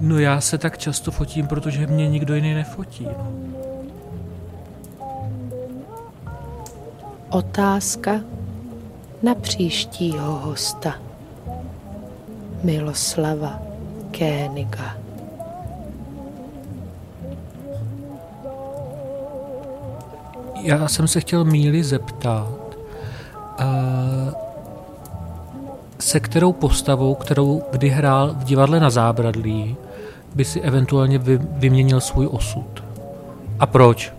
No 0.00 0.18
já 0.18 0.40
se 0.40 0.58
tak 0.58 0.78
často 0.78 1.10
fotím, 1.10 1.46
protože 1.46 1.86
mě 1.86 2.08
nikdo 2.08 2.34
jiný 2.34 2.54
nefotí. 2.54 3.04
No. 3.04 3.57
Otázka 7.30 8.20
na 9.22 9.34
příštího 9.34 10.32
hosta. 10.32 10.94
Miloslava 12.64 13.58
Kéniga. 14.10 14.96
Já 20.62 20.88
jsem 20.88 21.08
se 21.08 21.20
chtěl 21.20 21.44
Míly 21.44 21.84
zeptat, 21.84 22.48
uh, 23.60 24.34
se 25.98 26.20
kterou 26.20 26.52
postavou, 26.52 27.14
kterou 27.14 27.62
kdy 27.70 27.88
hrál 27.88 28.34
v 28.34 28.44
divadle 28.44 28.80
na 28.80 28.90
zábradlí, 28.90 29.76
by 30.34 30.44
si 30.44 30.60
eventuálně 30.60 31.18
vy, 31.18 31.38
vyměnil 31.42 32.00
svůj 32.00 32.28
osud. 32.32 32.84
A 33.60 33.66
proč? 33.66 34.17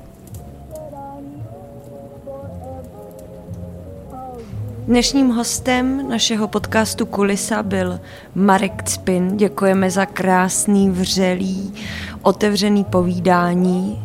Dnešním 4.90 5.30
hostem 5.30 6.10
našeho 6.10 6.48
podcastu 6.48 7.06
Kulisa 7.06 7.64
byl 7.64 8.00
Marek 8.36 8.84
Cpin. 8.84 9.38
Děkujeme 9.38 9.92
za 9.92 10.06
krásný, 10.06 10.90
vřelý, 10.90 11.74
otevřený 12.22 12.84
povídání 12.84 14.04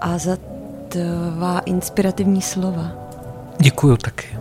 a 0.00 0.18
za 0.18 0.36
tvá 0.88 1.58
inspirativní 1.58 2.42
slova. 2.42 2.92
Děkuju 3.60 3.96
taky. 3.96 4.38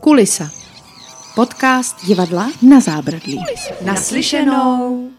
Kulisa. 0.00 0.50
Podcast 1.34 2.06
divadla 2.06 2.50
na 2.62 2.80
zábradlí. 2.80 3.44
Naslyšenou. 3.84 5.13